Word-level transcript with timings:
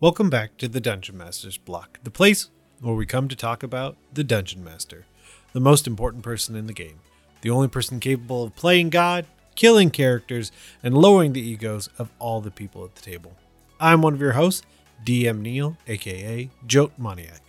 Welcome 0.00 0.30
back 0.30 0.56
to 0.58 0.68
the 0.68 0.80
Dungeon 0.80 1.18
Master's 1.18 1.58
Block, 1.58 1.98
the 2.04 2.10
place 2.12 2.50
where 2.80 2.94
we 2.94 3.04
come 3.04 3.26
to 3.26 3.34
talk 3.34 3.64
about 3.64 3.96
the 4.12 4.22
Dungeon 4.22 4.62
Master, 4.62 5.06
the 5.52 5.58
most 5.58 5.88
important 5.88 6.22
person 6.22 6.54
in 6.54 6.68
the 6.68 6.72
game, 6.72 7.00
the 7.40 7.50
only 7.50 7.66
person 7.66 7.98
capable 7.98 8.44
of 8.44 8.54
playing 8.54 8.90
God, 8.90 9.26
killing 9.56 9.90
characters, 9.90 10.52
and 10.84 10.96
lowering 10.96 11.32
the 11.32 11.40
egos 11.40 11.88
of 11.98 12.10
all 12.20 12.40
the 12.40 12.52
people 12.52 12.84
at 12.84 12.94
the 12.94 13.02
table. 13.02 13.34
I'm 13.80 14.00
one 14.00 14.14
of 14.14 14.20
your 14.20 14.34
hosts, 14.34 14.64
DM 15.04 15.40
Neil, 15.40 15.76
aka 15.88 16.48
Jote 16.64 16.96
Moniac. 16.96 17.42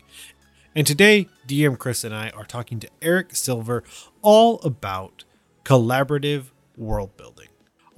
And 0.74 0.88
today, 0.88 1.28
DM 1.48 1.78
Chris 1.78 2.04
and 2.04 2.16
I 2.16 2.32
are 2.32 2.46
talking 2.46 2.80
to 2.80 2.90
Eric 3.00 3.36
Silver 3.36 3.84
all 4.24 4.60
about 4.62 5.24
collaborative 5.64 6.46
world 6.76 7.16
building 7.16 7.50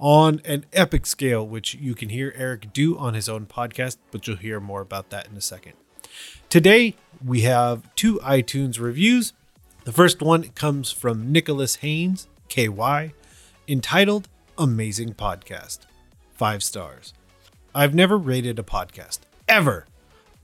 on 0.02 0.40
an 0.44 0.66
epic 0.72 1.06
scale, 1.06 1.46
which 1.46 1.74
you 1.74 1.94
can 1.94 2.08
hear 2.08 2.34
Eric 2.36 2.72
do 2.72 2.98
on 2.98 3.14
his 3.14 3.28
own 3.28 3.46
podcast, 3.46 3.98
but 4.10 4.26
you'll 4.26 4.36
hear 4.36 4.58
more 4.58 4.80
about 4.80 5.10
that 5.10 5.28
in 5.28 5.36
a 5.36 5.40
second. 5.40 5.74
Today, 6.50 6.96
we 7.24 7.42
have 7.42 7.94
two 7.94 8.18
iTunes 8.18 8.80
reviews. 8.80 9.32
The 9.84 9.92
first 9.92 10.20
one 10.20 10.48
comes 10.50 10.90
from 10.90 11.30
Nicholas 11.30 11.76
Haynes, 11.76 12.26
KY, 12.48 13.12
entitled 13.68 14.28
Amazing 14.58 15.14
Podcast. 15.14 15.78
Five 16.32 16.64
stars. 16.64 17.14
I've 17.72 17.94
never 17.94 18.18
rated 18.18 18.58
a 18.58 18.64
podcast, 18.64 19.20
ever. 19.48 19.86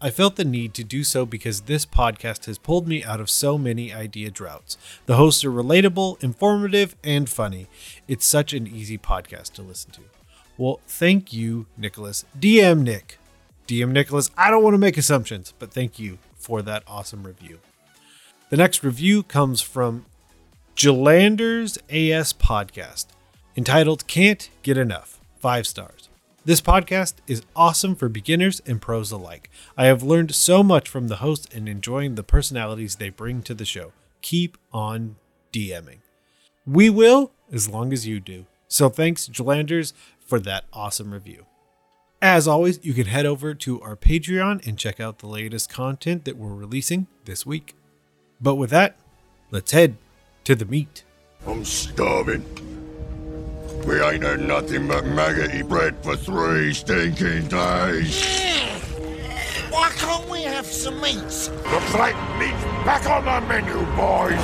I 0.01 0.11
felt 0.11 0.37
the 0.37 0.45
need 0.45 0.75
to 0.75 0.85
do 0.85 1.03
so 1.03 1.27
because 1.27 1.63
this 1.63 1.85
podcast 1.85 2.47
has 2.47 2.57
pulled 2.57 2.87
me 2.87 3.03
out 3.03 3.21
of 3.21 3.29
so 3.29 3.59
many 3.59 3.93
idea 3.93 4.31
droughts. 4.31 4.79
The 5.07 5.17
hosts 5.17 5.45
are 5.45 5.51
relatable, 5.51 6.23
informative, 6.23 6.95
and 7.03 7.29
funny. 7.29 7.67
It's 8.07 8.25
such 8.25 8.53
an 8.53 8.69
easy 8.69 8.97
podcast 8.97 9.55
to 9.55 9.63
listen 9.63 9.91
to. 9.93 10.03
Well, 10.57 10.79
thank 10.87 11.33
you, 11.33 11.67
Nicholas. 11.77 12.25
DM 12.39 12.83
Nick. 12.83 13.19
DM 13.67 13.91
Nicholas, 13.91 14.31
I 14.39 14.51
don't 14.51 14.63
want 14.63 14.75
to 14.75 14.79
make 14.79 14.97
assumptions, 14.97 15.53
but 15.59 15.73
thank 15.73 15.99
you 15.99 16.19
for 16.37 16.63
that 16.63 16.85
awesome 16.87 17.27
review. 17.27 17.59
The 18.51 18.57
next 18.57 18.85
review 18.85 19.25
comes 19.25 19.61
from 19.61 20.07
Jalander's 20.77 21.77
AS 21.91 22.33
Podcast, 22.33 23.07
entitled 23.57 24.07
Can't 24.07 24.49
Get 24.63 24.79
Enough. 24.79 25.19
Five 25.41 25.67
stars. 25.67 26.08
This 26.49 26.63
podcast 26.63 27.17
is 27.27 27.43
awesome 27.55 27.95
for 27.95 28.09
beginners 28.09 28.63
and 28.65 28.81
pros 28.81 29.13
alike. 29.13 29.51
I 29.77 29.85
have 29.85 30.03
learned 30.03 30.35
so 30.35 30.63
much 30.63 30.89
from 30.89 31.09
the 31.09 31.17
hosts 31.17 31.47
and 31.55 31.69
enjoying 31.69 32.15
the 32.15 32.23
personalities 32.23 32.97
they 32.97 33.11
bring 33.11 33.43
to 33.43 33.53
the 33.53 33.67
show. 33.67 33.93
Keep 34.23 34.57
on 34.73 35.17
DMing. 35.53 35.99
We 36.67 36.89
will, 36.89 37.33
as 37.53 37.69
long 37.69 37.93
as 37.93 38.07
you 38.07 38.19
do. 38.19 38.47
So 38.67 38.89
thanks, 38.89 39.29
Jalanders, 39.29 39.93
for 40.21 40.41
that 40.41 40.65
awesome 40.73 41.13
review. 41.13 41.45
As 42.23 42.49
always, 42.49 42.83
you 42.83 42.95
can 42.95 43.09
head 43.09 43.27
over 43.27 43.53
to 43.53 43.83
our 43.83 43.95
Patreon 43.95 44.67
and 44.67 44.79
check 44.79 45.01
out 45.01 45.19
the 45.19 45.27
latest 45.27 45.69
content 45.69 46.25
that 46.25 46.39
we're 46.39 46.55
releasing 46.55 47.09
this 47.27 47.45
week. 47.45 47.77
But 48.41 48.55
with 48.55 48.71
that, 48.71 48.97
let's 49.51 49.73
head 49.73 49.99
to 50.45 50.55
the 50.55 50.65
meat. 50.65 51.05
I'm 51.47 51.67
starving. 51.67 52.78
We 53.89 54.03
ain't 54.03 54.23
had 54.23 54.41
nothing 54.41 54.87
but 54.87 55.07
maggoty 55.07 55.63
bread 55.63 55.97
for 56.05 56.15
three 56.15 56.75
stinking 56.75 57.49
days. 57.49 58.23
Why 59.71 59.89
can't 59.97 60.29
we 60.29 60.43
have 60.43 60.67
some 60.67 61.01
meats? 61.01 61.49
The 61.49 61.81
plate 61.87 62.15
meat's 62.39 62.63
back 62.85 63.09
on 63.09 63.25
the 63.25 63.49
menu, 63.49 63.73
boys. 63.97 64.43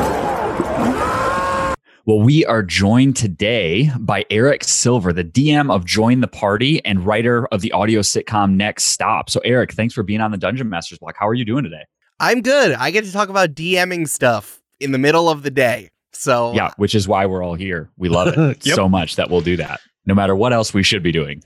Well, 2.07 2.21
we 2.21 2.47
are 2.47 2.63
joined 2.63 3.17
today 3.17 3.91
by 3.99 4.25
Eric 4.31 4.65
Silver, 4.65 5.13
the 5.13 5.25
DM 5.25 5.71
of 5.71 5.85
Join 5.85 6.23
the 6.23 6.27
Party 6.27 6.83
and 6.87 7.05
writer 7.05 7.47
of 7.49 7.61
the 7.61 7.73
audio 7.73 8.01
sitcom 8.01 8.55
Next 8.55 8.85
Stop. 8.85 9.29
So, 9.29 9.41
Eric, 9.45 9.75
thanks 9.75 9.93
for 9.93 10.03
being 10.03 10.23
on 10.23 10.31
the 10.31 10.39
Dungeon 10.39 10.71
Masters 10.71 11.01
block. 11.01 11.17
How 11.19 11.29
are 11.29 11.35
you 11.35 11.45
doing 11.45 11.65
today? 11.65 11.85
I'm 12.19 12.41
good. 12.41 12.73
I 12.73 12.91
get 12.91 13.05
to 13.05 13.13
talk 13.13 13.29
about 13.29 13.53
DMing 13.53 14.09
stuff 14.09 14.63
in 14.81 14.93
the 14.93 14.99
middle 14.99 15.29
of 15.29 15.43
the 15.43 15.51
day. 15.51 15.91
So 16.15 16.53
Yeah, 16.55 16.71
which 16.77 16.95
is 16.95 17.07
why 17.09 17.27
we're 17.27 17.43
all 17.43 17.55
here. 17.55 17.91
We 17.97 18.09
love 18.09 18.29
it 18.37 18.39
Yep. 18.67 18.75
so 18.77 18.89
much 18.89 19.17
that 19.17 19.31
we'll 19.31 19.41
do 19.41 19.57
that, 19.57 19.81
no 20.07 20.15
matter 20.15 20.35
what 20.35 20.53
else 20.53 20.73
we 20.73 20.83
should 20.83 21.03
be 21.03 21.13
doing. 21.13 21.43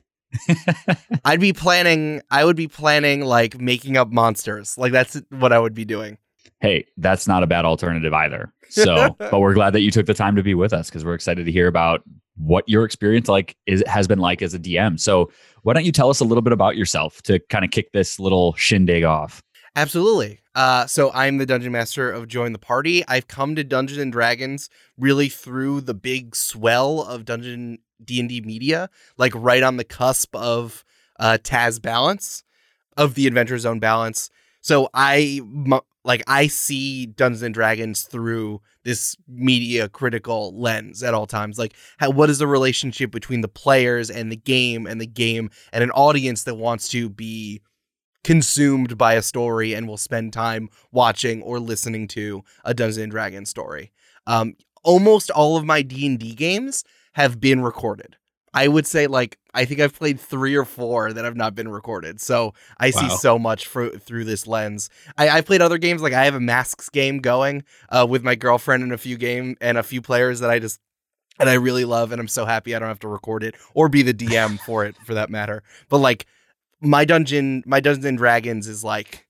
I'd 1.24 1.40
be 1.40 1.52
planning. 1.52 2.22
I 2.30 2.44
would 2.44 2.56
be 2.56 2.68
planning 2.68 3.22
like 3.24 3.58
making 3.60 3.96
up 3.96 4.10
monsters. 4.10 4.76
Like 4.78 4.92
that's 4.92 5.20
what 5.30 5.52
I 5.52 5.58
would 5.58 5.74
be 5.74 5.84
doing. 5.84 6.18
Hey, 6.60 6.86
that's 6.96 7.26
not 7.28 7.42
a 7.42 7.46
bad 7.46 7.64
alternative 7.64 8.12
either. 8.12 8.52
So, 8.70 9.16
but 9.18 9.40
we're 9.40 9.54
glad 9.54 9.70
that 9.72 9.80
you 9.80 9.90
took 9.90 10.04
the 10.04 10.12
time 10.12 10.36
to 10.36 10.42
be 10.42 10.52
with 10.52 10.74
us 10.74 10.90
because 10.90 11.02
we're 11.02 11.14
excited 11.14 11.46
to 11.46 11.50
hear 11.50 11.68
about 11.68 12.02
what 12.36 12.68
your 12.68 12.84
experience 12.84 13.26
like 13.26 13.56
is 13.66 13.82
has 13.86 14.06
been 14.06 14.18
like 14.18 14.42
as 14.42 14.52
a 14.52 14.58
DM. 14.58 15.00
So, 15.00 15.30
why 15.62 15.72
don't 15.72 15.86
you 15.86 15.90
tell 15.92 16.10
us 16.10 16.20
a 16.20 16.24
little 16.24 16.42
bit 16.42 16.52
about 16.52 16.76
yourself 16.76 17.22
to 17.22 17.38
kind 17.48 17.64
of 17.64 17.70
kick 17.70 17.92
this 17.92 18.20
little 18.20 18.52
shindig 18.56 19.04
off? 19.04 19.42
Absolutely. 19.74 20.40
Uh, 20.58 20.84
so 20.88 21.12
I'm 21.14 21.38
the 21.38 21.46
dungeon 21.46 21.70
master 21.70 22.10
of 22.10 22.26
Join 22.26 22.52
the 22.52 22.58
Party. 22.58 23.04
I've 23.06 23.28
come 23.28 23.54
to 23.54 23.62
Dungeons 23.62 24.00
and 24.00 24.10
Dragons 24.10 24.68
really 24.98 25.28
through 25.28 25.82
the 25.82 25.94
big 25.94 26.34
swell 26.34 27.02
of 27.02 27.24
Dungeon 27.24 27.78
D 28.04 28.18
and 28.18 28.28
D 28.28 28.40
media, 28.40 28.90
like 29.16 29.32
right 29.36 29.62
on 29.62 29.76
the 29.76 29.84
cusp 29.84 30.34
of 30.34 30.84
uh, 31.20 31.38
Taz 31.40 31.80
Balance, 31.80 32.42
of 32.96 33.14
the 33.14 33.28
Adventure 33.28 33.56
Zone 33.58 33.78
Balance. 33.78 34.30
So 34.60 34.88
I 34.92 35.40
like 36.04 36.24
I 36.26 36.48
see 36.48 37.06
Dungeons 37.06 37.42
and 37.42 37.54
Dragons 37.54 38.02
through 38.02 38.60
this 38.82 39.14
media 39.28 39.88
critical 39.88 40.60
lens 40.60 41.04
at 41.04 41.14
all 41.14 41.28
times. 41.28 41.56
Like, 41.56 41.74
how, 41.98 42.10
what 42.10 42.30
is 42.30 42.38
the 42.38 42.48
relationship 42.48 43.12
between 43.12 43.42
the 43.42 43.48
players 43.48 44.10
and 44.10 44.32
the 44.32 44.36
game, 44.36 44.88
and 44.88 45.00
the 45.00 45.06
game 45.06 45.50
and 45.72 45.84
an 45.84 45.92
audience 45.92 46.42
that 46.42 46.56
wants 46.56 46.88
to 46.88 47.08
be 47.08 47.60
consumed 48.24 48.98
by 48.98 49.14
a 49.14 49.22
story 49.22 49.74
and 49.74 49.86
will 49.86 49.96
spend 49.96 50.32
time 50.32 50.68
watching 50.92 51.42
or 51.42 51.58
listening 51.58 52.08
to 52.08 52.44
a 52.64 52.74
Dungeons 52.74 52.98
and 52.98 53.12
Dragons 53.12 53.48
story. 53.48 53.92
Um, 54.26 54.56
almost 54.82 55.30
all 55.30 55.56
of 55.56 55.64
my 55.64 55.82
D 55.82 56.06
and 56.06 56.18
D 56.18 56.34
games 56.34 56.84
have 57.14 57.40
been 57.40 57.62
recorded. 57.62 58.16
I 58.54 58.68
would 58.68 58.86
say 58.86 59.06
like 59.06 59.38
I 59.54 59.64
think 59.64 59.80
I've 59.80 59.94
played 59.94 60.20
three 60.20 60.54
or 60.54 60.64
four 60.64 61.12
that 61.12 61.24
have 61.24 61.36
not 61.36 61.54
been 61.54 61.68
recorded. 61.68 62.20
So 62.20 62.54
I 62.78 62.90
see 62.90 63.08
so 63.10 63.38
much 63.38 63.66
through 63.66 64.24
this 64.24 64.46
lens. 64.46 64.88
I, 65.16 65.28
I 65.28 65.40
played 65.40 65.62
other 65.62 65.78
games 65.78 66.02
like 66.02 66.12
I 66.12 66.24
have 66.24 66.34
a 66.34 66.40
Masks 66.40 66.88
game 66.88 67.18
going 67.18 67.64
uh, 67.88 68.06
with 68.08 68.22
my 68.22 68.34
girlfriend 68.34 68.82
and 68.82 68.92
a 68.92 68.98
few 68.98 69.16
game 69.16 69.56
and 69.60 69.78
a 69.78 69.82
few 69.82 70.00
players 70.00 70.40
that 70.40 70.50
I 70.50 70.58
just 70.58 70.80
and 71.38 71.48
I 71.48 71.54
really 71.54 71.84
love 71.84 72.12
and 72.12 72.20
I'm 72.20 72.28
so 72.28 72.46
happy 72.46 72.74
I 72.74 72.78
don't 72.78 72.88
have 72.88 73.00
to 73.00 73.08
record 73.08 73.42
it 73.42 73.54
or 73.74 73.88
be 73.88 74.02
the 74.02 74.14
DM 74.14 74.58
for 74.60 74.84
it 74.84 74.96
for 75.04 75.14
that 75.14 75.30
matter. 75.30 75.62
But 75.88 75.98
like 75.98 76.26
my 76.80 77.04
dungeon 77.04 77.62
my 77.66 77.80
Dungeons 77.80 78.04
and 78.04 78.18
Dragons 78.18 78.68
is 78.68 78.84
like 78.84 79.26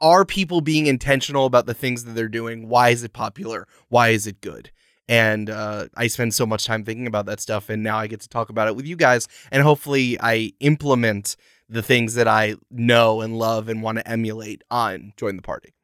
are 0.00 0.24
people 0.24 0.60
being 0.60 0.86
intentional 0.86 1.46
about 1.46 1.66
the 1.66 1.74
things 1.74 2.04
that 2.04 2.12
they're 2.12 2.28
doing? 2.28 2.68
Why 2.68 2.88
is 2.88 3.04
it 3.04 3.12
popular? 3.12 3.68
Why 3.88 4.08
is 4.08 4.26
it 4.26 4.40
good? 4.40 4.72
And 5.08 5.48
uh, 5.48 5.88
I 5.96 6.08
spend 6.08 6.34
so 6.34 6.44
much 6.44 6.64
time 6.64 6.84
thinking 6.84 7.06
about 7.06 7.26
that 7.26 7.40
stuff, 7.40 7.68
and 7.68 7.82
now 7.82 7.98
I 7.98 8.08
get 8.08 8.20
to 8.20 8.28
talk 8.28 8.50
about 8.50 8.66
it 8.66 8.74
with 8.74 8.86
you 8.86 8.96
guys. 8.96 9.28
And 9.50 9.62
hopefully, 9.62 10.18
I 10.20 10.52
implement 10.60 11.36
the 11.68 11.82
things 11.82 12.14
that 12.14 12.26
I 12.26 12.56
know 12.70 13.20
and 13.20 13.38
love 13.38 13.68
and 13.68 13.82
want 13.82 13.98
to 13.98 14.08
emulate 14.08 14.62
on 14.70 15.12
Join 15.16 15.36
the 15.36 15.42
Party. 15.42 15.74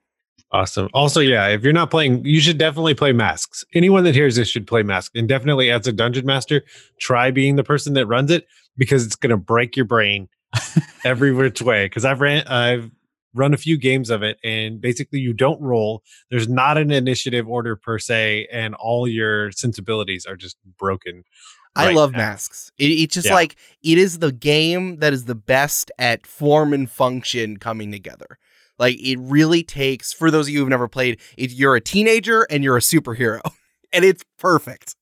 Awesome. 0.51 0.89
Also, 0.95 1.21
yeah, 1.21 1.49
if 1.49 1.63
you're 1.63 1.73
not 1.73 1.91
playing, 1.91 2.25
you 2.25 2.41
should 2.41 2.59
definitely 2.59 2.95
play 2.95 3.13
masks. 3.13 3.65
Anyone 3.75 4.05
that 4.05 4.15
hears 4.15 4.37
this 4.37 4.49
should 4.49 4.67
play 4.67 4.83
masks 4.83 5.15
And 5.15 5.29
definitely 5.29 5.71
as 5.71 5.87
a 5.87 5.93
dungeon 5.93 6.25
master, 6.25 6.65
try 6.99 7.31
being 7.31 7.57
the 7.57 7.65
person 7.65 7.93
that 7.95 8.07
runs 8.07 8.31
it 8.31 8.47
because 8.77 9.05
it's 9.05 9.17
gonna 9.17 9.37
break 9.37 9.77
your 9.77 9.85
brain 9.85 10.29
every 11.05 11.33
which 11.33 11.63
way. 11.63 11.87
Because 11.87 12.05
I've 12.05 12.21
ran 12.21 12.47
I've 12.47 12.91
run 13.35 13.55
a 13.55 13.59
few 13.59 13.77
games 13.79 14.11
of 14.11 14.23
it, 14.23 14.39
and 14.43 14.81
basically 14.81 15.21
you 15.21 15.33
don't 15.33 15.61
roll. 15.61 16.03
There's 16.31 16.49
not 16.49 16.79
an 16.79 16.91
initiative 16.91 17.49
order 17.49 17.77
per 17.77 17.99
se, 17.99 18.49
and 18.53 18.75
all 18.75 19.07
your 19.07 19.53
sensibilities 19.53 20.27
are 20.27 20.37
just 20.37 20.57
broken. 20.79 21.25
I 21.77 21.93
love 21.93 22.13
now. 22.13 22.19
masks. 22.19 22.73
It, 22.79 22.87
it's 22.87 23.15
just 23.15 23.29
Yeah. 23.29 23.35
like 23.35 23.55
it 23.85 23.99
is 23.99 24.19
the 24.19 24.33
game 24.33 24.97
that 24.97 25.13
is 25.13 25.27
the 25.27 25.37
best 25.37 25.93
at 25.99 26.27
form 26.27 26.73
and 26.73 26.91
function 26.91 27.57
coming 27.59 27.93
together. 27.93 28.39
Like 28.81 28.97
it 29.01 29.19
really 29.21 29.63
takes 29.63 30.13
for 30.13 30.31
those 30.31 30.47
of 30.49 30.55
you 30.55 30.61
who've 30.61 30.69
never 30.69 30.89
played, 30.89 31.21
it, 31.37 31.53
you're 31.53 31.77
a 31.77 31.81
teenager 31.81 32.43
and 32.51 32.65
you're 32.65 32.77
a 32.77 32.81
superhero, 32.81 33.41
and 33.93 34.05
it's 34.05 34.25
perfect. 34.39 34.97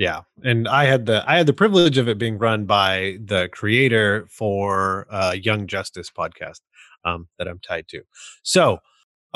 Yeah, 0.00 0.22
and 0.42 0.66
I 0.66 0.84
had 0.86 1.04
the 1.04 1.22
I 1.30 1.36
had 1.36 1.46
the 1.46 1.52
privilege 1.52 1.98
of 1.98 2.08
it 2.08 2.16
being 2.16 2.38
run 2.38 2.64
by 2.64 3.18
the 3.22 3.50
creator 3.52 4.26
for 4.30 5.06
uh, 5.10 5.32
Young 5.32 5.66
Justice 5.66 6.10
podcast 6.10 6.60
um, 7.04 7.28
that 7.36 7.46
I'm 7.46 7.58
tied 7.58 7.86
to. 7.88 8.02
So 8.42 8.78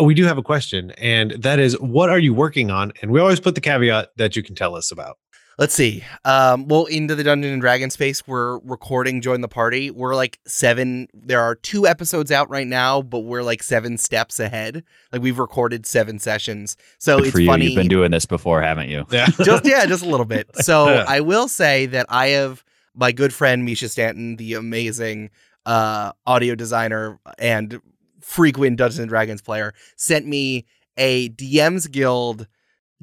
uh, 0.00 0.04
we 0.04 0.14
do 0.14 0.24
have 0.24 0.38
a 0.38 0.42
question, 0.42 0.92
and 0.92 1.32
that 1.32 1.58
is, 1.58 1.78
what 1.80 2.08
are 2.08 2.18
you 2.18 2.32
working 2.32 2.70
on? 2.70 2.92
And 3.02 3.10
we 3.10 3.20
always 3.20 3.40
put 3.40 3.54
the 3.56 3.60
caveat 3.60 4.12
that 4.16 4.36
you 4.36 4.42
can 4.42 4.54
tell 4.54 4.74
us 4.74 4.90
about. 4.90 5.18
Let's 5.56 5.72
see. 5.74 6.02
Um, 6.24 6.66
well, 6.66 6.86
into 6.86 7.14
the 7.14 7.22
Dungeon 7.22 7.52
and 7.52 7.60
Dragon 7.60 7.88
space, 7.90 8.26
we're 8.26 8.58
recording 8.60 9.20
Join 9.20 9.40
the 9.40 9.46
Party. 9.48 9.90
We're 9.90 10.16
like 10.16 10.40
seven. 10.46 11.06
There 11.14 11.40
are 11.40 11.54
two 11.54 11.86
episodes 11.86 12.32
out 12.32 12.50
right 12.50 12.66
now, 12.66 13.02
but 13.02 13.20
we're 13.20 13.44
like 13.44 13.62
seven 13.62 13.96
steps 13.96 14.40
ahead. 14.40 14.82
Like 15.12 15.22
we've 15.22 15.38
recorded 15.38 15.86
seven 15.86 16.18
sessions. 16.18 16.76
So 16.98 17.18
Good 17.18 17.26
it's 17.26 17.32
for 17.34 17.40
you. 17.40 17.46
funny. 17.46 17.66
You've 17.66 17.76
been 17.76 17.86
doing 17.88 18.10
this 18.10 18.26
before, 18.26 18.62
haven't 18.62 18.88
you? 18.88 19.04
Yeah, 19.12 19.26
just 19.44 19.64
yeah, 19.64 19.86
just 19.86 20.02
a 20.04 20.08
little 20.08 20.26
bit. 20.26 20.50
So 20.62 20.88
Yeah. 20.88 21.04
I 21.06 21.20
will 21.20 21.46
say 21.46 21.86
that 21.86 22.06
I 22.08 22.28
have 22.28 22.64
my 22.96 23.12
good 23.12 23.32
friend 23.32 23.66
Mischa 23.68 23.88
Stanton, 23.88 24.34
the 24.36 24.54
amazing 24.54 25.30
uh, 25.66 26.12
audio 26.26 26.54
designer 26.56 27.20
and 27.38 27.80
frequent 28.20 28.78
Dungeons 28.78 28.98
and 28.98 29.08
Dragons 29.08 29.40
player, 29.42 29.72
sent 29.96 30.26
me 30.26 30.66
a 30.96 31.28
DM's 31.28 31.86
Guild 31.86 32.46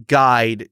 guide, 0.08 0.70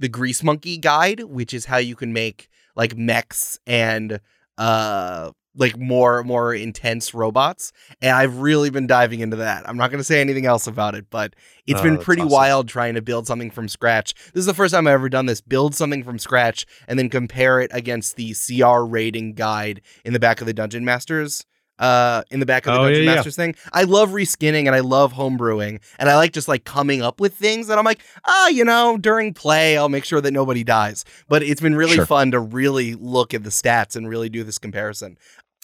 the 0.00 0.08
Grease 0.08 0.42
Monkey 0.42 0.76
guide, 0.78 1.20
which 1.20 1.54
is 1.54 1.66
how 1.66 1.76
you 1.76 1.94
can 1.94 2.12
make 2.12 2.48
like 2.74 2.96
mechs 2.96 3.58
and 3.66 4.18
uh 4.58 5.30
like 5.56 5.76
more 5.76 6.22
more 6.22 6.54
intense 6.54 7.12
robots 7.12 7.72
and 8.00 8.12
i've 8.12 8.36
really 8.38 8.70
been 8.70 8.86
diving 8.86 9.18
into 9.20 9.36
that. 9.36 9.68
I'm 9.68 9.76
not 9.76 9.90
going 9.90 9.98
to 9.98 10.04
say 10.04 10.20
anything 10.20 10.46
else 10.46 10.66
about 10.68 10.94
it 10.94 11.06
but 11.10 11.34
it's 11.66 11.80
Oh, 11.80 11.82
been 11.82 11.98
pretty 11.98 12.22
awesome. 12.22 12.32
wild 12.32 12.68
trying 12.68 12.94
to 12.94 13.02
build 13.02 13.26
something 13.26 13.50
from 13.50 13.66
scratch. 13.68 14.14
This 14.32 14.42
is 14.42 14.46
the 14.46 14.54
first 14.54 14.72
time 14.72 14.86
i've 14.86 14.94
ever 14.94 15.08
done 15.08 15.26
this 15.26 15.40
build 15.40 15.74
something 15.74 16.04
from 16.04 16.18
scratch 16.20 16.66
and 16.86 16.98
then 16.98 17.08
compare 17.08 17.60
it 17.60 17.70
against 17.74 18.14
the 18.16 18.32
cr 18.34 18.82
rating 18.84 19.34
guide 19.34 19.80
in 20.04 20.12
the 20.12 20.20
back 20.20 20.40
of 20.40 20.46
the 20.46 20.54
dungeon 20.54 20.84
masters 20.84 21.44
uh 21.80 22.22
in 22.30 22.38
the 22.38 22.46
back 22.46 22.66
of 22.66 22.74
the 22.74 22.78
Oh, 22.80 22.84
dungeon 22.84 23.02
yeah, 23.04 23.10
yeah. 23.10 23.14
masters 23.16 23.34
thing 23.36 23.54
i 23.72 23.82
love 23.82 24.10
reskinning 24.10 24.66
and 24.66 24.74
i 24.76 24.80
love 24.80 25.14
homebrewing 25.14 25.80
and 25.98 26.08
i 26.08 26.14
like 26.16 26.32
just 26.32 26.46
like 26.46 26.64
coming 26.64 27.02
up 27.02 27.20
with 27.20 27.34
things 27.34 27.66
that 27.66 27.78
i'm 27.78 27.84
like 27.84 28.00
ah 28.26 28.48
you 28.48 28.64
know 28.64 28.96
during 28.98 29.34
play 29.34 29.76
i'll 29.76 29.88
make 29.88 30.04
sure 30.04 30.20
that 30.20 30.30
nobody 30.32 30.62
dies 30.62 31.04
but 31.28 31.42
it's 31.42 31.60
been 31.60 31.74
really 31.74 31.96
Sure. 31.96 32.06
fun 32.06 32.30
to 32.30 32.38
really 32.38 32.94
look 32.94 33.34
at 33.34 33.42
the 33.42 33.50
stats 33.50 33.96
and 33.96 34.08
really 34.08 34.28
do 34.28 34.44
this 34.44 34.58
comparison 34.58 35.16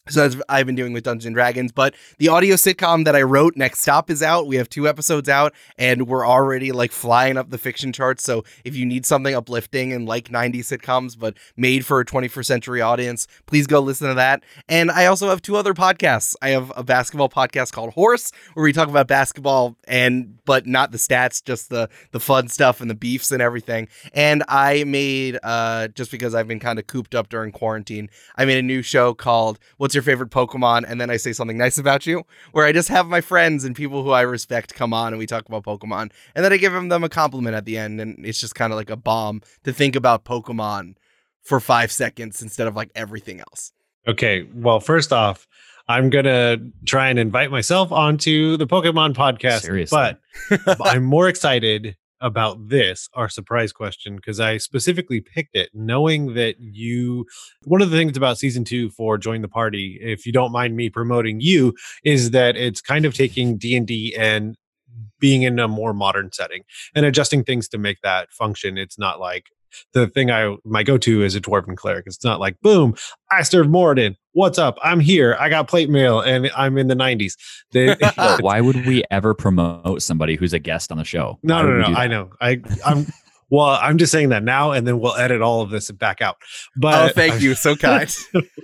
so 0.08 0.20
that's 0.20 0.36
what 0.36 0.44
I've 0.48 0.66
been 0.66 0.74
doing 0.76 0.92
with 0.92 1.04
Dungeons 1.04 1.26
and 1.26 1.34
Dragons. 1.34 1.72
But 1.72 1.94
the 2.18 2.28
audio 2.28 2.54
sitcom 2.54 3.04
that 3.04 3.16
I 3.16 3.22
wrote, 3.22 3.56
Next 3.56 3.80
Stop, 3.80 4.10
is 4.10 4.22
out. 4.22 4.46
We 4.46 4.56
have 4.56 4.68
two 4.68 4.88
episodes 4.88 5.28
out, 5.28 5.52
and 5.78 6.06
we're 6.06 6.26
already 6.26 6.70
like 6.72 6.92
flying 6.92 7.36
up 7.36 7.50
the 7.50 7.58
fiction 7.58 7.92
charts. 7.92 8.22
So 8.22 8.44
if 8.64 8.76
you 8.76 8.86
need 8.86 9.04
something 9.04 9.34
uplifting 9.34 9.92
and 9.92 10.06
like 10.06 10.28
90s 10.28 10.76
sitcoms, 10.76 11.18
but 11.18 11.36
made 11.56 11.84
for 11.84 12.00
a 12.00 12.04
21st 12.04 12.44
century 12.44 12.80
audience, 12.80 13.26
please 13.46 13.66
go 13.66 13.80
listen 13.80 14.08
to 14.08 14.14
that. 14.14 14.44
And 14.68 14.90
I 14.90 15.06
also 15.06 15.28
have 15.28 15.42
two 15.42 15.56
other 15.56 15.74
podcasts. 15.74 16.36
I 16.40 16.50
have 16.50 16.72
a 16.76 16.84
basketball 16.84 17.28
podcast 17.28 17.72
called 17.72 17.94
Horse, 17.94 18.30
where 18.54 18.64
we 18.64 18.72
talk 18.72 18.88
about 18.88 19.08
basketball 19.08 19.76
and 19.88 20.38
but 20.44 20.66
not 20.66 20.92
the 20.92 20.98
stats, 20.98 21.44
just 21.44 21.68
the 21.70 21.88
the 22.12 22.20
fun 22.20 22.48
stuff 22.48 22.80
and 22.80 22.88
the 22.88 22.94
beefs 22.94 23.32
and 23.32 23.42
everything. 23.42 23.88
And 24.12 24.44
I 24.48 24.84
made 24.84 25.38
uh 25.42 25.88
just 25.88 26.12
because 26.12 26.34
I've 26.34 26.46
been 26.46 26.60
kind 26.60 26.78
of 26.78 26.86
cooped 26.86 27.14
up 27.14 27.28
during 27.28 27.50
quarantine, 27.50 28.08
I 28.36 28.44
made 28.44 28.58
a 28.58 28.62
new 28.62 28.82
show 28.82 29.12
called 29.12 29.58
What's 29.78 29.95
Your 29.96 30.02
Favorite 30.02 30.30
Pokemon? 30.30 30.84
And 30.86 31.00
then 31.00 31.10
I 31.10 31.16
say 31.16 31.32
something 31.32 31.58
nice 31.58 31.78
about 31.78 32.06
you, 32.06 32.22
where 32.52 32.64
I 32.64 32.70
just 32.70 32.88
have 32.90 33.08
my 33.08 33.20
friends 33.20 33.64
and 33.64 33.74
people 33.74 34.04
who 34.04 34.10
I 34.10 34.20
respect 34.20 34.74
come 34.74 34.92
on 34.92 35.08
and 35.08 35.18
we 35.18 35.26
talk 35.26 35.48
about 35.48 35.64
Pokemon. 35.64 36.12
And 36.36 36.44
then 36.44 36.52
I 36.52 36.56
give 36.58 36.72
them, 36.72 36.88
them 36.88 37.02
a 37.02 37.08
compliment 37.08 37.56
at 37.56 37.64
the 37.64 37.76
end. 37.76 38.00
And 38.00 38.24
it's 38.24 38.38
just 38.38 38.54
kind 38.54 38.72
of 38.72 38.76
like 38.76 38.90
a 38.90 38.96
bomb 38.96 39.42
to 39.64 39.72
think 39.72 39.96
about 39.96 40.24
Pokemon 40.24 40.94
for 41.42 41.58
five 41.58 41.90
seconds 41.90 42.42
instead 42.42 42.68
of 42.68 42.76
like 42.76 42.90
everything 42.94 43.40
else. 43.40 43.72
Okay. 44.06 44.46
Well, 44.54 44.78
first 44.78 45.12
off, 45.12 45.48
I'm 45.88 46.10
gonna 46.10 46.58
try 46.84 47.08
and 47.08 47.18
invite 47.18 47.50
myself 47.50 47.92
onto 47.92 48.56
the 48.56 48.66
Pokemon 48.66 49.14
podcast. 49.14 49.62
Seriously. 49.62 50.16
But 50.50 50.80
I'm 50.80 51.04
more 51.04 51.28
excited 51.28 51.96
about 52.20 52.68
this, 52.68 53.08
our 53.14 53.28
surprise 53.28 53.72
question, 53.72 54.16
because 54.16 54.40
I 54.40 54.56
specifically 54.56 55.20
picked 55.20 55.54
it 55.54 55.70
knowing 55.74 56.34
that 56.34 56.56
you 56.58 57.26
one 57.64 57.82
of 57.82 57.90
the 57.90 57.96
things 57.96 58.16
about 58.16 58.38
season 58.38 58.64
two 58.64 58.90
for 58.90 59.18
Join 59.18 59.42
the 59.42 59.48
Party, 59.48 59.98
if 60.00 60.26
you 60.26 60.32
don't 60.32 60.52
mind 60.52 60.76
me 60.76 60.90
promoting 60.90 61.40
you, 61.40 61.74
is 62.04 62.30
that 62.30 62.56
it's 62.56 62.80
kind 62.80 63.04
of 63.04 63.14
taking 63.14 63.56
D 63.58 63.76
and 63.76 63.86
D 63.86 64.14
and 64.16 64.56
being 65.18 65.42
in 65.42 65.58
a 65.58 65.68
more 65.68 65.92
modern 65.92 66.30
setting 66.32 66.62
and 66.94 67.04
adjusting 67.06 67.44
things 67.44 67.68
to 67.68 67.78
make 67.78 68.00
that 68.02 68.30
function. 68.32 68.78
It's 68.78 68.98
not 68.98 69.20
like 69.20 69.50
the 69.92 70.08
thing 70.08 70.30
I 70.30 70.56
my 70.64 70.82
go 70.82 70.98
to 70.98 71.22
is 71.22 71.34
a 71.34 71.40
dwarven 71.40 71.76
cleric. 71.76 72.04
It's 72.06 72.24
not 72.24 72.40
like 72.40 72.60
boom, 72.60 72.94
I 73.30 73.42
serve 73.42 73.66
Moradin. 73.66 74.16
What's 74.32 74.58
up? 74.58 74.78
I'm 74.82 75.00
here. 75.00 75.36
I 75.40 75.48
got 75.48 75.66
plate 75.66 75.88
mail 75.88 76.20
and 76.20 76.50
I'm 76.54 76.76
in 76.76 76.88
the 76.88 76.94
90s. 76.94 77.34
They, 77.72 77.96
why 78.40 78.60
would 78.60 78.84
we 78.86 79.02
ever 79.10 79.32
promote 79.32 80.02
somebody 80.02 80.36
who's 80.36 80.52
a 80.52 80.58
guest 80.58 80.92
on 80.92 80.98
the 80.98 81.04
show? 81.04 81.38
no, 81.42 81.56
Why 81.56 81.62
no, 81.62 81.68
would 81.68 81.86
we 81.86 81.92
no. 81.92 81.98
I 81.98 82.06
know. 82.06 82.30
I 82.40 82.60
I'm 82.84 83.06
well, 83.48 83.78
I'm 83.80 83.96
just 83.96 84.10
saying 84.10 84.30
that 84.30 84.42
now 84.42 84.72
and 84.72 84.86
then 84.86 84.98
we'll 84.98 85.14
edit 85.14 85.40
all 85.40 85.60
of 85.60 85.70
this 85.70 85.90
back 85.92 86.20
out. 86.20 86.36
But 86.76 87.10
oh, 87.10 87.12
thank 87.12 87.40
you. 87.40 87.54
So 87.54 87.76
kind. 87.76 88.12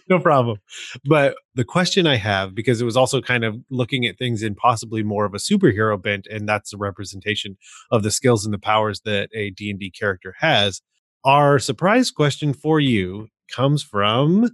no 0.08 0.18
problem. 0.18 0.58
But 1.04 1.36
the 1.54 1.64
question 1.64 2.06
I 2.06 2.16
have, 2.16 2.54
because 2.54 2.80
it 2.80 2.84
was 2.84 2.96
also 2.96 3.20
kind 3.20 3.44
of 3.44 3.56
looking 3.70 4.06
at 4.06 4.18
things 4.18 4.42
in 4.42 4.54
possibly 4.54 5.02
more 5.02 5.24
of 5.24 5.34
a 5.34 5.38
superhero 5.38 6.00
bent, 6.00 6.26
and 6.26 6.48
that's 6.48 6.72
a 6.72 6.78
representation 6.78 7.56
of 7.90 8.02
the 8.02 8.10
skills 8.10 8.44
and 8.44 8.52
the 8.52 8.58
powers 8.58 9.00
that 9.04 9.28
a 9.34 9.50
D&D 9.50 9.90
character 9.90 10.34
has. 10.40 10.82
Our 11.24 11.58
surprise 11.58 12.10
question 12.10 12.52
for 12.52 12.80
you 12.80 13.28
comes 13.54 13.82
from 13.82 14.50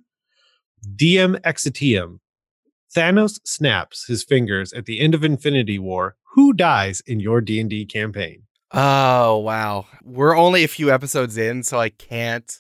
DM 0.97 1.41
Exitium. 1.43 2.19
Thanos 2.94 3.38
snaps 3.44 4.06
his 4.06 4.25
fingers 4.25 4.73
at 4.73 4.87
the 4.87 5.00
end 5.00 5.15
of 5.15 5.25
Infinity 5.25 5.79
War. 5.79 6.17
Who 6.35 6.53
dies 6.53 7.00
in 7.06 7.20
your 7.20 7.41
D&D 7.41 7.87
campaign? 7.87 8.43
Oh 8.73 9.38
wow. 9.38 9.87
We're 10.05 10.37
only 10.37 10.62
a 10.62 10.69
few 10.69 10.91
episodes 10.93 11.38
in, 11.38 11.62
so 11.62 11.81
I 11.81 11.88
can't 11.88 12.50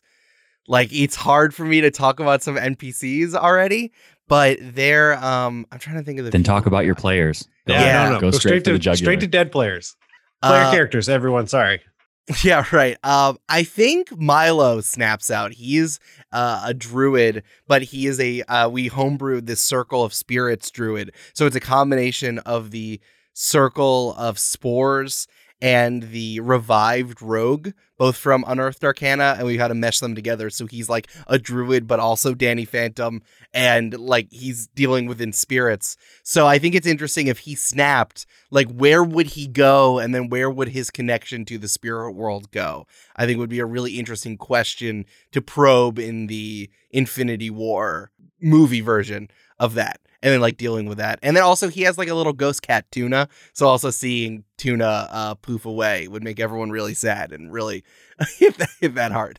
like 0.66 0.90
it's 0.92 1.16
hard 1.16 1.54
for 1.54 1.64
me 1.64 1.82
to 1.82 1.90
talk 1.90 2.18
about 2.18 2.42
some 2.42 2.56
NPCs 2.56 3.34
already, 3.34 3.92
but 4.26 4.58
they're 4.62 5.22
um 5.22 5.66
I'm 5.70 5.78
trying 5.78 5.96
to 5.96 6.02
think 6.02 6.18
of 6.18 6.24
the 6.24 6.30
Then 6.30 6.42
talk 6.44 6.64
about 6.64 6.86
your 6.86 6.94
players. 6.94 7.46
Go, 7.66 7.74
Yeah. 7.74 8.08
no, 8.08 8.14
no. 8.14 8.20
go 8.20 8.30
straight, 8.30 8.60
for 8.60 8.64
to 8.66 8.72
the 8.72 8.78
jugular. 8.78 8.96
straight 8.96 9.20
to 9.20 9.26
dead 9.26 9.52
players. 9.52 9.96
Player 10.42 10.62
Uh, 10.62 10.70
characters, 10.70 11.10
everyone. 11.10 11.46
Sorry. 11.46 11.80
Yeah, 12.44 12.64
right. 12.72 12.96
Um, 13.04 13.38
I 13.48 13.62
think 13.62 14.16
Milo 14.18 14.80
snaps 14.80 15.30
out. 15.30 15.52
He's 15.52 15.98
uh, 16.32 16.62
a 16.66 16.74
druid, 16.74 17.42
but 17.66 17.82
he 17.82 18.06
is 18.06 18.20
a 18.20 18.42
uh, 18.42 18.68
we 18.68 18.90
homebrewed 18.90 19.46
this 19.46 19.60
circle 19.60 20.04
of 20.04 20.12
spirits 20.12 20.70
druid. 20.70 21.12
So 21.32 21.46
it's 21.46 21.56
a 21.56 21.60
combination 21.60 22.38
of 22.40 22.70
the 22.70 23.00
circle 23.32 24.14
of 24.18 24.38
spores 24.38 25.26
and 25.60 26.04
the 26.04 26.40
revived 26.40 27.20
rogue, 27.20 27.70
both 27.96 28.16
from 28.16 28.44
Unearthed 28.46 28.84
Arcana, 28.84 29.34
and 29.36 29.46
we 29.46 29.58
had 29.58 29.68
to 29.68 29.74
mesh 29.74 29.98
them 29.98 30.14
together. 30.14 30.50
So 30.50 30.66
he's 30.66 30.88
like 30.88 31.08
a 31.26 31.38
druid, 31.38 31.86
but 31.86 31.98
also 31.98 32.34
Danny 32.34 32.64
Phantom, 32.64 33.22
and 33.52 33.98
like 33.98 34.28
he's 34.30 34.68
dealing 34.68 35.06
within 35.06 35.32
spirits. 35.32 35.96
So 36.22 36.46
I 36.46 36.58
think 36.58 36.74
it's 36.74 36.86
interesting 36.86 37.26
if 37.26 37.40
he 37.40 37.56
snapped, 37.56 38.24
like 38.50 38.70
where 38.70 39.02
would 39.02 39.26
he 39.28 39.48
go, 39.48 39.98
and 39.98 40.14
then 40.14 40.28
where 40.28 40.50
would 40.50 40.68
his 40.68 40.90
connection 40.90 41.44
to 41.46 41.58
the 41.58 41.68
spirit 41.68 42.12
world 42.12 42.50
go? 42.52 42.86
I 43.16 43.26
think 43.26 43.38
would 43.38 43.50
be 43.50 43.60
a 43.60 43.66
really 43.66 43.98
interesting 43.98 44.36
question 44.36 45.06
to 45.32 45.42
probe 45.42 45.98
in 45.98 46.28
the 46.28 46.70
Infinity 46.90 47.50
War 47.50 48.12
movie 48.40 48.80
version 48.80 49.28
of 49.58 49.74
that. 49.74 50.00
And 50.22 50.32
then 50.32 50.40
like 50.40 50.56
dealing 50.56 50.86
with 50.86 50.98
that. 50.98 51.18
And 51.22 51.36
then 51.36 51.44
also 51.44 51.68
he 51.68 51.82
has 51.82 51.96
like 51.96 52.08
a 52.08 52.14
little 52.14 52.32
ghost 52.32 52.62
cat 52.62 52.86
tuna. 52.90 53.28
So 53.52 53.68
also 53.68 53.90
seeing 53.90 54.44
tuna 54.56 55.08
uh 55.10 55.34
poof 55.36 55.64
away 55.64 56.08
would 56.08 56.24
make 56.24 56.40
everyone 56.40 56.70
really 56.70 56.94
sad 56.94 57.32
and 57.32 57.52
really 57.52 57.84
hit 58.38 58.58
that, 58.58 58.70
hit 58.80 58.94
that 58.96 59.12
hard. 59.12 59.38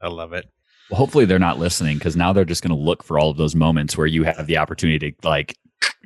I 0.00 0.08
love 0.08 0.32
it. 0.32 0.46
Well, 0.90 0.98
hopefully 0.98 1.24
they're 1.24 1.38
not 1.38 1.58
listening 1.58 1.98
because 1.98 2.16
now 2.16 2.32
they're 2.32 2.44
just 2.44 2.62
going 2.62 2.76
to 2.76 2.80
look 2.82 3.02
for 3.04 3.18
all 3.18 3.30
of 3.30 3.36
those 3.36 3.54
moments 3.54 3.96
where 3.96 4.06
you 4.06 4.24
have 4.24 4.46
the 4.46 4.56
opportunity 4.56 5.12
to 5.12 5.28
like 5.28 5.56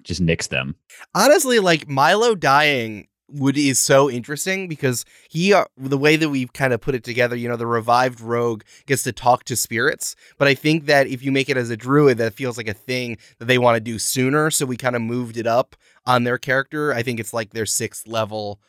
just 0.03 0.21
nix 0.21 0.47
them. 0.49 0.75
honestly 1.15 1.59
like 1.59 1.89
milo 1.89 2.35
dying 2.35 3.07
would 3.29 3.57
is 3.57 3.79
so 3.79 4.11
interesting 4.11 4.69
because 4.69 5.05
he 5.31 5.53
uh, 5.53 5.65
the 5.77 5.99
way 5.99 6.17
that 6.17 6.29
we've 6.29 6.53
kind 6.53 6.73
of 6.73 6.81
put 6.81 6.95
it 6.95 7.03
together 7.03 7.35
you 7.35 7.49
know 7.49 7.57
the 7.57 7.67
revived 7.67 8.21
rogue 8.21 8.63
gets 8.87 9.03
to 9.03 9.13
talk 9.13 9.45
to 9.45 9.57
spirits 9.57 10.15
but 10.37 10.47
i 10.47 10.55
think 10.55 10.85
that 10.85 11.07
if 11.07 11.23
you 11.23 11.33
make 11.33 11.49
it 11.49 11.57
as 11.57 11.71
a 11.71 11.77
druid 11.77 12.19
that 12.19 12.35
feels 12.35 12.59
like 12.59 12.69
a 12.69 12.75
thing 12.75 13.17
that 13.39 13.47
they 13.47 13.57
want 13.57 13.77
to 13.77 13.81
do 13.81 13.99
sooner 13.99 14.51
so 14.51 14.67
we 14.67 14.77
kind 14.77 14.95
of 14.95 15.01
moved 15.01 15.37
it 15.37 15.47
up 15.47 15.75
on 16.07 16.25
their 16.25 16.39
character. 16.39 16.93
I 16.93 17.03
think 17.03 17.21
it's 17.21 17.33
like 17.33 17.51
their 17.51 17.67
sixth 17.67 18.07
level 18.07 18.61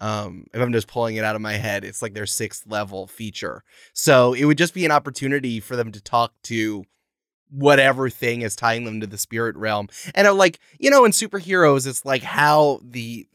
um 0.00 0.44
if 0.52 0.60
i'm 0.60 0.72
just 0.72 0.88
pulling 0.88 1.14
it 1.14 1.22
out 1.22 1.36
of 1.36 1.40
my 1.40 1.52
head 1.52 1.84
it's 1.84 2.02
like 2.02 2.14
their 2.14 2.26
sixth 2.26 2.66
level 2.66 3.06
feature. 3.06 3.62
So 3.92 4.32
it 4.32 4.44
would 4.44 4.58
just 4.58 4.74
be 4.74 4.84
an 4.84 4.90
opportunity 4.90 5.60
for 5.60 5.76
them 5.76 5.92
to 5.92 6.00
talk 6.00 6.32
to 6.44 6.84
whatever 7.48 8.10
thing 8.10 8.42
is 8.42 8.56
tying 8.56 8.84
them 8.84 9.00
to 9.00 9.06
the 9.06 9.18
spirit 9.18 9.54
realm. 9.56 9.88
And 10.14 10.26
uh, 10.26 10.34
like 10.34 10.58
you 10.80 10.90
know 10.90 11.04
in 11.04 11.12
superheroes 11.12 11.86
it's 11.86 12.04
like 12.04 12.22
how 12.22 12.80
the 12.82 13.28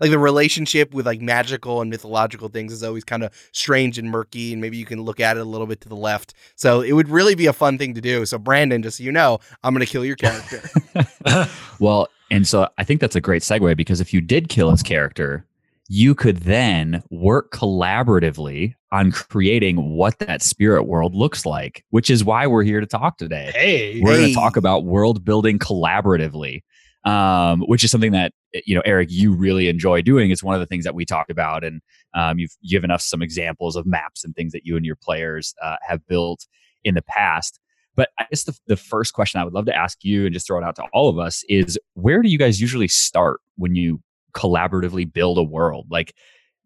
like 0.00 0.10
the 0.10 0.18
relationship 0.18 0.94
with 0.94 1.06
like 1.06 1.20
magical 1.20 1.80
and 1.80 1.90
mythological 1.90 2.48
things 2.48 2.72
is 2.72 2.82
always 2.82 3.04
kind 3.04 3.22
of 3.22 3.32
strange 3.52 3.98
and 3.98 4.10
murky 4.10 4.52
and 4.52 4.60
maybe 4.60 4.76
you 4.76 4.86
can 4.86 5.02
look 5.02 5.20
at 5.20 5.36
it 5.36 5.40
a 5.40 5.44
little 5.44 5.66
bit 5.66 5.80
to 5.80 5.88
the 5.88 5.96
left 5.96 6.34
so 6.56 6.80
it 6.80 6.92
would 6.92 7.08
really 7.08 7.34
be 7.34 7.46
a 7.46 7.52
fun 7.52 7.78
thing 7.78 7.94
to 7.94 8.00
do 8.00 8.24
so 8.26 8.38
brandon 8.38 8.82
just 8.82 8.98
so 8.98 9.04
you 9.04 9.12
know 9.12 9.38
i'm 9.62 9.74
gonna 9.74 9.86
kill 9.86 10.04
your 10.04 10.16
character 10.16 10.60
Well, 11.80 12.08
and 12.30 12.46
so 12.46 12.68
I 12.78 12.84
think 12.84 13.00
that's 13.00 13.16
a 13.16 13.20
great 13.20 13.42
segue 13.42 13.76
because 13.76 14.00
if 14.00 14.14
you 14.14 14.20
did 14.20 14.48
kill 14.48 14.70
his 14.70 14.82
character, 14.82 15.46
you 15.88 16.14
could 16.14 16.36
then 16.38 17.02
work 17.10 17.50
collaboratively 17.50 18.74
on 18.92 19.10
creating 19.10 19.96
what 19.96 20.18
that 20.20 20.42
spirit 20.42 20.84
world 20.84 21.14
looks 21.14 21.44
like, 21.46 21.84
which 21.90 22.10
is 22.10 22.22
why 22.22 22.46
we're 22.46 22.62
here 22.62 22.80
to 22.80 22.86
talk 22.86 23.16
today. 23.16 23.50
Hey. 23.54 24.00
We're 24.00 24.16
going 24.16 24.28
to 24.28 24.34
talk 24.34 24.56
about 24.56 24.84
world 24.84 25.24
building 25.24 25.58
collaboratively, 25.58 26.62
um, 27.04 27.62
which 27.62 27.82
is 27.82 27.90
something 27.90 28.12
that 28.12 28.32
you 28.52 28.74
know, 28.74 28.82
Eric, 28.84 29.08
you 29.10 29.32
really 29.32 29.68
enjoy 29.68 30.02
doing. 30.02 30.30
It's 30.30 30.42
one 30.42 30.54
of 30.54 30.60
the 30.60 30.66
things 30.66 30.84
that 30.84 30.94
we 30.94 31.04
talk 31.04 31.30
about, 31.30 31.64
and 31.64 31.80
um, 32.14 32.38
you've 32.38 32.56
given 32.68 32.90
us 32.90 33.06
some 33.06 33.22
examples 33.22 33.76
of 33.76 33.86
maps 33.86 34.24
and 34.24 34.34
things 34.34 34.52
that 34.52 34.66
you 34.66 34.76
and 34.76 34.84
your 34.84 34.96
players 34.96 35.54
uh, 35.62 35.76
have 35.82 36.06
built 36.06 36.46
in 36.84 36.94
the 36.94 37.02
past. 37.02 37.60
But 37.96 38.10
I 38.18 38.26
guess 38.30 38.44
the, 38.44 38.56
the 38.66 38.76
first 38.76 39.14
question 39.14 39.40
I 39.40 39.44
would 39.44 39.52
love 39.52 39.66
to 39.66 39.76
ask 39.76 40.04
you 40.04 40.24
and 40.24 40.32
just 40.32 40.46
throw 40.46 40.58
it 40.58 40.64
out 40.64 40.76
to 40.76 40.84
all 40.92 41.08
of 41.08 41.18
us 41.18 41.44
is 41.48 41.78
where 41.94 42.22
do 42.22 42.28
you 42.28 42.38
guys 42.38 42.60
usually 42.60 42.88
start 42.88 43.40
when 43.56 43.74
you 43.74 44.00
collaboratively 44.32 45.12
build 45.12 45.38
a 45.38 45.42
world? 45.42 45.86
Like, 45.90 46.14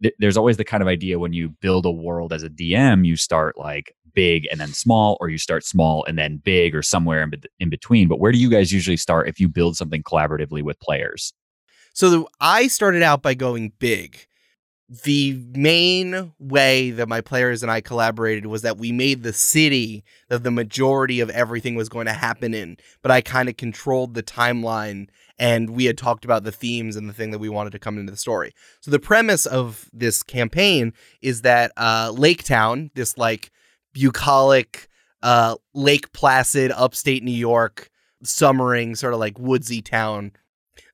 th- 0.03 0.15
there's 0.19 0.37
always 0.37 0.59
the 0.59 0.65
kind 0.65 0.83
of 0.83 0.89
idea 0.89 1.19
when 1.19 1.33
you 1.33 1.49
build 1.61 1.87
a 1.87 1.91
world 1.91 2.33
as 2.33 2.43
a 2.43 2.51
DM, 2.51 3.07
you 3.07 3.17
start 3.17 3.59
like 3.59 3.95
big 4.13 4.47
and 4.51 4.61
then 4.61 4.73
small, 4.73 5.17
or 5.21 5.29
you 5.29 5.39
start 5.39 5.65
small 5.65 6.05
and 6.05 6.17
then 6.19 6.37
big, 6.37 6.75
or 6.75 6.83
somewhere 6.83 7.23
in, 7.23 7.31
be- 7.31 7.43
in 7.59 7.69
between. 7.71 8.07
But 8.07 8.21
where 8.21 8.31
do 8.31 8.39
you 8.39 8.51
guys 8.51 8.73
usually 8.73 8.97
start 8.97 9.29
if 9.29 9.41
you 9.41 9.49
build 9.49 9.77
something 9.77 10.03
collaboratively 10.03 10.63
with 10.63 10.79
players? 10.79 11.33
So 11.95 12.11
the, 12.11 12.25
I 12.41 12.67
started 12.67 13.03
out 13.03 13.23
by 13.23 13.35
going 13.35 13.73
big. 13.79 14.19
The 15.05 15.43
main 15.55 16.35
way 16.39 16.91
that 16.91 17.09
my 17.09 17.23
players 17.23 17.63
and 17.63 17.73
I 17.73 17.81
collaborated 17.81 18.47
was 18.47 18.63
that 18.63 18.77
we 18.77 18.93
made 18.93 19.23
the 19.23 19.33
city 19.33 20.05
that 20.29 20.43
the 20.43 20.51
majority 20.51 21.21
of 21.21 21.31
everything 21.31 21.75
was 21.75 21.89
going 21.89 22.05
to 22.07 22.13
happen 22.13 22.53
in, 22.53 22.77
but 23.01 23.11
I 23.11 23.23
kind 23.23 23.49
of 23.49 23.57
controlled 23.57 24.13
the 24.13 24.23
timeline 24.23 25.09
and 25.39 25.71
we 25.71 25.87
had 25.87 25.97
talked 25.97 26.25
about 26.25 26.45
the 26.45 26.53
themes 26.53 26.97
and 26.97 27.09
the 27.09 27.15
thing 27.15 27.31
that 27.31 27.39
we 27.39 27.49
wanted 27.49 27.71
to 27.71 27.79
come 27.79 27.99
into 27.99 28.13
the 28.13 28.19
story. 28.19 28.53
So 28.81 28.91
the 28.91 29.01
premise 29.01 29.47
of 29.47 29.89
this 29.93 30.23
campaign 30.23 30.93
is 31.23 31.43
that 31.43 31.73
uh, 31.77 32.13
Lake 32.15 32.45
Town, 32.45 32.91
this 32.95 33.17
like 33.17 33.51
bucolic 33.95 34.89
uh, 35.23 35.57
Lake 35.73 36.13
Placid, 36.13 36.71
upstate 36.73 37.23
New 37.23 37.33
York, 37.33 37.89
summering 38.23 38.95
sort 38.95 39.15
of 39.15 39.21
like 39.21 39.39
woodsy 39.39 39.81
town 39.81 40.33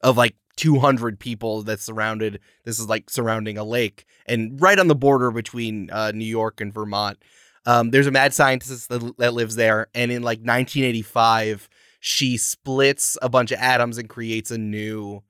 of 0.02 0.16
like 0.16 0.36
200 0.60 1.18
people 1.18 1.62
that 1.62 1.80
surrounded. 1.80 2.38
This 2.64 2.78
is 2.78 2.86
like 2.86 3.08
surrounding 3.08 3.56
a 3.56 3.64
lake 3.64 4.04
and 4.26 4.60
right 4.60 4.78
on 4.78 4.88
the 4.88 4.94
border 4.94 5.30
between 5.30 5.88
uh, 5.90 6.12
New 6.14 6.26
York 6.26 6.60
and 6.60 6.70
Vermont. 6.70 7.16
Um, 7.64 7.90
there's 7.92 8.06
a 8.06 8.10
mad 8.10 8.34
scientist 8.34 8.90
that, 8.90 9.16
that 9.16 9.32
lives 9.32 9.56
there, 9.56 9.86
and 9.94 10.12
in 10.12 10.22
like 10.22 10.38
1985, 10.40 11.66
she 12.00 12.36
splits 12.36 13.16
a 13.22 13.30
bunch 13.30 13.52
of 13.52 13.58
atoms 13.58 13.96
and 13.96 14.06
creates 14.06 14.50
a 14.50 14.58
new 14.58 15.22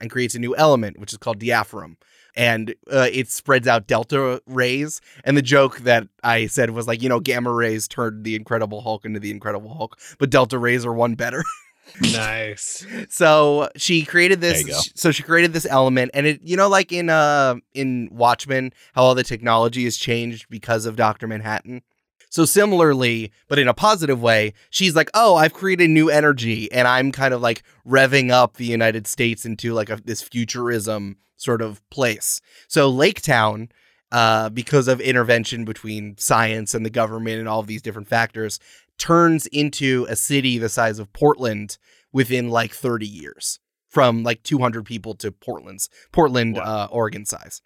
and 0.00 0.08
creates 0.08 0.36
a 0.36 0.38
new 0.38 0.54
element, 0.54 1.00
which 1.00 1.12
is 1.12 1.18
called 1.18 1.40
diaphorum. 1.40 1.96
And 2.36 2.76
uh, 2.92 3.08
it 3.10 3.28
spreads 3.28 3.66
out 3.66 3.88
delta 3.88 4.40
rays. 4.46 5.00
And 5.24 5.36
the 5.36 5.42
joke 5.42 5.78
that 5.80 6.06
I 6.22 6.46
said 6.46 6.70
was 6.70 6.86
like, 6.86 7.02
you 7.02 7.08
know, 7.08 7.18
gamma 7.18 7.52
rays 7.52 7.88
turned 7.88 8.22
the 8.22 8.36
Incredible 8.36 8.82
Hulk 8.82 9.04
into 9.04 9.18
the 9.18 9.30
Incredible 9.32 9.74
Hulk, 9.74 9.98
but 10.18 10.30
delta 10.30 10.58
rays 10.58 10.86
are 10.86 10.92
one 10.92 11.16
better. 11.16 11.42
nice. 12.00 12.86
so 13.08 13.68
she 13.76 14.04
created 14.04 14.40
this 14.40 14.58
There 14.62 14.68
you 14.68 14.74
go. 14.74 14.80
so 14.94 15.10
she 15.12 15.22
created 15.22 15.52
this 15.52 15.66
element 15.68 16.10
and 16.14 16.26
it 16.26 16.40
you 16.42 16.56
know 16.56 16.68
like 16.68 16.92
in 16.92 17.08
uh 17.10 17.56
in 17.74 18.08
Watchmen 18.12 18.72
how 18.94 19.02
all 19.02 19.14
the 19.14 19.22
technology 19.24 19.84
has 19.84 19.96
changed 19.96 20.46
because 20.50 20.86
of 20.86 20.96
Dr. 20.96 21.26
Manhattan 21.26 21.82
so 22.30 22.44
similarly 22.44 23.32
but 23.48 23.58
in 23.58 23.68
a 23.68 23.74
positive 23.74 24.20
way 24.20 24.52
she's 24.70 24.94
like 24.96 25.10
oh 25.14 25.36
I've 25.36 25.54
created 25.54 25.90
new 25.90 26.10
energy 26.10 26.70
and 26.72 26.86
I'm 26.88 27.12
kind 27.12 27.32
of 27.32 27.40
like 27.40 27.62
revving 27.86 28.30
up 28.30 28.54
the 28.56 28.66
United 28.66 29.06
States 29.06 29.44
into 29.44 29.72
like 29.72 29.90
a, 29.90 29.96
this 30.04 30.22
futurism 30.22 31.16
sort 31.36 31.62
of 31.62 31.88
place 31.90 32.40
so 32.68 32.88
Lake 32.90 33.22
Town 33.22 33.68
uh, 34.12 34.48
because 34.50 34.86
of 34.86 35.00
intervention 35.00 35.64
between 35.64 36.16
science 36.16 36.74
and 36.74 36.86
the 36.86 36.90
government 36.90 37.40
and 37.40 37.48
all 37.48 37.58
of 37.58 37.66
these 37.66 37.82
different 37.82 38.06
factors, 38.06 38.60
turns 38.98 39.46
into 39.46 40.06
a 40.08 40.16
city 40.16 40.58
the 40.58 40.68
size 40.68 40.98
of 40.98 41.12
Portland 41.12 41.78
within 42.12 42.48
like 42.48 42.72
30 42.72 43.06
years, 43.06 43.58
from 43.88 44.22
like 44.22 44.42
200 44.42 44.84
people 44.84 45.14
to 45.14 45.32
Portland's 45.32 45.88
Portland, 46.12 46.58
uh, 46.58 46.88
Oregon 46.90 47.24
size. 47.24 47.62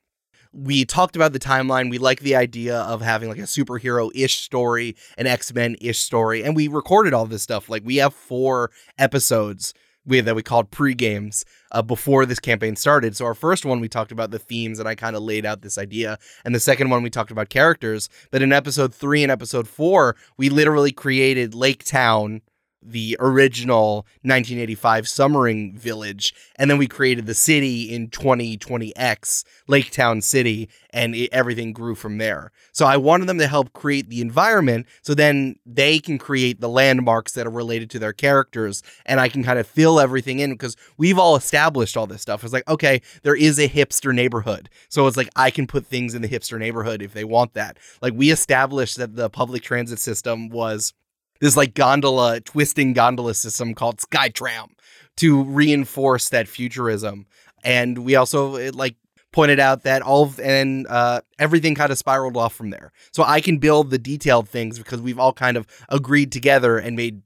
We 0.53 0.85
talked 0.85 1.15
about 1.15 1.33
the 1.33 1.39
timeline. 1.39 1.91
We 1.91 1.99
like 1.99 2.21
the 2.21 2.35
idea 2.35 2.77
of 2.81 3.03
having 3.03 3.29
like 3.29 3.39
a 3.39 3.43
superhero 3.43 4.11
ish 4.15 4.41
story, 4.41 4.97
an 5.17 5.29
X 5.29 5.53
Men 5.55 5.77
ish 5.81 6.01
story, 6.01 6.43
and 6.43 6.57
we 6.57 6.67
recorded 6.67 7.15
all 7.15 7.27
this 7.27 7.43
stuff. 7.43 7.69
Like 7.69 7.83
we 7.85 7.97
have 7.97 8.13
four 8.13 8.73
episodes 8.99 9.73
we 10.07 10.21
that 10.21 10.35
we 10.35 10.43
called 10.43 10.71
pre 10.71 10.95
games 10.95 11.45
uh, 11.73 11.83
before 11.83 12.27
this 12.27 12.41
campaign 12.41 12.77
started. 12.77 13.17
So 13.17 13.25
our 13.25 13.35
first 13.35 13.65
one 13.65 13.81
we 13.81 13.89
talked 13.89 14.13
about 14.13 14.31
the 14.31 14.39
themes 14.39 14.79
and 14.79 14.89
I 14.89 14.95
kind 14.95 15.17
of 15.17 15.23
laid 15.23 15.47
out 15.47 15.63
this 15.63 15.79
idea, 15.79 16.19
and 16.45 16.55
the 16.55 16.61
second 16.61 16.91
one 16.91 17.03
we 17.03 17.11
talked 17.11 17.31
about 17.31 17.49
characters. 17.49 18.09
But 18.31 18.43
in 18.43 18.53
episode 18.53 18.95
three 18.95 19.23
and 19.23 19.33
episode 19.33 19.69
four, 19.69 20.17
we 20.37 20.49
literally 20.49 20.93
created 20.93 21.55
Lake 21.55 21.85
Town, 21.85 22.43
the 22.83 23.17
original 23.21 24.07
1985 24.23 25.09
Summering 25.09 25.77
Village, 25.77 26.35
and 26.57 26.71
then 26.71 26.79
we 26.79 26.87
created 26.87 27.27
the 27.27 27.35
city 27.35 27.93
in 27.93 28.09
2020X, 28.09 29.45
Lake 29.67 29.91
Town 29.91 30.21
City, 30.21 30.69
and 30.91 31.15
it, 31.15 31.29
everything 31.33 31.73
grew 31.73 31.95
from 31.95 32.19
there. 32.19 32.53
So 32.73 32.87
I 32.87 32.97
wanted 32.97 33.27
them 33.27 33.39
to 33.39 33.47
help 33.47 33.73
create 33.73 34.09
the 34.09 34.21
environment, 34.21 34.87
so 35.03 35.15
then 35.15 35.57
they 35.67 35.99
can 35.99 36.19
create 36.19 36.61
the 36.61 36.69
landmarks 36.69 37.33
that 37.33 37.47
are 37.47 37.51
related 37.51 37.91
to 37.91 37.99
their 37.99 38.13
characters, 38.13 38.83
and 39.07 39.21
I 39.21 39.29
can 39.29 39.45
kind 39.45 39.59
of 39.59 39.67
fill 39.67 40.01
everything 40.01 40.39
in 40.39 40.53
because 40.53 40.77
we've 40.97 41.19
all 41.19 41.37
established 41.37 41.97
all 41.97 42.07
this 42.07 42.23
stuff. 42.23 42.45
It's 42.45 42.53
like, 42.53 42.69
okay, 42.69 43.03
there 43.23 43.37
is 43.37 43.59
a 43.59 43.69
hipster 43.69 44.15
neighborhood, 44.15 44.71
so 44.89 45.07
it's 45.07 45.17
like 45.17 45.31
I 45.37 45.51
can 45.51 45.67
put 45.67 45.87
things 45.87 46.15
in 46.15 46.23
the 46.23 46.29
hipster 46.29 46.59
neighborhood 46.59 47.03
if 47.03 47.13
they 47.13 47.25
want 47.25 47.55
that. 47.55 47.79
Like 48.01 48.15
we 48.15 48.31
established 48.31 48.97
that 48.97 49.17
the 49.17 49.29
public 49.31 49.63
transit 49.63 49.99
system 49.99 50.49
was 50.49 50.95
this 51.41 51.57
like 51.57 51.75
gondola 51.75 52.41
twisting 52.41 52.93
gondola 52.93 53.35
system 53.35 53.75
called 53.75 53.99
Skytram 53.99 54.69
to 55.17 55.45
reinforce 55.45 56.29
that 56.31 56.49
futurism. 56.49 57.27
And 57.65 57.99
we 57.99 58.17
also 58.17 58.57
it, 58.57 58.75
like 58.75 58.97
pointed 59.33 59.61
out 59.61 59.85
that 59.85 60.03
all 60.03 60.25
of, 60.25 60.41
and 60.41 60.87
uh, 60.89 61.21
everything 61.39 61.75
kind 61.75 61.93
of 61.93 61.99
spiraled 61.99 62.37
off 62.37 62.55
from 62.55 62.71
there. 62.71 62.93
So 63.13 63.23
I 63.23 63.41
can 63.41 63.59
build 63.59 63.91
the 63.91 63.99
detailed 63.99 64.49
things 64.49 64.79
because 64.79 65.01
we've 65.01 65.19
all 65.19 65.33
kind 65.33 65.57
of 65.57 65.67
agreed 65.89 66.33
together 66.33 66.79
and 66.79 66.97
made 66.97 67.23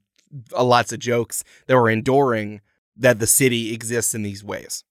uh, 0.55 0.63
lots 0.63 0.91
of 0.91 0.99
jokes 0.99 1.43
that 1.67 1.75
were 1.75 1.89
enduring 1.89 2.61
that 2.97 3.19
the 3.19 3.27
city 3.27 3.73
exists 3.73 4.13
in 4.13 4.23
these 4.23 4.43
ways. 4.43 4.83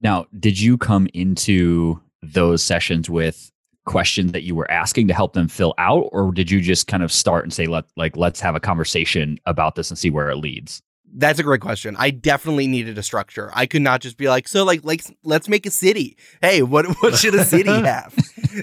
Now, 0.00 0.26
did 0.38 0.60
you 0.60 0.76
come 0.76 1.08
into 1.14 2.00
those 2.22 2.62
sessions 2.62 3.08
with 3.08 3.52
questions 3.84 4.32
that 4.32 4.42
you 4.42 4.54
were 4.54 4.70
asking 4.70 5.08
to 5.08 5.14
help 5.14 5.32
them 5.34 5.48
fill 5.48 5.74
out, 5.78 6.08
or 6.12 6.32
did 6.32 6.50
you 6.50 6.60
just 6.60 6.86
kind 6.86 7.02
of 7.02 7.12
start 7.12 7.44
and 7.44 7.52
say, 7.52 7.66
"Let 7.66 7.84
like 7.96 8.16
let's 8.16 8.40
have 8.40 8.54
a 8.54 8.60
conversation 8.60 9.38
about 9.46 9.74
this 9.74 9.90
and 9.90 9.98
see 9.98 10.10
where 10.10 10.30
it 10.30 10.36
leads"? 10.36 10.82
That's 11.16 11.38
a 11.38 11.44
great 11.44 11.60
question. 11.60 11.94
I 11.96 12.10
definitely 12.10 12.66
needed 12.66 12.98
a 12.98 13.02
structure. 13.02 13.50
I 13.54 13.66
could 13.66 13.82
not 13.82 14.00
just 14.00 14.16
be 14.16 14.28
like, 14.28 14.48
so 14.48 14.64
like 14.64 14.84
like 14.84 15.02
let's 15.22 15.48
make 15.48 15.66
a 15.66 15.70
city. 15.70 16.16
Hey, 16.40 16.62
what 16.62 16.86
what 17.02 17.14
should 17.18 17.34
a 17.34 17.44
city 17.44 17.70
have? 17.70 18.14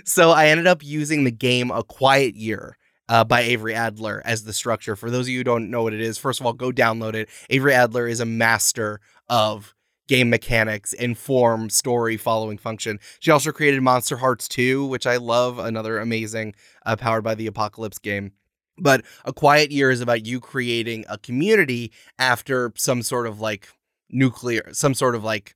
so 0.05 0.31
I 0.31 0.47
ended 0.47 0.67
up 0.67 0.83
using 0.83 1.23
the 1.23 1.31
game 1.31 1.71
A 1.71 1.83
Quiet 1.83 2.35
Year. 2.35 2.77
Uh, 3.09 3.25
by 3.25 3.41
Avery 3.41 3.75
Adler 3.75 4.21
as 4.23 4.45
the 4.45 4.53
structure. 4.53 4.95
For 4.95 5.11
those 5.11 5.25
of 5.25 5.29
you 5.29 5.39
who 5.39 5.43
don't 5.43 5.69
know 5.69 5.83
what 5.83 5.93
it 5.93 5.99
is, 5.99 6.17
first 6.17 6.39
of 6.39 6.45
all, 6.45 6.53
go 6.53 6.71
download 6.71 7.13
it. 7.13 7.27
Avery 7.49 7.73
Adler 7.73 8.07
is 8.07 8.21
a 8.21 8.25
master 8.25 9.01
of 9.27 9.75
game 10.11 10.29
mechanics, 10.29 10.91
inform, 10.91 11.69
story, 11.69 12.17
following 12.17 12.57
function. 12.57 12.99
She 13.21 13.31
also 13.31 13.53
created 13.53 13.79
Monsterhearts 13.79 14.49
2, 14.49 14.85
which 14.85 15.07
I 15.07 15.15
love, 15.15 15.57
another 15.57 15.99
amazing 15.99 16.53
uh, 16.85 16.97
powered 16.97 17.23
by 17.23 17.33
the 17.33 17.47
Apocalypse 17.47 17.97
game. 17.97 18.33
But 18.77 19.05
A 19.23 19.31
Quiet 19.31 19.71
Year 19.71 19.89
is 19.89 20.01
about 20.01 20.25
you 20.25 20.41
creating 20.41 21.05
a 21.07 21.17
community 21.17 21.93
after 22.19 22.73
some 22.75 23.03
sort 23.03 23.25
of 23.25 23.39
like 23.39 23.69
nuclear, 24.09 24.73
some 24.73 24.93
sort 24.93 25.15
of 25.15 25.23
like 25.23 25.55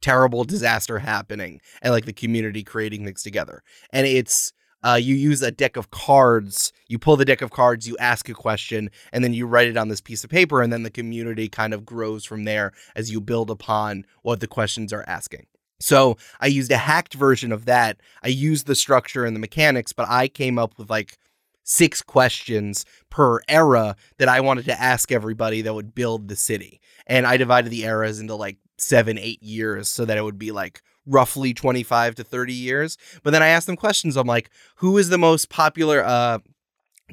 terrible 0.00 0.44
disaster 0.44 1.00
happening 1.00 1.60
and 1.82 1.92
like 1.92 2.06
the 2.06 2.14
community 2.14 2.64
creating 2.64 3.04
things 3.04 3.22
together. 3.22 3.62
And 3.92 4.06
it's 4.06 4.54
uh, 4.82 4.98
you 5.00 5.14
use 5.14 5.42
a 5.42 5.50
deck 5.50 5.76
of 5.76 5.90
cards. 5.90 6.72
You 6.88 6.98
pull 6.98 7.16
the 7.16 7.24
deck 7.24 7.42
of 7.42 7.50
cards, 7.50 7.88
you 7.88 7.96
ask 7.98 8.28
a 8.28 8.34
question, 8.34 8.90
and 9.12 9.22
then 9.22 9.32
you 9.32 9.46
write 9.46 9.68
it 9.68 9.76
on 9.76 9.88
this 9.88 10.00
piece 10.00 10.24
of 10.24 10.30
paper, 10.30 10.60
and 10.62 10.72
then 10.72 10.82
the 10.82 10.90
community 10.90 11.48
kind 11.48 11.72
of 11.72 11.84
grows 11.84 12.24
from 12.24 12.44
there 12.44 12.72
as 12.94 13.10
you 13.10 13.20
build 13.20 13.50
upon 13.50 14.04
what 14.22 14.40
the 14.40 14.46
questions 14.46 14.92
are 14.92 15.04
asking. 15.06 15.46
So 15.80 16.16
I 16.40 16.46
used 16.46 16.70
a 16.70 16.76
hacked 16.76 17.14
version 17.14 17.50
of 17.50 17.64
that. 17.64 17.98
I 18.22 18.28
used 18.28 18.66
the 18.66 18.74
structure 18.74 19.24
and 19.24 19.34
the 19.34 19.40
mechanics, 19.40 19.92
but 19.92 20.08
I 20.08 20.28
came 20.28 20.58
up 20.58 20.78
with 20.78 20.88
like 20.88 21.18
six 21.64 22.02
questions 22.02 22.84
per 23.10 23.40
era 23.48 23.96
that 24.18 24.28
I 24.28 24.40
wanted 24.40 24.64
to 24.66 24.80
ask 24.80 25.10
everybody 25.10 25.62
that 25.62 25.74
would 25.74 25.94
build 25.94 26.28
the 26.28 26.36
city. 26.36 26.80
And 27.06 27.26
I 27.26 27.36
divided 27.36 27.70
the 27.70 27.84
eras 27.84 28.20
into 28.20 28.34
like 28.34 28.58
seven, 28.78 29.18
eight 29.18 29.42
years 29.42 29.88
so 29.88 30.04
that 30.04 30.18
it 30.18 30.22
would 30.22 30.38
be 30.38 30.52
like 30.52 30.82
roughly 31.06 31.52
25 31.54 32.14
to 32.16 32.24
30 32.24 32.52
years. 32.52 32.96
But 33.22 33.30
then 33.30 33.42
I 33.42 33.48
asked 33.48 33.66
them 33.66 33.76
questions. 33.76 34.16
I'm 34.16 34.26
like, 34.26 34.50
who 34.76 34.98
is 34.98 35.08
the 35.08 35.18
most 35.18 35.48
popular? 35.48 36.04
Uh, 36.04 36.38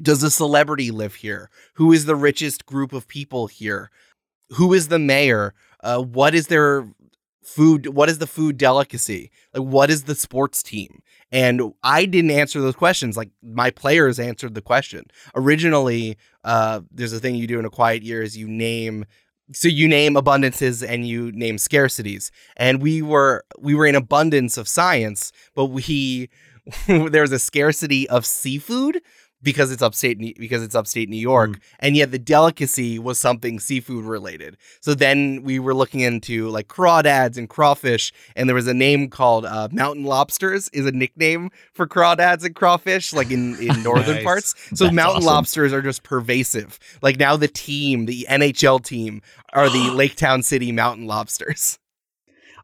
does 0.00 0.22
a 0.22 0.30
celebrity 0.30 0.90
live 0.90 1.16
here? 1.16 1.50
Who 1.74 1.92
is 1.92 2.06
the 2.06 2.16
richest 2.16 2.66
group 2.66 2.92
of 2.92 3.08
people 3.08 3.46
here? 3.46 3.90
Who 4.50 4.72
is 4.72 4.88
the 4.88 4.98
mayor? 4.98 5.54
Uh, 5.82 6.02
what 6.02 6.34
is 6.34 6.46
their 6.46 6.86
food? 7.42 7.88
What 7.88 8.08
is 8.08 8.18
the 8.18 8.26
food 8.26 8.56
delicacy? 8.56 9.30
Like, 9.54 9.64
what 9.64 9.90
is 9.90 10.04
the 10.04 10.14
sports 10.14 10.62
team? 10.62 11.02
And 11.32 11.74
I 11.82 12.06
didn't 12.06 12.32
answer 12.32 12.60
those 12.60 12.74
questions. 12.74 13.16
Like 13.16 13.30
my 13.42 13.70
players 13.70 14.18
answered 14.18 14.54
the 14.54 14.62
question. 14.62 15.04
Originally, 15.34 16.16
uh, 16.44 16.80
there's 16.90 17.12
a 17.12 17.20
thing 17.20 17.36
you 17.36 17.46
do 17.46 17.58
in 17.58 17.64
a 17.64 17.70
quiet 17.70 18.02
year 18.02 18.22
is 18.22 18.36
you 18.36 18.48
name 18.48 19.04
so 19.52 19.68
you 19.68 19.88
name 19.88 20.14
abundances 20.14 20.86
and 20.86 21.06
you 21.06 21.32
name 21.32 21.56
scarcities. 21.56 22.30
And 22.56 22.82
we 22.82 23.02
were 23.02 23.44
we 23.58 23.74
were 23.74 23.86
in 23.86 23.94
abundance 23.94 24.56
of 24.56 24.68
science 24.68 25.32
but 25.54 25.66
we 25.66 26.28
there 26.86 27.22
was 27.22 27.32
a 27.32 27.38
scarcity 27.38 28.08
of 28.08 28.26
seafood 28.26 29.00
because 29.42 29.72
it's 29.72 29.82
upstate 29.82 30.18
New- 30.18 30.34
because 30.38 30.62
it's 30.62 30.74
upstate 30.74 31.08
New 31.08 31.16
York, 31.16 31.58
and 31.78 31.96
yet 31.96 32.10
the 32.10 32.18
delicacy 32.18 32.98
was 32.98 33.18
something 33.18 33.58
seafood 33.60 34.04
related. 34.04 34.56
So 34.80 34.94
then 34.94 35.42
we 35.42 35.58
were 35.58 35.74
looking 35.74 36.00
into 36.00 36.48
like 36.48 36.68
crawdads 36.68 37.36
and 37.36 37.48
crawfish, 37.48 38.12
and 38.36 38.48
there 38.48 38.54
was 38.56 38.66
a 38.66 38.74
name 38.74 39.08
called 39.08 39.46
uh, 39.46 39.68
mountain 39.72 40.04
lobsters 40.04 40.68
is 40.70 40.86
a 40.86 40.92
nickname 40.92 41.50
for 41.72 41.86
crawdads 41.86 42.44
and 42.44 42.54
crawfish, 42.54 43.12
like 43.12 43.30
in 43.30 43.56
in 43.58 43.82
northern 43.84 44.16
Nice. 44.16 44.24
parts. 44.24 44.54
So 44.74 44.84
That's 44.84 44.94
mountain 44.94 45.16
awesome. 45.18 45.26
lobsters 45.34 45.72
are 45.72 45.82
just 45.82 46.02
pervasive. 46.02 46.78
Like 47.02 47.18
now 47.18 47.36
the 47.36 47.48
team, 47.48 48.06
the 48.06 48.26
NHL 48.28 48.84
team, 48.84 49.22
are 49.52 49.68
the 49.70 49.90
Lake 49.94 50.16
Town 50.16 50.42
City 50.42 50.72
Mountain 50.72 51.06
Lobsters. 51.06 51.78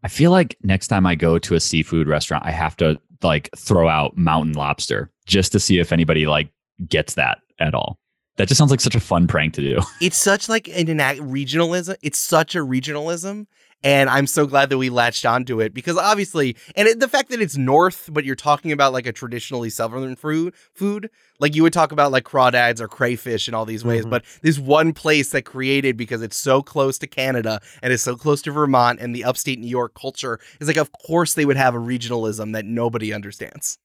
I 0.02 0.09
feel 0.09 0.30
like 0.30 0.56
next 0.62 0.88
time 0.88 1.06
I 1.06 1.14
go 1.14 1.38
to 1.38 1.54
a 1.54 1.61
seafood 1.61 2.06
restaurant, 2.06 2.45
I 2.47 2.50
have 2.50 2.76
to 2.76 3.00
like 3.23 3.49
throw 3.56 3.88
out 3.88 4.16
mountain 4.16 4.52
lobster 4.52 5.11
just 5.26 5.50
to 5.52 5.59
see 5.59 5.78
if 5.78 5.90
anybody 5.90 6.26
like 6.26 6.50
gets 6.88 7.14
that 7.14 7.38
at 7.59 7.75
all. 7.75 7.99
That 8.37 8.49
just 8.49 8.59
sounds 8.59 8.71
like 8.71 8.80
such 8.83 8.95
a 8.95 9.00
fun 9.00 9.26
prank 9.26 9.54
to 9.54 9.62
do. 9.62 9.80
It's 10.00 10.18
such 10.18 10.49
like 10.49 10.68
an 10.68 10.88
enact 10.88 11.21
regionalism. 11.21 11.97
It's 12.02 12.18
such 12.18 12.54
a 12.54 12.59
regionalism. 12.59 13.47
And 13.83 14.11
I'm 14.11 14.26
so 14.26 14.47
glad 14.47 14.71
that 14.71 14.78
we 14.78 14.90
latched 14.90 15.25
onto 15.26 15.61
it 15.61 15.73
because 15.73 15.97
obviously, 15.97 16.56
and 16.75 16.88
it, 16.88 16.99
the 16.99 17.09
fact 17.09 17.30
that 17.30 17.40
it's 17.40 17.56
north, 17.56 18.09
but 18.11 18.25
you're 18.25 18.35
talking 18.35 18.73
about 18.73 18.92
like 18.92 19.06
a 19.06 19.12
traditionally 19.12 19.71
southern 19.71 20.16
food, 20.16 20.54
food, 20.75 21.11
like 21.38 21.54
you 21.54 21.62
would 21.62 21.75
talk 21.75 21.92
about 21.92 22.11
like 22.11 22.25
crawdads 22.25 22.80
or 22.80 22.88
crayfish 22.88 23.49
in 23.49 23.54
all 23.54 23.64
these 23.64 23.85
ways. 23.85 24.04
Mhm. 24.04 24.11
But 24.11 24.25
this 24.42 24.59
one 24.59 24.92
place 24.92 25.30
that 25.30 25.42
created 25.42 25.97
because 25.97 26.23
it's 26.23 26.37
so 26.37 26.62
close 26.62 26.99
to 26.99 27.06
Canada 27.06 27.61
and 27.83 27.92
it's 27.92 28.02
so 28.02 28.16
close 28.16 28.42
to 28.42 28.50
Vermont 28.50 28.99
and 29.00 29.14
the 29.14 29.25
upstate 29.25 29.61
New 29.61 29.68
York 29.68 29.95
culture 29.95 30.40
is 30.59 30.68
like, 30.68 30.78
of 30.78 30.90
course 30.92 31.35
they 31.35 31.45
would 31.45 31.59
have 31.59 31.75
a 31.75 31.78
regionalism 31.78 32.54
that 32.54 32.64
nobody 32.64 33.12
understands. 33.12 33.78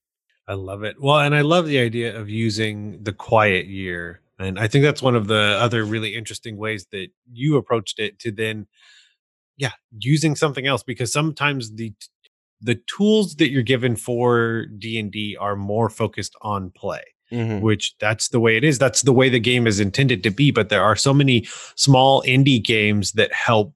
I 0.47 0.53
love 0.53 0.83
it. 0.83 0.97
Well, 0.99 1.19
and 1.19 1.35
I 1.35 1.41
love 1.41 1.67
the 1.67 1.79
idea 1.79 2.17
of 2.17 2.29
using 2.29 3.03
the 3.03 3.13
quiet 3.13 3.67
year. 3.67 4.21
And 4.39 4.59
I 4.59 4.67
think 4.67 4.83
that's 4.83 5.01
one 5.01 5.15
of 5.15 5.27
the 5.27 5.57
other 5.59 5.85
really 5.85 6.15
interesting 6.15 6.57
ways 6.57 6.87
that 6.91 7.09
you 7.31 7.57
approached 7.57 7.99
it 7.99 8.19
to 8.19 8.31
then, 8.31 8.67
yeah, 9.57 9.73
using 9.99 10.35
something 10.35 10.65
else 10.65 10.83
because 10.83 11.13
sometimes 11.13 11.75
the 11.75 11.93
the 12.63 12.79
tools 12.95 13.35
that 13.37 13.49
you're 13.49 13.63
given 13.63 13.95
for 13.95 14.67
D&D 14.77 15.35
are 15.39 15.55
more 15.55 15.89
focused 15.89 16.35
on 16.43 16.69
play 16.69 17.01
mm-hmm. 17.31 17.59
which 17.61 17.95
that's 17.99 18.29
the 18.29 18.39
way 18.39 18.57
it 18.57 18.63
is. 18.63 18.77
That's 18.77 19.01
the 19.01 19.13
way 19.13 19.29
the 19.29 19.39
game 19.39 19.67
is 19.67 19.79
intended 19.79 20.23
to 20.23 20.29
be. 20.29 20.51
But 20.51 20.69
there 20.69 20.83
are 20.83 20.95
so 20.95 21.13
many 21.13 21.47
small 21.75 22.21
indie 22.23 22.63
games 22.63 23.13
that 23.13 23.33
help 23.33 23.73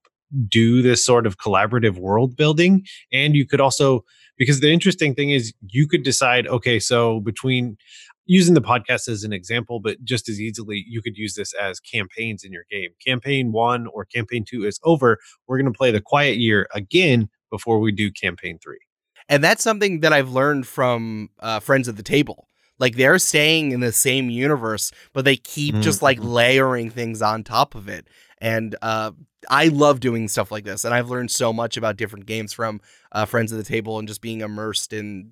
do 0.47 0.81
this 0.81 1.05
sort 1.05 1.25
of 1.25 1.37
collaborative 1.37 1.97
world 1.97 2.35
building. 2.35 2.85
And 3.11 3.35
you 3.35 3.45
could 3.45 3.61
also, 3.61 4.03
because 4.37 4.59
the 4.59 4.71
interesting 4.71 5.15
thing 5.15 5.29
is, 5.31 5.53
you 5.69 5.87
could 5.87 6.03
decide, 6.03 6.47
okay, 6.47 6.79
so 6.79 7.19
between 7.21 7.77
using 8.27 8.55
the 8.55 8.61
podcast 8.61 9.07
as 9.07 9.23
an 9.23 9.31
example, 9.33 9.79
but 9.79 10.03
just 10.03 10.27
as 10.29 10.41
easily, 10.41 10.83
you 10.87 11.01
could 11.01 11.15
use 11.15 11.35
this 11.35 11.53
as 11.53 11.79
campaigns 11.79 12.43
in 12.43 12.51
your 12.51 12.65
game. 12.71 12.89
Campaign 13.05 13.51
one 13.51 13.85
or 13.87 14.03
campaign 14.05 14.43
two 14.47 14.65
is 14.65 14.79
over. 14.83 15.19
We're 15.47 15.57
going 15.59 15.71
to 15.71 15.77
play 15.77 15.91
the 15.91 16.01
quiet 16.01 16.37
year 16.37 16.67
again 16.73 17.29
before 17.51 17.79
we 17.79 17.91
do 17.91 18.11
campaign 18.11 18.57
three. 18.63 18.79
And 19.29 19.43
that's 19.43 19.63
something 19.63 19.99
that 20.01 20.11
I've 20.13 20.29
learned 20.31 20.67
from 20.67 21.29
uh, 21.39 21.59
friends 21.59 21.87
at 21.87 21.97
the 21.97 22.03
table. 22.03 22.47
Like 22.77 22.95
they're 22.95 23.19
staying 23.19 23.71
in 23.71 23.79
the 23.79 23.91
same 23.91 24.29
universe, 24.29 24.91
but 25.13 25.23
they 25.23 25.37
keep 25.37 25.79
just 25.79 26.01
like 26.01 26.19
Mhm. 26.19 26.33
layering 26.33 26.89
things 26.89 27.21
on 27.21 27.43
top 27.43 27.73
of 27.73 27.87
it. 27.87 28.07
And 28.39 28.75
uh, 28.81 29.11
I 29.49 29.67
love 29.69 29.99
doing 29.99 30.27
stuff 30.27 30.51
like 30.51 30.65
this. 30.65 30.83
And 30.83 30.93
I've 30.93 31.09
learned 31.09 31.31
so 31.31 31.53
much 31.53 31.77
about 31.77 31.97
different 31.97 32.25
games 32.25 32.53
from 32.53 32.81
uh, 33.11 33.25
friends 33.25 33.51
at 33.53 33.57
the 33.57 33.63
table 33.63 33.97
and 33.97 34.07
just 34.07 34.21
being 34.21 34.41
immersed 34.41 34.93
in 34.93 35.31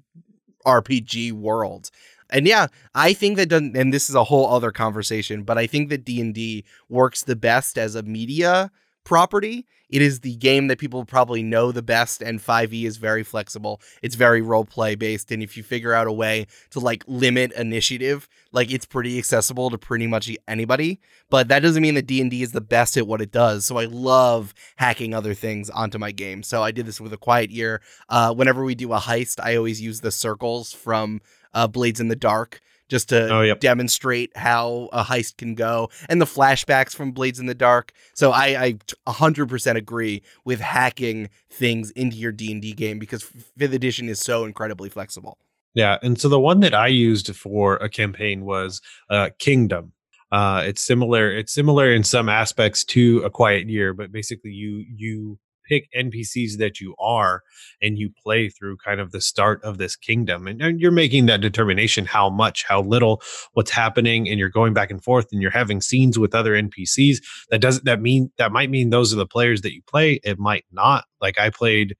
RPG 0.65 1.33
world. 1.33 1.89
And 2.29 2.47
yeah, 2.47 2.67
I 2.95 3.13
think 3.13 3.37
that 3.37 3.51
and 3.51 3.93
this 3.93 4.09
is 4.09 4.15
a 4.15 4.23
whole 4.23 4.47
other 4.49 4.71
conversation, 4.71 5.43
but 5.43 5.57
I 5.57 5.67
think 5.67 5.89
that 5.89 6.03
D 6.03 6.19
and 6.19 6.33
D 6.33 6.65
works 6.89 7.23
the 7.23 7.35
best 7.35 7.77
as 7.77 7.95
a 7.95 8.01
media 8.03 8.71
property. 9.03 9.65
It 9.89 10.01
is 10.01 10.21
the 10.21 10.35
game 10.35 10.67
that 10.67 10.79
people 10.79 11.05
probably 11.05 11.43
know 11.43 11.71
the 11.71 11.83
best, 11.83 12.21
and 12.21 12.39
5e 12.39 12.85
is 12.85 12.97
very 12.97 13.23
flexible. 13.23 13.79
It's 14.01 14.15
very 14.15 14.41
role 14.41 14.65
play 14.65 14.95
based, 14.95 15.31
and 15.31 15.43
if 15.43 15.55
you 15.55 15.61
figure 15.61 15.93
out 15.93 16.07
a 16.07 16.11
way 16.11 16.47
to 16.71 16.79
like 16.79 17.03
limit 17.07 17.51
initiative, 17.53 18.27
like 18.51 18.71
it's 18.71 18.85
pretty 18.85 19.17
accessible 19.19 19.69
to 19.69 19.77
pretty 19.77 20.07
much 20.07 20.31
anybody. 20.47 20.99
But 21.29 21.47
that 21.49 21.59
doesn't 21.59 21.81
mean 21.81 21.95
that 21.95 22.07
D 22.07 22.21
and 22.21 22.31
D 22.31 22.41
is 22.41 22.53
the 22.53 22.61
best 22.61 22.97
at 22.97 23.05
what 23.05 23.21
it 23.21 23.31
does. 23.31 23.65
So 23.65 23.77
I 23.77 23.85
love 23.85 24.53
hacking 24.77 25.13
other 25.13 25.33
things 25.33 25.69
onto 25.69 25.99
my 25.99 26.11
game. 26.11 26.41
So 26.41 26.63
I 26.63 26.71
did 26.71 26.85
this 26.85 26.99
with 26.99 27.13
a 27.13 27.17
quiet 27.17 27.51
year. 27.51 27.81
Uh, 28.09 28.33
whenever 28.33 28.63
we 28.63 28.75
do 28.75 28.93
a 28.93 28.99
heist, 28.99 29.39
I 29.43 29.55
always 29.55 29.81
use 29.81 30.01
the 30.01 30.11
circles 30.11 30.73
from 30.73 31.21
uh, 31.53 31.67
Blades 31.67 31.99
in 31.99 32.07
the 32.07 32.15
Dark 32.15 32.61
just 32.89 33.09
to 33.09 33.29
Oh, 33.33 33.41
yep. 33.41 33.59
demonstrate 33.59 34.35
how 34.37 34.89
a 34.93 35.03
heist 35.03 35.37
can 35.37 35.55
go 35.55 35.89
and 36.09 36.21
the 36.21 36.25
flashbacks 36.25 36.95
from 36.95 37.11
Blades 37.11 37.39
in 37.39 37.45
the 37.45 37.55
Dark. 37.55 37.91
So 38.13 38.31
I, 38.31 38.63
I 39.07 39.11
100% 39.11 39.75
agree 39.75 40.21
with 40.45 40.59
hacking 40.59 41.29
things 41.49 41.91
into 41.91 42.17
your 42.17 42.31
D&D 42.31 42.73
game 42.73 42.99
because 42.99 43.23
5th 43.59 43.73
edition 43.73 44.09
is 44.09 44.19
so 44.19 44.45
incredibly 44.45 44.89
flexible. 44.89 45.37
Yeah, 45.75 45.97
and 46.03 46.19
so 46.19 46.29
the 46.29 46.39
one 46.39 46.59
that 46.59 46.75
I 46.75 46.87
used 46.87 47.35
for 47.35 47.77
a 47.77 47.89
campaign 47.89 48.45
was 48.45 48.79
uh, 49.09 49.29
Kingdom. 49.39 49.93
Uh, 50.31 50.63
it's 50.65 50.81
similar. 50.81 51.31
It's 51.31 51.51
similar 51.53 51.91
in 51.91 52.03
some 52.03 52.29
aspects 52.29 52.83
to 52.85 53.19
A 53.23 53.29
Quiet 53.29 53.67
Year, 53.69 53.93
but 53.93 54.11
basically 54.11 54.51
you 54.51 54.85
you 54.95 55.39
pick 55.73 55.91
NPCs 55.93 56.57
that 56.57 56.79
you 56.79 56.95
are, 56.99 57.41
and 57.81 57.97
you 57.97 58.09
play 58.21 58.49
through 58.49 58.77
kind 58.77 58.99
of 58.99 59.11
the 59.11 59.21
start 59.21 59.63
of 59.63 59.77
this 59.77 59.95
kingdom, 59.95 60.47
and, 60.47 60.61
and 60.61 60.79
you're 60.79 60.91
making 60.91 61.25
that 61.25 61.41
determination 61.41 62.05
how 62.05 62.29
much, 62.29 62.65
how 62.67 62.81
little, 62.81 63.21
what's 63.53 63.71
happening, 63.71 64.29
and 64.29 64.39
you're 64.39 64.49
going 64.49 64.73
back 64.73 64.91
and 64.91 65.03
forth, 65.03 65.27
and 65.31 65.41
you're 65.41 65.51
having 65.51 65.81
scenes 65.81 66.19
with 66.19 66.35
other 66.35 66.53
NPCs. 66.53 67.17
That 67.49 67.61
doesn't 67.61 67.85
that 67.85 68.01
mean 68.01 68.31
that 68.37 68.51
might 68.51 68.69
mean 68.69 68.89
those 68.89 69.13
are 69.13 69.17
the 69.17 69.25
players 69.25 69.61
that 69.61 69.73
you 69.73 69.81
play. 69.87 70.19
It 70.23 70.39
might 70.39 70.65
not. 70.71 71.05
Like 71.21 71.39
I 71.39 71.49
played 71.49 71.95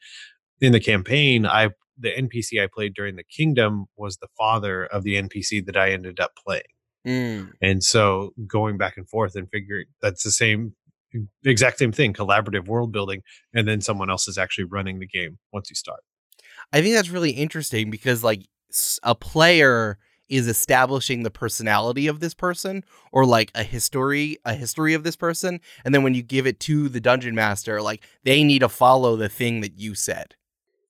in 0.62 0.72
the 0.72 0.80
campaign, 0.80 1.46
I 1.46 1.70
the 1.98 2.12
NPC 2.12 2.62
I 2.62 2.68
played 2.68 2.94
during 2.94 3.16
the 3.16 3.24
kingdom 3.24 3.86
was 3.96 4.18
the 4.18 4.28
father 4.38 4.86
of 4.86 5.04
the 5.04 5.16
NPC 5.16 5.66
that 5.66 5.78
I 5.78 5.92
ended 5.92 6.20
up 6.20 6.32
playing. 6.36 6.64
Mm. 7.06 7.52
And 7.62 7.84
so 7.84 8.34
going 8.48 8.78
back 8.78 8.98
and 8.98 9.08
forth 9.08 9.36
and 9.36 9.50
figuring 9.50 9.86
that's 10.02 10.24
the 10.24 10.32
same 10.32 10.74
exact 11.46 11.80
same 11.80 11.92
thing, 11.92 12.14
collaborative 12.14 12.66
world 12.68 12.92
building, 12.92 13.22
and 13.54 13.68
then 13.68 13.82
someone 13.82 14.10
else 14.10 14.28
is 14.28 14.38
actually 14.38 14.66
running 14.66 15.00
the 15.00 15.08
game 15.08 15.38
once 15.52 15.70
you 15.70 15.76
start. 15.76 16.02
I 16.72 16.82
think 16.82 16.96
that's 16.96 17.10
really 17.10 17.32
interesting 17.32 17.90
because 17.90 18.24
like 18.24 18.42
a 19.04 19.14
player 19.16 19.98
is 20.30 20.48
establishing 20.48 21.22
the 21.24 21.30
personality 21.30 22.08
of 22.08 22.20
this 22.20 22.34
person 22.34 22.84
or 23.12 23.26
like 23.26 23.52
a 23.54 23.64
history 23.64 24.38
a 24.46 24.54
history 24.56 24.94
of 24.94 25.04
this 25.04 25.16
person 25.16 25.60
and 25.86 25.94
then 25.94 26.02
when 26.02 26.14
you 26.16 26.24
give 26.24 26.48
it 26.48 26.60
to 26.62 26.90
the 26.90 27.00
dungeon 27.02 27.36
master 27.36 27.82
like 27.82 28.02
they 28.24 28.44
need 28.44 28.60
to 28.60 28.70
follow 28.70 29.16
the 29.16 29.30
thing 29.30 29.62
that 29.62 29.78
you 29.78 29.94
said 29.94 30.34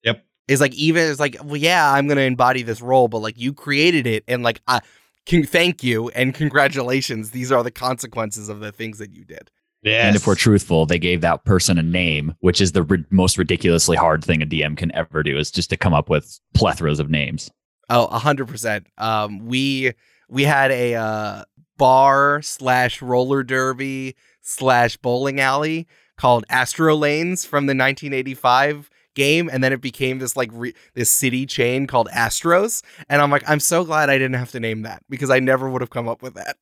Yep. 0.04 0.24
it's 0.48 0.62
like 0.62 0.74
even 0.76 1.10
it's 1.10 1.20
like 1.20 1.36
well 1.44 1.58
yeah 1.58 1.92
i'm 1.92 2.08
gonna 2.08 2.22
embody 2.22 2.62
this 2.62 2.80
role 2.80 3.08
but 3.08 3.18
like 3.20 3.38
you 3.38 3.54
created 3.54 4.06
it 4.08 4.24
and 4.28 4.44
like 4.44 4.62
i 4.68 4.80
can 5.26 5.44
thank 5.44 5.84
you 5.84 6.10
and 6.10 6.36
congratulations 6.36 7.32
these 7.32 7.52
are 7.52 7.64
the 7.64 7.72
consequences 7.72 8.48
of 8.50 8.60
the 8.60 8.72
things 8.72 9.00
that 9.00 9.12
you 9.14 9.26
did 9.26 9.50
Yeah. 9.84 10.08
And 10.08 10.16
if 10.16 10.26
we're 10.26 10.36
truthful, 10.36 10.86
they 10.86 10.98
gave 10.98 11.22
that 11.22 11.44
person 11.44 11.78
a 11.78 11.84
name, 11.84 12.36
which 12.40 12.62
is 12.62 12.72
the 12.72 12.84
ri- 12.84 13.06
most 13.10 13.38
ridiculously 13.38 13.98
hard 13.98 14.24
thing 14.24 14.42
a 14.42 14.46
DM 14.46 14.78
can 14.78 14.94
ever 14.96 15.24
do, 15.24 15.38
is 15.38 15.52
just 15.52 15.70
to 15.72 15.78
come 15.78 15.94
up 15.94 16.10
with 16.10 16.40
plethoras 16.56 17.00
of 17.00 17.10
names. 17.10 17.52
Oh, 17.90 18.06
a 18.06 18.18
hundred 18.18 18.48
percent. 18.48 18.88
Um, 18.98 19.46
we 19.46 19.92
we 20.30 20.44
had 20.44 20.72
a 20.72 20.96
uh, 20.96 21.44
bar 21.78 22.42
slash 22.42 23.02
roller 23.02 23.44
derby 23.44 24.16
slash 24.42 24.96
bowling 24.98 25.42
alley 25.42 25.88
called 26.18 26.46
Astro 26.50 26.96
Lanes 26.96 27.44
from 27.44 27.66
the 27.66 27.72
1985 27.72 28.90
game, 29.16 29.50
and 29.52 29.64
then 29.64 29.74
it 29.74 29.82
became 29.82 30.20
this 30.20 30.38
like 30.38 30.50
re- 30.54 30.74
this 30.94 31.10
city 31.10 31.46
chain 31.46 31.88
called 31.88 32.08
Astros. 32.10 32.84
And 33.10 33.22
I'm 33.22 33.32
like, 33.32 33.44
I'm 33.50 33.60
so 33.60 33.84
glad 33.84 34.10
I 34.10 34.18
didn't 34.18 34.36
have 34.36 34.52
to 34.52 34.60
name 34.60 34.84
that 34.84 35.04
because 35.10 35.30
I 35.30 35.40
never 35.40 35.70
would 35.70 35.82
have 35.82 35.90
come 35.90 36.08
up 36.08 36.22
with 36.22 36.36
that. 36.36 36.58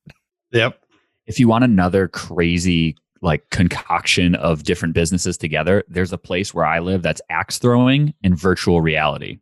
Yep. 0.52 0.78
If 1.26 1.38
you 1.38 1.48
want 1.48 1.64
another 1.64 2.08
crazy 2.08 2.96
like 3.22 3.48
concoction 3.50 4.34
of 4.34 4.64
different 4.64 4.94
businesses 4.94 5.38
together, 5.38 5.84
there's 5.88 6.12
a 6.12 6.18
place 6.18 6.52
where 6.52 6.66
I 6.66 6.80
live 6.80 7.02
that's 7.02 7.22
axe 7.30 7.58
throwing 7.58 8.14
and 8.22 8.38
virtual 8.38 8.80
reality 8.80 9.38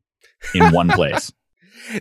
in 0.55 0.73
one 0.73 0.88
place. 0.90 1.33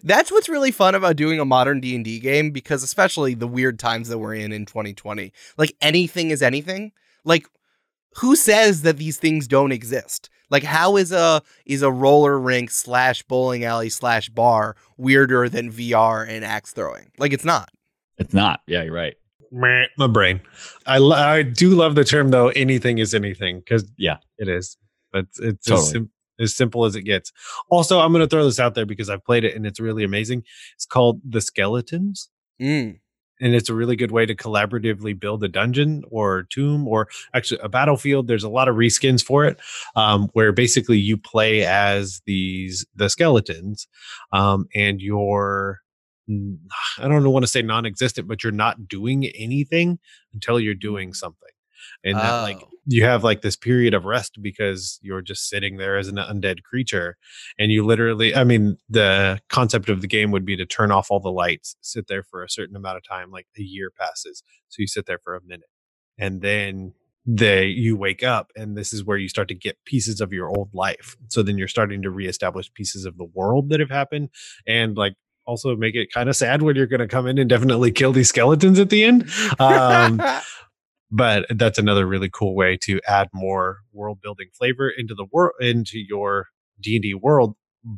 That's 0.04 0.32
what's 0.32 0.50
really 0.50 0.72
fun 0.72 0.94
about 0.94 1.16
doing 1.16 1.40
a 1.40 1.46
modern 1.46 1.80
D&D 1.80 2.20
game 2.20 2.52
because 2.52 2.84
especially 2.84 3.34
the 3.34 3.48
weird 3.48 3.80
times 3.80 4.10
that 4.10 4.20
we're 4.20 4.36
in 4.36 4.52
in 4.52 4.66
2020. 4.66 5.32
Like 5.58 5.74
anything 5.82 6.32
is 6.32 6.42
anything. 6.42 6.92
Like 7.24 7.48
who 8.18 8.36
says 8.36 8.82
that 8.82 8.98
these 8.98 9.18
things 9.18 9.48
don't 9.48 9.72
exist? 9.72 10.30
Like 10.50 10.64
how 10.64 10.98
is 10.98 11.12
a 11.12 11.42
is 11.66 11.82
a 11.82 11.92
roller 11.92 12.38
rink 12.40 12.72
slash 12.72 13.24
bowling 13.24 13.64
alley 13.64 13.90
slash 13.90 14.30
bar 14.30 14.76
weirder 14.98 15.48
than 15.48 15.72
VR 15.72 16.28
and 16.28 16.44
axe 16.44 16.74
throwing? 16.74 17.12
Like 17.18 17.32
it's 17.32 17.46
not. 17.46 17.70
It's 18.18 18.34
not. 18.34 18.62
Yeah, 18.68 18.84
you're 18.84 18.94
right. 18.94 19.16
My 19.52 19.88
brain. 20.08 20.42
I 20.86 20.98
lo- 21.00 21.16
I 21.16 21.42
do 21.44 21.70
love 21.72 21.96
the 21.96 22.04
term 22.04 22.30
though. 22.30 22.50
Anything 22.50 22.98
is 23.00 23.14
anything 23.14 23.60
because 23.60 23.90
Yeah. 23.98 24.18
it 24.38 24.48
is. 24.48 24.78
But 25.12 25.26
it's 25.42 25.66
Totally. 25.66 25.86
as, 25.86 25.90
sim- 25.92 26.12
as 26.40 26.56
simple 26.56 26.86
as 26.86 26.96
it 26.96 27.02
gets. 27.02 27.32
Also, 27.70 28.00
I'm 28.00 28.12
going 28.12 28.22
to 28.22 28.28
throw 28.28 28.46
this 28.46 28.60
out 28.60 28.76
there 28.76 28.86
because 28.86 29.10
I've 29.10 29.26
played 29.26 29.44
it 29.44 29.56
and 29.56 29.66
it's 29.66 29.80
really 29.80 30.04
amazing. 30.04 30.44
It's 30.76 30.86
called 30.86 31.20
the 31.28 31.42
Skeletons. 31.42 32.30
Mm. 32.62 33.00
and 33.42 33.56
it's 33.56 33.70
a 33.70 33.74
really 33.74 33.96
good 33.96 34.12
way 34.12 34.26
to 34.26 34.36
collaboratively 34.36 35.18
build 35.18 35.42
a 35.46 35.48
dungeon 35.48 36.04
or 36.12 36.44
tomb 36.50 36.86
or 36.86 37.08
actually 37.34 37.58
a 37.64 37.70
battlefield 37.70 38.28
there's 38.28 38.44
a 38.44 38.50
lot 38.50 38.68
of 38.68 38.76
reskins 38.76 39.24
for 39.24 39.46
it 39.46 39.58
um, 39.96 40.28
where 40.34 40.52
basically 40.52 40.98
you 41.00 41.16
play 41.16 41.64
as 41.66 42.22
these 42.26 42.86
the 42.96 43.10
skeletons 43.10 43.88
um, 44.34 44.68
and 44.76 45.00
you're 45.00 45.80
mm, 45.80 45.89
i 47.00 47.08
don't 47.08 47.30
want 47.32 47.44
to 47.44 47.48
say 47.52 47.62
non-existent 47.62 48.28
but 48.28 48.44
you're 48.44 48.52
not 48.52 48.88
doing 48.88 49.26
anything 49.28 50.00
until 50.34 50.60
you're 50.60 50.76
mm. 50.76 50.82
doing 50.82 51.14
something. 51.14 51.50
And 52.04 52.18
that 52.18 52.42
like 52.44 52.60
Oh. 52.62 52.70
you 52.86 53.04
have 53.06 53.24
like 53.24 53.42
this 53.42 53.56
period 53.58 53.94
of 53.94 54.06
rest 54.06 54.42
because 54.42 55.00
you're 55.02 55.22
just 55.22 55.50
sitting 55.50 55.78
there 55.78 55.98
as 55.98 56.08
an 56.10 56.18
undead 56.18 56.64
creature 56.64 57.18
and 57.60 57.72
you 57.72 57.86
literally 57.86 58.36
i 58.36 58.44
mean 58.44 58.78
the 58.90 59.40
concept 59.50 59.90
of 59.90 60.02
the 60.02 60.08
game 60.08 60.32
would 60.32 60.46
be 60.46 60.58
to 60.58 60.66
turn 60.66 60.92
off 60.92 61.12
all 61.12 61.20
the 61.22 61.32
lights 61.32 61.76
sit 61.82 62.08
there 62.08 62.24
for 62.24 62.44
a 62.44 62.50
certain 62.50 62.76
amount 62.76 62.98
of 62.98 63.04
time 63.08 63.32
like 63.32 63.48
a 63.58 63.62
year 63.64 63.92
passes 63.92 64.44
so 64.70 64.82
you 64.82 64.88
sit 64.88 65.06
there 65.08 65.20
for 65.24 65.36
a 65.36 65.42
minute 65.42 65.70
and 66.18 66.42
then 66.42 66.94
they 67.26 67.66
you 67.68 67.98
wake 67.98 68.24
up 68.24 68.52
and 68.56 68.78
this 68.78 68.94
is 68.94 69.06
where 69.06 69.18
you 69.18 69.30
start 69.30 69.48
to 69.50 69.56
get 69.56 69.78
pieces 69.86 70.22
of 70.22 70.34
your 70.34 70.50
old 70.50 70.70
life. 70.74 71.18
So 71.30 71.44
then 71.44 71.58
you're 71.58 71.68
starting 71.70 72.02
to 72.04 72.12
reestablish 72.12 72.74
pieces 72.74 73.06
of 73.06 73.18
the 73.18 73.26
world 73.26 73.70
that 73.70 73.80
have 73.82 73.92
happened 73.92 74.30
and 74.68 74.98
like 74.98 75.14
also 75.50 75.76
make 75.76 75.96
it 75.96 76.14
kind 76.14 76.30
of 76.30 76.36
sad 76.36 76.62
when 76.62 76.76
you're 76.76 76.86
going 76.86 77.00
to 77.00 77.08
come 77.08 77.26
in 77.26 77.40
and 77.40 77.50
definitely 77.50 77.92
kill 77.92 78.14
these 78.14 78.30
skeletons 78.30 78.78
at 78.80 78.90
the 78.90 79.04
end. 79.04 79.30
Um 79.60 80.22
but 81.12 81.48
that's 81.50 81.80
another 81.80 82.06
really 82.06 82.30
cool 82.32 82.56
way 82.56 82.78
to 82.84 83.02
add 83.08 83.28
more 83.34 83.80
world 83.92 84.22
building 84.22 84.48
flavor 84.56 84.90
into 84.96 85.16
the 85.16 85.26
world 85.32 85.54
into 85.60 85.98
your 85.98 86.46
d&d 86.80 87.16
world 87.16 87.56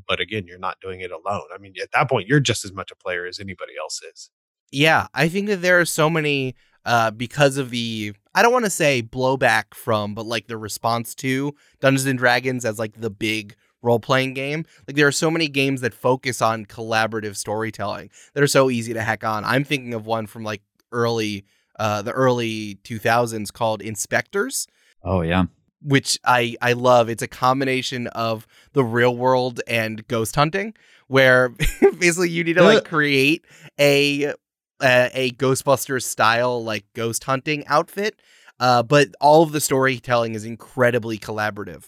but 0.08 0.22
again 0.22 0.46
you're 0.48 0.58
not 0.58 0.78
doing 0.82 1.02
it 1.02 1.12
alone. 1.12 1.48
I 1.54 1.58
mean 1.58 1.74
at 1.82 1.90
that 1.94 2.10
point 2.10 2.28
you're 2.28 2.40
just 2.40 2.64
as 2.64 2.72
much 2.72 2.90
a 2.92 2.96
player 2.96 3.26
as 3.26 3.40
anybody 3.40 3.74
else 3.80 4.00
is. 4.14 4.30
Yeah, 4.72 5.08
I 5.14 5.28
think 5.28 5.48
that 5.48 5.62
there 5.62 5.80
are 5.80 5.86
so 5.86 6.10
many 6.10 6.56
uh 6.86 7.12
because 7.12 7.58
of 7.58 7.70
the 7.70 8.14
I 8.34 8.42
don't 8.42 8.54
want 8.54 8.66
to 8.66 8.72
say 8.72 9.04
blowback 9.04 9.74
from, 9.74 10.16
but 10.16 10.26
like 10.26 10.48
the 10.48 10.58
response 10.58 11.14
to 11.16 11.54
Dungeons 11.82 12.06
and 12.06 12.18
Dragons 12.18 12.64
as 12.64 12.80
like 12.80 13.02
the 13.02 13.10
big 13.10 13.56
role 13.82 14.00
playing 14.00 14.34
game. 14.34 14.65
Like 14.88 14.96
there 14.96 15.08
are 15.08 15.12
so 15.12 15.32
many 15.32 15.48
games 15.48 15.82
that 15.82 15.94
focus 15.94 16.41
on 16.41 16.65
collaborative 16.65 17.36
storytelling 17.36 18.10
that 18.34 18.44
are 18.44 18.48
so 18.48 18.70
easy 18.70 18.94
to 18.94 19.02
hack 19.02 19.24
on. 19.24 19.44
I'm 19.46 19.63
thinking 19.63 19.94
of 19.94 20.06
one 20.06 20.28
from 20.28 20.44
like 20.44 20.62
early 20.91 21.46
uh 21.80 22.02
the 22.02 22.12
early 22.12 22.76
2000s 22.84 23.52
called 23.54 23.82
InSpectres 23.82 24.67
Oh 25.04 25.22
yeah. 25.22 25.46
which 25.82 26.20
I 26.26 26.56
I 26.62 26.74
love. 26.74 27.10
It's 27.10 27.24
a 27.24 27.28
combination 27.28 28.08
of 28.08 28.46
the 28.74 28.84
real 28.84 29.15
world 29.15 29.62
and 29.67 30.06
ghost 30.08 30.36
hunting, 30.36 30.74
where 31.08 31.50
basically 32.00 32.30
you 32.30 32.44
need 32.44 32.58
to 32.58 32.63
like 32.63 32.84
create 32.86 33.46
a 33.80 34.34
a, 34.84 35.10
a 35.13 35.32
Ghostbusters 35.32 36.04
style 36.04 36.63
like 36.63 36.86
ghost 36.94 37.24
hunting 37.24 37.65
outfit, 37.67 38.20
uh, 38.60 38.84
but 38.84 39.10
all 39.22 39.44
of 39.44 39.52
the 39.54 39.62
storytelling 39.62 40.36
is 40.36 40.44
incredibly 40.46 41.17
collaborative. 41.17 41.86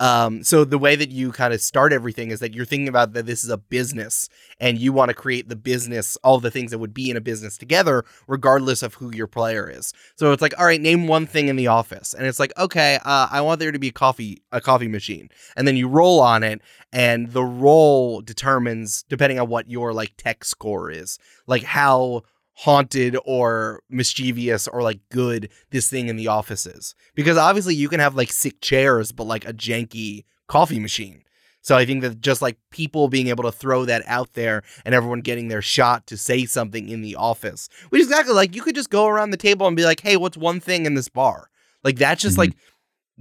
Um, 0.00 0.42
so 0.42 0.64
the 0.64 0.78
way 0.78 0.96
that 0.96 1.10
you 1.10 1.30
kind 1.30 1.52
of 1.52 1.60
start 1.60 1.92
everything 1.92 2.30
is 2.30 2.40
that 2.40 2.54
you're 2.54 2.64
thinking 2.64 2.88
about 2.88 3.12
that 3.12 3.26
this 3.26 3.44
is 3.44 3.50
a 3.50 3.58
business 3.58 4.30
and 4.58 4.78
you 4.78 4.94
want 4.94 5.10
to 5.10 5.14
create 5.14 5.50
the 5.50 5.56
business, 5.56 6.16
all 6.24 6.40
the 6.40 6.50
things 6.50 6.70
that 6.70 6.78
would 6.78 6.94
be 6.94 7.10
in 7.10 7.18
a 7.18 7.20
business 7.20 7.58
together, 7.58 8.06
regardless 8.26 8.82
of 8.82 8.94
who 8.94 9.14
your 9.14 9.26
player 9.26 9.68
is. 9.70 9.92
So 10.16 10.32
it's 10.32 10.40
like, 10.40 10.58
all 10.58 10.64
right, 10.64 10.80
name 10.80 11.06
one 11.06 11.26
thing 11.26 11.48
in 11.48 11.56
the 11.56 11.66
office, 11.66 12.14
and 12.14 12.26
it's 12.26 12.40
like, 12.40 12.52
okay, 12.58 12.98
uh, 13.04 13.28
I 13.30 13.42
want 13.42 13.60
there 13.60 13.72
to 13.72 13.78
be 13.78 13.88
a 13.88 13.92
coffee, 13.92 14.42
a 14.50 14.60
coffee 14.60 14.88
machine, 14.88 15.28
and 15.54 15.68
then 15.68 15.76
you 15.76 15.86
roll 15.86 16.20
on 16.20 16.42
it, 16.42 16.62
and 16.92 17.32
the 17.32 17.44
roll 17.44 18.22
determines, 18.22 19.02
depending 19.02 19.38
on 19.38 19.48
what 19.48 19.70
your 19.70 19.92
like 19.92 20.14
tech 20.16 20.44
score 20.44 20.90
is, 20.90 21.18
like 21.46 21.62
how 21.62 22.22
haunted 22.54 23.16
or 23.24 23.82
mischievous 23.88 24.68
or 24.68 24.82
like 24.82 25.00
good 25.10 25.50
this 25.70 25.88
thing 25.88 26.08
in 26.08 26.16
the 26.16 26.28
office 26.28 26.66
is. 26.66 26.94
Because 27.14 27.36
obviously 27.36 27.74
you 27.74 27.88
can 27.88 28.00
have 28.00 28.14
like 28.14 28.32
sick 28.32 28.60
chairs, 28.60 29.12
but 29.12 29.24
like 29.24 29.46
a 29.48 29.52
janky 29.52 30.24
coffee 30.46 30.80
machine. 30.80 31.22
So 31.62 31.76
I 31.76 31.84
think 31.84 32.02
that 32.02 32.20
just 32.20 32.40
like 32.42 32.56
people 32.70 33.08
being 33.08 33.28
able 33.28 33.44
to 33.44 33.52
throw 33.52 33.84
that 33.84 34.02
out 34.06 34.32
there 34.32 34.62
and 34.84 34.94
everyone 34.94 35.20
getting 35.20 35.48
their 35.48 35.62
shot 35.62 36.06
to 36.06 36.16
say 36.16 36.46
something 36.46 36.88
in 36.88 37.02
the 37.02 37.16
office, 37.16 37.68
which 37.90 38.00
is 38.00 38.06
exactly 38.08 38.34
like 38.34 38.54
you 38.54 38.62
could 38.62 38.74
just 38.74 38.90
go 38.90 39.06
around 39.06 39.30
the 39.30 39.36
table 39.36 39.66
and 39.66 39.76
be 39.76 39.84
like, 39.84 40.00
"Hey, 40.00 40.16
what's 40.16 40.38
one 40.38 40.58
thing 40.60 40.86
in 40.86 40.94
this 40.94 41.08
bar?" 41.10 41.50
Like 41.84 41.96
that's 41.96 42.22
just 42.22 42.36
Mhm. 42.36 42.38
like 42.38 42.52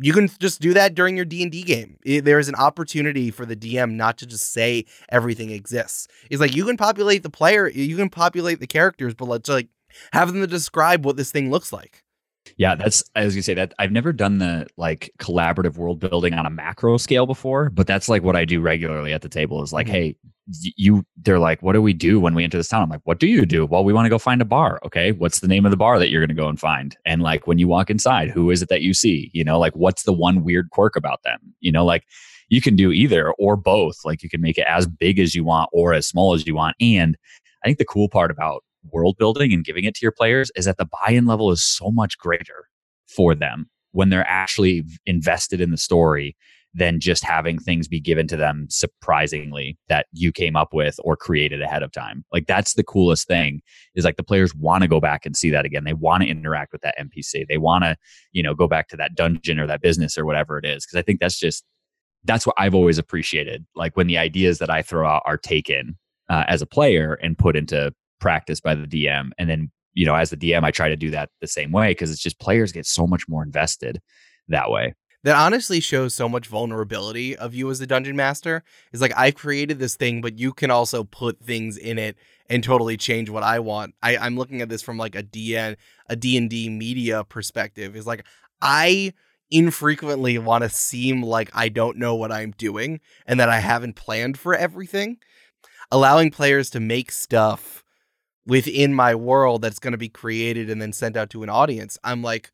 you 0.02 0.14
can 0.14 0.30
just 0.40 0.62
do 0.62 0.74
that 0.74 0.96
during 0.96 1.16
your 1.16 1.26
D&D 1.26 1.64
game. 1.64 1.98
I- 2.08 2.20
there 2.22 2.40
is 2.40 2.50
an 2.50 2.56
opportunity 2.56 3.32
for 3.32 3.46
the 3.46 3.56
DM 3.56 3.92
not 3.96 4.18
to 4.20 4.26
just 4.26 4.52
say 4.52 4.86
everything 5.10 5.52
exists. 5.52 6.08
It's 6.30 6.42
like 6.42 6.56
you 6.56 6.66
can 6.66 6.78
populate 6.78 7.24
the 7.24 7.30
player, 7.30 7.68
you 7.68 7.98
can 7.98 8.10
populate 8.10 8.60
the 8.60 8.68
characters, 8.68 9.14
but 9.14 9.28
let's 9.28 9.50
like 9.50 9.68
have 10.14 10.32
them 10.32 10.42
to 10.42 10.48
describe 10.48 11.06
what 11.06 11.18
this 11.18 11.32
thing 11.32 11.50
looks 11.50 11.74
like. 11.74 12.04
Yeah, 12.58 12.76
that's 12.76 13.04
I 13.16 13.26
was 13.26 13.36
gonna 13.36 13.44
say 13.44 13.54
that 13.56 13.74
I've 13.80 13.92
never 13.92 14.12
done 14.14 14.38
the 14.40 14.68
like 14.78 15.12
collaborative 15.20 15.78
world 15.78 16.00
building 16.00 16.34
on 16.34 16.46
a 16.46 16.50
macro 16.50 16.98
scale 16.98 17.26
before, 17.26 17.70
but 17.70 17.88
that's 17.88 18.10
like 18.10 18.24
what 18.24 18.36
I 18.36 18.46
do 18.46 18.62
regularly 18.62 19.14
at 19.14 19.22
the 19.22 19.30
table 19.30 19.62
is 19.64 19.74
like, 19.74 19.88
Mhm. 19.88 19.92
hey, 19.92 20.16
you 20.78 21.06
they're 21.18 21.40
like, 21.40 21.62
what 21.62 21.74
do 21.74 21.82
we 21.82 21.94
do 21.94 22.20
when 22.20 22.34
we 22.34 22.44
enter 22.44 22.58
this 22.58 22.68
town? 22.70 22.84
I'm 22.84 22.90
like, 22.90 23.02
what 23.04 23.20
do 23.20 23.28
you 23.28 23.46
do? 23.46 23.66
Well, 23.66 23.84
we 23.84 23.94
want 23.94 24.06
to 24.06 24.10
go 24.10 24.18
find 24.18 24.42
a 24.42 24.46
bar. 24.46 24.80
Okay. 24.86 25.12
What's 25.12 25.40
the 25.42 25.48
name 25.48 25.66
of 25.66 25.72
the 25.72 25.78
bar 25.78 26.00
that 26.00 26.10
you're 26.10 26.26
gonna 26.26 26.34
go 26.34 26.48
and 26.50 26.60
find? 26.60 26.98
And 27.06 27.22
like 27.22 27.48
when 27.48 27.60
you 27.60 27.68
walk 27.68 27.90
inside, 27.90 28.30
who 28.30 28.50
is 28.52 28.62
it 28.62 28.70
that 28.70 28.82
you 28.82 28.94
see? 28.94 29.30
You 29.34 29.44
know, 29.44 29.60
like 29.60 29.76
what's 29.76 30.04
the 30.04 30.14
one 30.14 30.44
weird 30.44 30.70
quirk 30.72 30.96
about 30.96 31.24
them? 31.24 31.40
You 31.60 31.72
know, 31.72 31.86
like 31.86 32.04
you 32.50 32.62
can 32.62 32.76
do 32.76 32.92
either 32.92 33.32
or 33.34 33.56
both. 33.56 33.98
Like 34.04 34.24
you 34.24 34.30
can 34.30 34.42
make 34.42 34.58
it 34.58 34.66
as 34.68 34.88
big 34.88 35.20
as 35.20 35.36
you 35.36 35.44
want 35.44 35.70
or 35.72 35.94
as 35.94 36.08
small 36.08 36.34
as 36.34 36.48
you 36.48 36.56
want. 36.56 36.76
And 36.82 37.16
I 37.64 37.68
think 37.68 37.78
the 37.78 37.86
cool 37.86 38.10
part 38.10 38.32
about 38.32 38.64
world 38.92 39.18
building 39.18 39.54
and 39.54 39.66
giving 39.66 39.84
it 39.84 39.96
to 39.96 40.02
your 40.02 40.12
players 40.12 40.52
is 40.56 40.66
that 40.66 40.78
the 40.78 40.88
buy-in 40.88 41.26
level 41.26 41.52
is 41.52 41.64
so 41.64 41.92
much 41.92 42.18
greater 42.18 42.68
for 43.08 43.36
them 43.36 43.70
when 43.92 44.10
they're 44.10 44.28
actually 44.28 44.84
invested 45.06 45.60
in 45.62 45.72
the 45.72 45.78
story 45.78 46.36
than 46.76 47.00
just 47.00 47.24
having 47.24 47.58
things 47.58 47.88
be 47.88 48.00
given 48.00 48.28
to 48.28 48.38
them 48.38 48.68
surprisingly 48.70 49.78
that 49.88 50.06
you 50.12 50.32
came 50.32 50.56
up 50.56 50.72
with 50.72 51.00
or 51.04 51.18
created 51.18 51.62
ahead 51.62 51.82
of 51.82 51.92
time. 51.92 52.24
Like 52.32 52.46
that's 52.46 52.76
the 52.76 52.84
coolest 52.84 53.28
thing 53.28 53.62
is 53.96 54.06
like 54.06 54.18
the 54.18 54.24
players 54.24 54.54
want 54.54 54.84
to 54.84 54.88
go 54.88 55.00
back 55.00 55.26
and 55.26 55.36
see 55.36 55.50
that 55.50 55.66
again. 55.66 55.84
They 55.84 55.94
want 55.94 56.22
to 56.24 56.30
interact 56.30 56.72
with 56.72 56.82
that 56.82 56.96
NPC. 57.00 57.48
They 57.48 57.58
want 57.58 57.86
to, 57.86 57.98
you 58.34 58.44
know, 58.44 58.54
go 58.54 58.68
back 58.68 58.88
to 58.90 58.98
that 58.98 59.16
dungeon 59.16 59.60
or 59.60 59.66
that 59.66 59.82
business 59.82 60.18
or 60.18 60.26
whatever 60.26 60.60
it 60.60 60.66
is. 60.66 60.86
Cause 60.86 60.98
I 60.98 61.02
think 61.02 61.20
that's 61.20 61.40
just, 61.40 61.64
that's 62.24 62.46
what 62.46 62.56
I've 62.60 62.76
always 62.76 63.00
appreciated. 63.00 63.66
Like 63.76 63.98
when 63.98 64.08
the 64.08 64.20
ideas 64.20 64.60
that 64.60 64.70
I 64.70 64.84
throw 64.84 65.08
out 65.08 65.24
are 65.26 65.38
taken 65.38 65.98
uh, 66.30 66.44
as 66.48 66.62
a 66.62 66.68
player 66.68 67.16
and 67.24 67.38
put 67.38 67.56
into 67.56 67.94
practice 68.20 68.60
by 68.60 68.76
the 68.76 68.86
DM. 68.86 69.30
And 69.38 69.50
then, 69.50 69.72
you 69.94 70.06
know, 70.06 70.16
as 70.16 70.30
the 70.30 70.38
DM, 70.38 70.64
I 70.64 70.72
try 70.72 70.90
to 70.90 70.96
do 70.96 71.12
that 71.12 71.30
the 71.42 71.48
same 71.48 71.72
way 71.72 71.92
because 71.92 72.12
it's 72.12 72.22
just 72.22 72.40
players 72.40 72.72
get 72.72 72.86
so 72.86 73.08
much 73.08 73.28
more 73.28 73.44
invested 73.44 74.02
that 74.48 74.70
way. 74.70 74.94
That 75.24 75.36
honestly 75.36 75.82
shows 75.82 76.14
so 76.14 76.30
much 76.30 76.48
vulnerability 76.48 77.36
of 77.36 77.54
you 77.54 77.70
as 77.70 77.80
the 77.80 77.88
dungeon 77.88 78.16
master. 78.16 78.64
Is 78.94 79.02
like 79.02 79.12
I've 79.18 79.36
created 79.36 79.78
this 79.78 79.96
thing, 79.96 80.22
but 80.22 80.40
you 80.40 80.54
can 80.54 80.72
also 80.72 81.04
put 81.04 81.42
things 81.42 81.78
in 81.78 81.98
it 81.98 82.16
and 82.50 82.64
totally 82.64 82.96
change 82.96 83.30
what 83.30 83.44
I 83.44 83.60
want. 83.60 83.96
I, 84.02 84.16
I'm 84.16 84.38
looking 84.38 84.62
at 84.62 84.70
this 84.70 84.82
from 84.82 84.98
like 84.98 85.16
a 85.16 85.24
DN 85.24 85.76
a 86.08 86.16
D&D 86.16 86.70
media 86.70 87.26
perspective. 87.26 87.98
Is 87.98 88.08
like 88.08 88.26
I 88.62 89.14
infrequently 89.52 90.38
want 90.38 90.64
to 90.64 90.70
seem 90.70 91.22
like 91.22 91.50
I 91.54 91.68
don't 91.68 91.98
know 91.98 92.16
what 92.16 92.32
I'm 92.32 92.52
doing 92.52 93.02
and 93.26 93.40
that 93.40 93.50
I 93.50 93.60
haven't 93.60 93.98
planned 93.98 94.38
for 94.38 94.56
everything. 94.56 95.18
Allowing 95.92 96.32
players 96.32 96.70
to 96.72 96.80
make 96.80 97.12
stuff 97.12 97.84
within 98.46 98.94
my 98.94 99.16
world 99.16 99.62
that's 99.62 99.80
going 99.80 99.92
to 99.92 99.98
be 99.98 100.10
created 100.10 100.70
and 100.70 100.82
then 100.82 100.94
sent 100.94 101.16
out 101.18 101.30
to 101.32 101.44
an 101.44 101.50
audience. 101.50 101.98
I'm 102.04 102.22
like, 102.22 102.52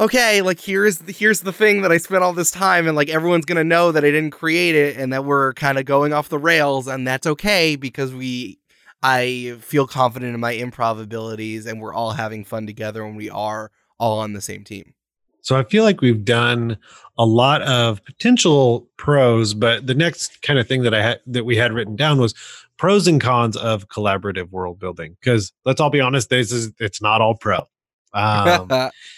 okay, 0.00 0.42
like 0.42 0.60
here's 0.60 0.98
the, 0.98 1.12
here's 1.12 1.40
the 1.40 1.52
thing 1.52 1.82
that 1.82 1.92
I 1.92 1.98
spent 1.98 2.22
all 2.22 2.32
this 2.32 2.50
time 2.50 2.86
and 2.86 2.96
like 2.96 3.08
everyone's 3.08 3.44
going 3.44 3.56
to 3.56 3.64
know 3.64 3.92
that 3.92 4.04
I 4.04 4.10
didn't 4.10 4.30
create 4.30 4.74
it 4.74 4.96
and 4.96 5.12
that 5.12 5.24
we're 5.24 5.54
kind 5.54 5.78
of 5.78 5.84
going 5.84 6.12
off 6.12 6.28
the 6.28 6.38
rails 6.38 6.86
and 6.86 7.06
that's 7.06 7.26
okay 7.26 7.76
because 7.76 8.14
we 8.14 8.58
I 9.02 9.56
feel 9.60 9.86
confident 9.86 10.34
in 10.34 10.40
my 10.40 10.54
improv 10.54 11.00
abilities 11.00 11.66
and 11.66 11.80
we're 11.80 11.94
all 11.94 12.12
having 12.12 12.44
fun 12.44 12.66
together 12.66 13.04
and 13.04 13.16
we 13.16 13.30
are 13.30 13.70
all 13.98 14.18
on 14.20 14.32
the 14.32 14.40
same 14.40 14.64
team. 14.64 14.94
So 15.40 15.56
I 15.56 15.64
feel 15.64 15.84
like 15.84 16.00
we've 16.00 16.24
done 16.24 16.76
a 17.16 17.24
lot 17.24 17.62
of 17.62 18.04
potential 18.04 18.88
pros, 18.96 19.54
but 19.54 19.86
the 19.86 19.94
next 19.94 20.42
kind 20.42 20.58
of 20.58 20.66
thing 20.66 20.82
that 20.82 20.94
I 20.94 21.02
had 21.02 21.20
that 21.26 21.44
we 21.44 21.56
had 21.56 21.72
written 21.72 21.96
down 21.96 22.18
was 22.18 22.34
pros 22.78 23.06
and 23.06 23.20
cons 23.20 23.56
of 23.56 23.88
collaborative 23.88 24.50
world 24.50 24.78
building. 24.78 25.16
Because 25.20 25.52
let's 25.64 25.80
all 25.80 25.90
be 25.90 26.00
honest, 26.00 26.30
this 26.30 26.52
is 26.52 26.72
it's 26.78 27.02
not 27.02 27.20
all 27.20 27.34
pro. 27.34 27.66
Um, 28.14 28.68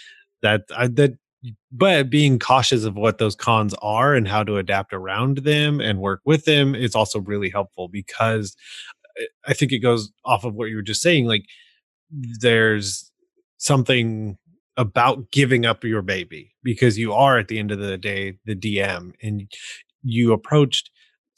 that 0.42 0.62
I, 0.77 0.88
that 0.88 1.12
but 1.73 2.11
being 2.11 2.38
cautious 2.38 2.85
of 2.85 2.96
what 2.96 3.18
those 3.18 3.35
cons 3.35 3.75
are 3.81 4.14
and 4.14 4.29
how 4.29 4.42
to 4.44 4.59
adapt 4.59 4.92
around 4.92 5.38
them 5.38 5.81
and 5.81 5.99
work 6.01 6.20
with 6.25 6.44
them 6.44 6.75
is 6.75 6.94
also 6.94 7.20
really 7.20 7.49
helpful 7.49 7.88
because 7.88 8.57
I- 9.18 9.27
I 9.49 9.55
think 9.55 9.73
it 9.73 9.79
goes 9.79 10.11
off 10.25 10.44
of 10.44 10.55
what 10.55 10.68
you 10.68 10.77
were 10.77 10.83
just 10.83 11.03
saying. 11.03 11.27
Like 11.27 11.44
there's 12.11 13.11
something 13.59 14.37
about 14.77 15.31
giving 15.31 15.66
up 15.66 15.85
your 15.85 16.03
baby 16.03 16.53
because 16.62 16.99
you 16.99 17.12
are 17.12 17.38
at 17.38 17.49
the 17.49 17.59
end 17.59 17.70
of 17.70 17.79
the 17.79 17.99
day 17.99 18.38
the 18.44 18.55
DM 18.55 19.12
and 19.23 19.51
you 20.03 20.33
approached 20.33 20.90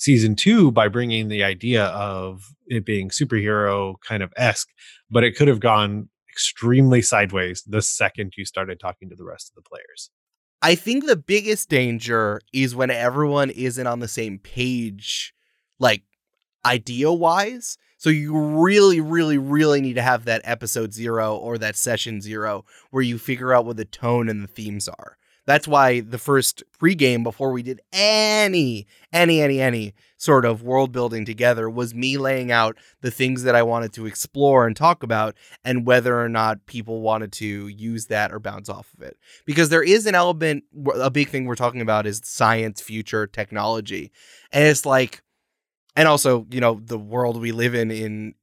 season 0.02 0.34
two 0.34 0.72
by 0.72 0.88
bringing 0.88 1.28
the 1.28 1.44
idea 1.44 1.84
of 1.84 2.42
it 2.66 2.84
being 2.84 3.08
superhero 3.08 3.94
kind 4.06 4.22
of 4.22 4.32
esque, 4.36 4.68
but 5.08 5.22
it 5.22 5.36
could 5.36 5.46
have 5.46 5.60
gone 5.60 6.08
extremely 6.28 7.00
sideways 7.00 7.62
the 7.68 7.80
second 7.80 8.32
you 8.36 8.44
started 8.44 8.80
talking 8.80 9.08
to 9.08 9.14
the 9.14 9.24
rest 9.24 9.50
of 9.50 9.54
the 9.54 9.68
players. 9.68 10.10
I 10.60 10.74
think 10.74 11.06
the 11.06 11.16
biggest 11.16 11.68
danger 11.68 12.40
is 12.52 12.74
when 12.74 12.90
everyone 12.90 13.50
isn't 13.50 13.86
on 13.86 14.00
the 14.00 14.08
same 14.08 14.38
page, 14.38 15.34
like 15.78 16.02
idea 16.64 17.12
wise. 17.12 17.78
So 17.98 18.10
you 18.10 18.36
really, 18.36 19.00
really, 19.00 19.38
really 19.38 19.80
need 19.80 19.94
to 19.94 20.02
have 20.02 20.24
that 20.24 20.42
episode 20.42 20.92
zero 20.92 21.36
or 21.36 21.58
that 21.58 21.76
session 21.76 22.20
zero 22.20 22.64
where 22.90 23.02
you 23.02 23.18
figure 23.18 23.52
out 23.52 23.66
what 23.66 23.76
the 23.76 23.84
tone 23.84 24.28
and 24.28 24.42
the 24.42 24.48
themes 24.48 24.88
are. 24.88 25.16
That's 25.44 25.66
why 25.66 26.00
the 26.00 26.18
first 26.18 26.62
pregame 26.80 27.24
before 27.24 27.52
we 27.52 27.62
did 27.62 27.80
any, 27.92 28.86
any, 29.12 29.40
any, 29.40 29.60
any 29.60 29.94
sort 30.16 30.44
of 30.44 30.62
world 30.62 30.92
building 30.92 31.24
together 31.24 31.68
was 31.68 31.94
me 31.94 32.16
laying 32.16 32.52
out 32.52 32.76
the 33.00 33.10
things 33.10 33.42
that 33.42 33.56
I 33.56 33.62
wanted 33.64 33.92
to 33.94 34.06
explore 34.06 34.66
and 34.66 34.76
talk 34.76 35.02
about 35.02 35.36
and 35.64 35.84
whether 35.84 36.20
or 36.20 36.28
not 36.28 36.66
people 36.66 37.00
wanted 37.00 37.32
to 37.32 37.66
use 37.66 38.06
that 38.06 38.32
or 38.32 38.38
bounce 38.38 38.68
off 38.68 38.94
of 38.94 39.02
it. 39.02 39.16
Because 39.44 39.68
there 39.68 39.82
is 39.82 40.06
an 40.06 40.14
element, 40.14 40.62
a 40.94 41.10
big 41.10 41.28
thing 41.28 41.46
we're 41.46 41.56
talking 41.56 41.80
about 41.80 42.06
is 42.06 42.20
science, 42.22 42.80
future, 42.80 43.26
technology. 43.26 44.12
And 44.52 44.64
it's 44.64 44.86
like, 44.86 45.22
and 45.96 46.06
also, 46.06 46.46
you 46.50 46.60
know, 46.60 46.80
the 46.82 46.98
world 46.98 47.40
we 47.40 47.52
live 47.52 47.74
in 47.74 47.90
in 47.90 48.34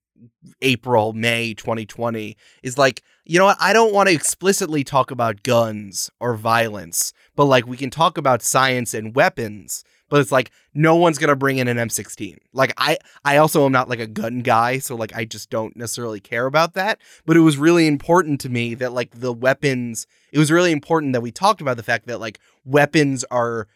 April, 0.62 1.14
May 1.14 1.54
2020 1.54 2.38
is 2.64 2.78
like, 2.78 3.04
you 3.26 3.38
know 3.40 3.46
what? 3.46 3.58
I 3.60 3.74
don't 3.74 3.94
want 3.94 4.10
to 4.10 4.16
explicitly 4.16 4.84
talk 4.84 5.12
about 5.12 5.44
guns 5.44 6.10
or 6.20 6.36
violence, 6.36 7.14
but 7.36 7.46
like 7.46 7.68
we 7.68 7.78
can 7.78 7.90
talk 7.90 8.18
about 8.18 8.42
science 8.42 8.94
and 8.94 9.16
weapons. 9.16 9.84
But 10.10 10.22
it's 10.22 10.32
like 10.32 10.50
no 10.74 10.96
one's 10.96 11.20
gonna 11.20 11.36
bring 11.36 11.60
in 11.60 11.68
an 11.68 11.78
M16. 11.78 12.38
Like 12.52 12.74
I, 12.78 12.98
I 13.24 13.38
also 13.38 13.66
am 13.66 13.72
not 13.72 13.90
like 13.90 14.00
a 14.00 14.08
gun 14.08 14.40
guy, 14.40 14.80
so 14.80 14.96
like 14.96 15.16
I 15.16 15.26
just 15.26 15.52
don't 15.52 15.78
necessarily 15.78 16.20
care 16.20 16.48
about 16.48 16.74
that. 16.74 17.00
But 17.28 17.38
it 17.38 17.42
was 17.42 17.58
really 17.58 17.86
important 17.86 18.42
to 18.42 18.50
me 18.50 18.74
that 18.76 18.94
like 18.94 19.12
the 19.12 19.32
weapons. 19.32 20.08
It 20.32 20.40
was 20.40 20.52
really 20.52 20.72
important 20.72 21.14
that 21.14 21.22
we 21.22 21.32
talked 21.32 21.62
about 21.62 21.78
the 21.78 21.84
fact 21.84 22.08
that 22.08 22.20
like 22.20 22.40
weapons 22.66 23.24
are 23.30 23.68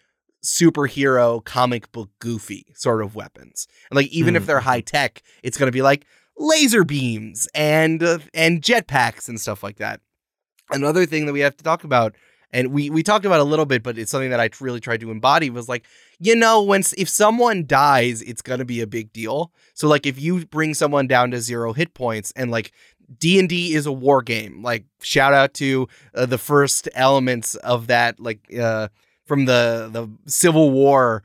superhero 0.43 1.43
comic 1.43 1.91
book 1.91 2.09
goofy 2.19 2.65
sort 2.75 3.01
of 3.01 3.15
weapons. 3.15 3.67
And 3.89 3.95
like 3.95 4.07
even 4.07 4.33
mm. 4.33 4.37
if 4.37 4.45
they're 4.45 4.59
high 4.59 4.81
tech, 4.81 5.23
it's 5.41 5.57
going 5.57 5.67
to 5.67 5.71
be 5.71 5.81
like 5.81 6.05
laser 6.37 6.83
beams 6.83 7.47
and 7.53 8.01
uh, 8.03 8.19
and 8.33 8.61
jetpacks 8.61 9.27
and 9.27 9.39
stuff 9.39 9.63
like 9.63 9.77
that. 9.77 10.01
Another 10.71 11.05
thing 11.05 11.25
that 11.25 11.33
we 11.33 11.41
have 11.41 11.57
to 11.57 11.63
talk 11.63 11.83
about 11.83 12.15
and 12.51 12.71
we 12.71 12.89
we 12.89 13.03
talked 13.03 13.25
about 13.25 13.39
a 13.39 13.43
little 13.43 13.65
bit 13.65 13.83
but 13.83 13.97
it's 13.97 14.11
something 14.11 14.29
that 14.29 14.39
I 14.39 14.49
really 14.61 14.79
tried 14.79 15.01
to 15.01 15.11
embody 15.11 15.49
was 15.49 15.67
like 15.67 15.85
you 16.19 16.35
know 16.35 16.63
when 16.63 16.83
if 16.97 17.09
someone 17.09 17.65
dies 17.65 18.21
it's 18.21 18.41
going 18.41 18.59
to 18.59 18.65
be 18.65 18.81
a 18.81 18.87
big 18.87 19.11
deal. 19.11 19.51
So 19.73 19.87
like 19.87 20.05
if 20.05 20.21
you 20.21 20.45
bring 20.45 20.73
someone 20.73 21.07
down 21.07 21.31
to 21.31 21.41
0 21.41 21.73
hit 21.73 21.93
points 21.93 22.31
and 22.35 22.51
like 22.51 22.71
D&D 23.19 23.73
is 23.73 23.85
a 23.85 23.91
war 23.91 24.21
game. 24.21 24.63
Like 24.63 24.85
shout 25.01 25.33
out 25.33 25.53
to 25.55 25.87
uh, 26.15 26.25
the 26.25 26.37
first 26.37 26.87
elements 26.93 27.55
of 27.55 27.87
that 27.87 28.19
like 28.19 28.39
uh 28.57 28.87
from 29.25 29.45
the 29.45 29.89
the 29.91 30.09
Civil 30.29 30.71
War 30.71 31.23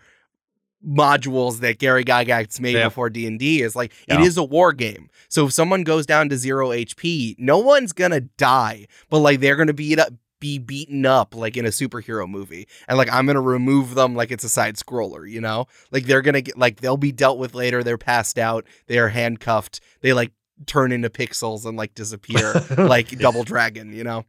modules 0.87 1.61
that 1.61 1.79
Gary 1.79 2.05
Gygax 2.05 2.61
made 2.61 2.83
before 2.83 3.11
D 3.11 3.27
and 3.27 3.39
D 3.39 3.63
is 3.63 3.75
like 3.75 3.93
yeah. 4.07 4.21
it 4.21 4.21
is 4.21 4.37
a 4.37 4.45
war 4.45 4.73
game. 4.73 5.11
So 5.29 5.47
if 5.47 5.53
someone 5.53 5.83
goes 5.83 6.07
down 6.07 6.29
to 6.29 6.37
zero 6.37 6.71
HP, 6.71 7.37
no 7.39 7.59
one's 7.59 7.93
gonna 7.93 8.21
die, 8.21 8.87
but 9.11 9.19
like 9.19 9.41
they're 9.41 9.57
gonna 9.57 9.73
be 9.73 9.97
be 10.41 10.59
beaten 10.59 11.05
up 11.05 11.35
like 11.35 11.57
in 11.57 11.67
a 11.67 11.71
superhero 11.71 12.29
movie, 12.29 12.69
and 12.87 12.97
like 12.97 13.13
I'm 13.13 13.27
gonna 13.27 13.41
remove 13.41 13.95
them 13.95 14.15
like 14.15 14.31
it's 14.31 14.45
a 14.45 14.49
side 14.49 14.77
scroller, 14.77 15.29
you 15.29 15.41
know? 15.41 15.67
Like 15.91 16.05
they're 16.05 16.23
gonna 16.23 16.43
get 16.43 16.59
like 16.59 16.81
they'll 16.81 16.97
be 16.97 17.13
dealt 17.13 17.39
with 17.39 17.55
later. 17.55 17.83
They're 17.83 17.99
passed 17.99 18.39
out. 18.39 18.65
They 18.87 18.99
are 18.99 19.09
handcuffed. 19.09 19.81
They 20.01 20.13
like 20.13 20.33
turn 20.67 20.93
into 20.93 21.11
pixels 21.11 21.67
and 21.67 21.77
like 21.77 21.95
disappear 21.95 22.55
like 22.79 23.19
Double 23.19 23.45
Dragon, 23.45 23.93
you 23.93 24.05
know? 24.05 24.25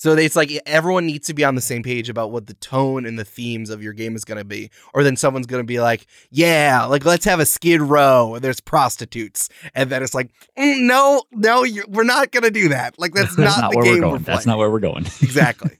So 0.00 0.14
it's 0.14 0.34
like 0.34 0.50
everyone 0.64 1.04
needs 1.04 1.26
to 1.26 1.34
be 1.34 1.44
on 1.44 1.56
the 1.56 1.60
same 1.60 1.82
page 1.82 2.08
about 2.08 2.30
what 2.30 2.46
the 2.46 2.54
tone 2.54 3.04
and 3.04 3.18
the 3.18 3.24
themes 3.24 3.68
of 3.68 3.82
your 3.82 3.92
game 3.92 4.16
is 4.16 4.24
going 4.24 4.38
to 4.38 4.46
be. 4.46 4.70
Or 4.94 5.04
then 5.04 5.14
someone's 5.14 5.46
going 5.46 5.62
to 5.62 5.66
be 5.66 5.78
like, 5.78 6.06
yeah, 6.30 6.86
like 6.86 7.04
let's 7.04 7.26
have 7.26 7.38
a 7.38 7.44
skid 7.44 7.82
row 7.82 8.34
and 8.34 8.42
there's 8.42 8.60
prostitutes. 8.60 9.50
And 9.74 9.90
then 9.90 10.02
it's 10.02 10.14
like, 10.14 10.30
mm, 10.58 10.86
no, 10.86 11.24
no, 11.32 11.66
we're 11.86 12.04
not 12.04 12.32
going 12.32 12.44
to 12.44 12.50
do 12.50 12.70
that. 12.70 12.98
Like 12.98 13.12
that's 13.12 13.36
not, 13.38 13.60
not 13.60 13.72
the 13.72 13.82
game 13.82 13.96
we're, 13.96 14.00
going. 14.00 14.12
We're 14.12 14.18
that's 14.20 14.46
not 14.46 14.56
where 14.56 14.70
we're 14.70 14.80
going. 14.80 15.04
exactly. 15.20 15.76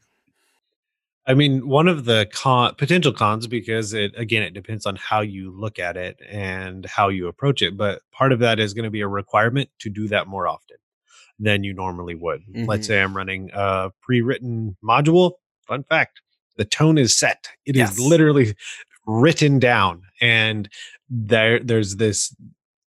I 1.27 1.33
mean, 1.33 1.67
one 1.67 1.89
of 1.89 2.05
the 2.05 2.29
con- 2.31 2.75
potential 2.75 3.15
cons, 3.15 3.47
because 3.47 3.95
it 3.95 4.13
again, 4.19 4.43
it 4.43 4.53
depends 4.53 4.85
on 4.85 4.97
how 4.97 5.23
you 5.23 5.51
look 5.51 5.79
at 5.79 5.97
it 5.97 6.21
and 6.29 6.85
how 6.85 7.09
you 7.09 7.27
approach 7.27 7.63
it. 7.63 7.75
But 7.75 8.03
part 8.13 8.33
of 8.33 8.41
that 8.41 8.61
is 8.61 8.75
going 8.75 8.85
to 8.85 8.91
be 8.91 9.01
a 9.01 9.09
requirement 9.09 9.71
to 9.79 9.89
do 9.89 10.09
that 10.09 10.27
more 10.27 10.47
often 10.47 10.77
than 11.41 11.65
you 11.65 11.75
normally 11.75 12.15
would. 12.15 12.43
Mm-hmm. 12.43 12.67
Let's 12.67 12.87
say 12.87 13.01
I'm 13.03 13.17
running 13.17 13.51
a 13.53 13.91
pre-written 14.03 14.77
module. 14.85 15.33
Fun 15.67 15.85
fact: 15.85 16.21
the 16.57 16.65
tone 16.65 16.99
is 16.99 17.17
set. 17.17 17.49
It 17.67 17.77
yes. 17.77 17.93
is 17.93 18.01
literally 18.01 18.55
written 19.07 19.59
down, 19.59 20.03
and 20.21 20.69
there 21.09 21.59
there's 21.59 21.97
this 21.97 22.35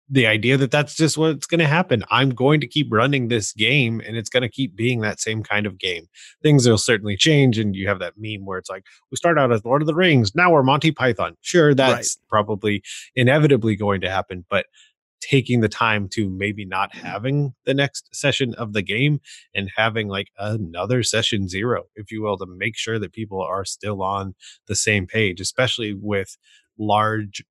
the 0.09 0.27
idea 0.27 0.57
that 0.57 0.69
that's 0.69 0.95
just 0.95 1.17
what's 1.17 1.47
going 1.47 1.59
to 1.59 1.67
happen. 1.67 2.03
I'm 2.11 2.29
going 2.29 2.59
to 2.61 2.67
keep 2.67 2.87
running 2.91 3.29
this 3.29 3.51
game 3.51 4.01
and 4.05 4.15
it's 4.15 4.29
going 4.29 4.43
to 4.43 4.49
keep 4.49 4.75
being 4.75 5.01
that 5.01 5.19
same 5.19 5.41
kind 5.41 5.65
of 5.65 5.79
game. 5.79 6.07
Things 6.43 6.67
will 6.67 6.77
certainly 6.77 7.17
change. 7.17 7.57
And 7.57 7.75
you 7.75 7.87
have 7.87 7.99
that 7.99 8.13
meme 8.17 8.45
where 8.45 8.59
it's 8.59 8.69
like, 8.69 8.85
we 9.09 9.17
start 9.17 9.39
out 9.39 9.51
as 9.51 9.65
Lord 9.65 9.81
of 9.81 9.87
the 9.87 9.95
Rings, 9.95 10.35
now 10.35 10.51
we're 10.51 10.61
Monty 10.61 10.91
Python. 10.91 11.35
Sure, 11.41 11.73
that's 11.73 12.17
right. 12.17 12.29
probably 12.29 12.83
inevitably 13.15 13.75
going 13.75 14.01
to 14.01 14.09
happen. 14.09 14.45
But 14.49 14.67
taking 15.29 15.62
the 15.62 15.69
time 15.69 16.07
to 16.09 16.29
maybe 16.29 16.65
not 16.65 16.93
having 16.95 17.53
the 17.65 17.73
next 17.73 18.13
session 18.13 18.53
of 18.55 18.73
the 18.73 18.81
game 18.81 19.19
and 19.55 19.71
having 19.77 20.07
like 20.07 20.29
another 20.38 21.03
session 21.03 21.47
zero, 21.47 21.86
if 21.95 22.12
you 22.12 22.21
will, 22.21 22.38
to 22.38 22.45
make 22.45 22.77
sure 22.77 22.99
that 22.99 23.13
people 23.13 23.41
are 23.41 23.65
still 23.65 24.03
on 24.03 24.36
the 24.67 24.75
same 24.75 25.07
page, 25.07 25.39
especially 25.39 25.93
with 25.93 26.38
large 26.77 27.43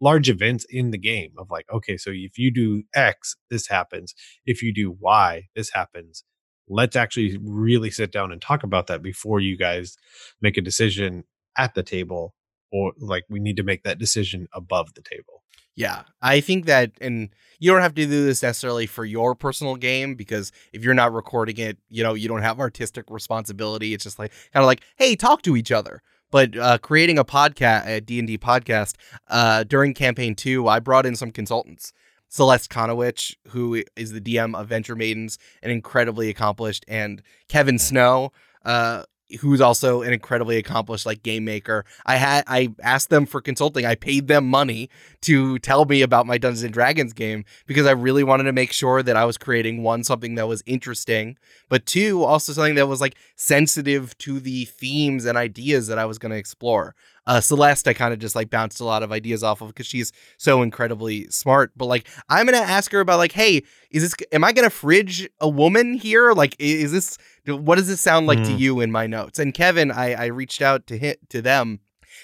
large 0.00 0.28
events 0.28 0.66
in 0.68 0.90
the 0.90 0.98
game 0.98 1.32
of 1.38 1.50
like 1.50 1.64
okay 1.72 1.96
so 1.96 2.10
if 2.12 2.38
you 2.38 2.50
do 2.50 2.82
x 2.94 3.34
this 3.50 3.66
happens. 3.68 4.14
If 4.44 4.62
you 4.62 4.72
do 4.74 4.96
y 5.00 5.44
this 5.56 5.70
happens. 5.72 6.24
Let's 6.68 6.96
actually 6.96 7.38
really 7.42 7.90
sit 7.90 8.12
down 8.12 8.32
and 8.32 8.40
talk 8.40 8.62
about 8.62 8.86
that 8.86 9.02
before 9.02 9.40
you 9.40 9.56
guys 9.56 9.96
make 10.40 10.56
a 10.56 10.62
decision 10.62 11.24
at 11.56 11.74
the 11.74 11.82
table 11.82 12.34
or 12.74 12.92
like 12.98 13.24
we 13.30 13.40
need 13.40 13.56
to 13.56 13.62
make 13.62 13.84
that 13.84 13.98
decision 13.98 14.48
above 14.52 14.92
the 14.94 15.02
table 15.02 15.44
yeah, 15.76 16.02
I 16.22 16.40
think 16.40 16.66
that, 16.66 16.92
and 17.00 17.30
you 17.58 17.70
don't 17.70 17.82
have 17.82 17.94
to 17.94 18.06
do 18.06 18.24
this 18.24 18.42
necessarily 18.42 18.86
for 18.86 19.04
your 19.04 19.34
personal 19.34 19.74
game 19.74 20.14
because 20.14 20.52
if 20.72 20.84
you're 20.84 20.94
not 20.94 21.12
recording 21.12 21.58
it, 21.58 21.78
you 21.88 22.02
know, 22.02 22.14
you 22.14 22.28
don't 22.28 22.42
have 22.42 22.60
artistic 22.60 23.06
responsibility. 23.08 23.92
It's 23.92 24.04
just 24.04 24.18
like 24.18 24.32
kind 24.52 24.62
of 24.62 24.66
like, 24.66 24.82
hey, 24.96 25.16
talk 25.16 25.42
to 25.42 25.56
each 25.56 25.72
other. 25.72 26.00
But 26.30 26.56
uh, 26.56 26.78
creating 26.78 27.18
a 27.18 27.24
podcast, 27.24 27.86
a 27.86 28.00
D 28.00 28.18
and 28.18 28.28
D 28.28 28.38
podcast, 28.38 28.94
uh, 29.28 29.64
during 29.64 29.94
campaign 29.94 30.34
two, 30.34 30.68
I 30.68 30.80
brought 30.80 31.06
in 31.06 31.16
some 31.16 31.30
consultants. 31.30 31.92
Celeste 32.28 32.70
Conowitch, 32.70 33.36
who 33.48 33.84
is 33.94 34.10
the 34.10 34.20
DM 34.20 34.58
of 34.58 34.68
Venture 34.68 34.96
Maidens, 34.96 35.38
an 35.62 35.70
incredibly 35.70 36.30
accomplished, 36.30 36.84
and 36.88 37.22
Kevin 37.48 37.78
Snow, 37.78 38.32
uh, 38.64 39.04
who's 39.40 39.60
also 39.60 40.02
an 40.02 40.12
incredibly 40.12 40.56
accomplished 40.56 41.06
like 41.06 41.22
game 41.22 41.44
maker. 41.44 41.84
I 42.06 42.16
had 42.16 42.44
I 42.46 42.74
asked 42.82 43.10
them 43.10 43.26
for 43.26 43.40
consulting. 43.40 43.86
I 43.86 43.94
paid 43.94 44.28
them 44.28 44.48
money 44.48 44.90
to 45.22 45.58
tell 45.60 45.84
me 45.84 46.02
about 46.02 46.26
my 46.26 46.38
Dungeons 46.38 46.62
and 46.62 46.72
Dragons 46.72 47.12
game 47.12 47.44
because 47.66 47.86
I 47.86 47.92
really 47.92 48.24
wanted 48.24 48.44
to 48.44 48.52
make 48.52 48.72
sure 48.72 49.02
that 49.02 49.16
I 49.16 49.24
was 49.24 49.38
creating 49.38 49.82
one 49.82 50.04
something 50.04 50.34
that 50.34 50.48
was 50.48 50.62
interesting, 50.66 51.36
but 51.68 51.86
two 51.86 52.22
also 52.22 52.52
something 52.52 52.74
that 52.74 52.86
was 52.86 53.00
like 53.00 53.16
sensitive 53.36 54.16
to 54.18 54.40
the 54.40 54.64
themes 54.66 55.24
and 55.24 55.38
ideas 55.38 55.86
that 55.86 55.98
I 55.98 56.04
was 56.04 56.18
going 56.18 56.32
to 56.32 56.38
explore. 56.38 56.94
Uh, 57.26 57.40
Celeste, 57.40 57.88
I 57.88 57.94
kind 57.94 58.12
of 58.12 58.18
just 58.18 58.34
like 58.34 58.50
bounced 58.50 58.80
a 58.80 58.84
lot 58.84 59.02
of 59.02 59.12
ideas 59.12 59.42
off 59.42 59.60
of 59.60 59.68
because 59.68 59.86
she's 59.86 60.12
so 60.36 60.62
incredibly 60.62 61.28
smart. 61.30 61.72
But 61.76 61.86
like, 61.86 62.06
I'm 62.28 62.46
gonna 62.46 62.58
ask 62.58 62.92
her 62.92 63.00
about 63.00 63.18
like, 63.18 63.32
hey, 63.32 63.62
is 63.90 64.02
this? 64.02 64.14
Am 64.32 64.44
I 64.44 64.52
gonna 64.52 64.70
fridge 64.70 65.28
a 65.40 65.48
woman 65.48 65.94
here? 65.94 66.32
Like, 66.32 66.56
is 66.58 66.92
this? 66.92 67.16
What 67.46 67.76
does 67.76 67.88
this 67.88 68.00
sound 68.00 68.26
like 68.26 68.38
mm. 68.38 68.46
to 68.46 68.52
you 68.52 68.80
in 68.80 68.90
my 68.90 69.06
notes? 69.06 69.38
And 69.38 69.54
Kevin, 69.54 69.90
I 69.90 70.14
I 70.14 70.26
reached 70.26 70.62
out 70.62 70.86
to 70.88 70.98
hit 70.98 71.28
to 71.30 71.40
them. 71.40 71.80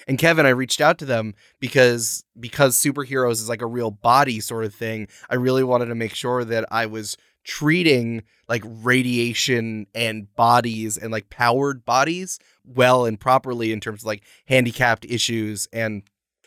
And 0.06 0.18
Kevin, 0.18 0.46
I 0.46 0.50
reached 0.50 0.80
out 0.80 0.98
to 0.98 1.04
them 1.04 1.34
because 1.58 2.24
because 2.38 2.76
superheroes 2.76 3.32
is 3.32 3.48
like 3.48 3.62
a 3.62 3.66
real 3.66 3.90
body 3.90 4.40
sort 4.40 4.64
of 4.64 4.74
thing. 4.74 5.08
I 5.28 5.34
really 5.34 5.64
wanted 5.64 5.86
to 5.86 5.94
make 5.94 6.14
sure 6.14 6.44
that 6.44 6.64
I 6.70 6.86
was 6.86 7.16
treating 7.44 8.22
like 8.48 8.62
radiation 8.64 9.87
and 9.94 10.35
bodies 10.35 10.96
and 10.96 11.12
like 11.12 11.31
powered 11.31 11.85
bodies 11.85 12.38
well 12.64 13.05
and 13.07 13.18
properly 13.18 13.72
in 13.72 13.81
terms 13.81 14.03
of 14.03 14.07
like 14.07 14.22
handicapped 14.46 15.05
issues 15.05 15.68
and 15.72 16.03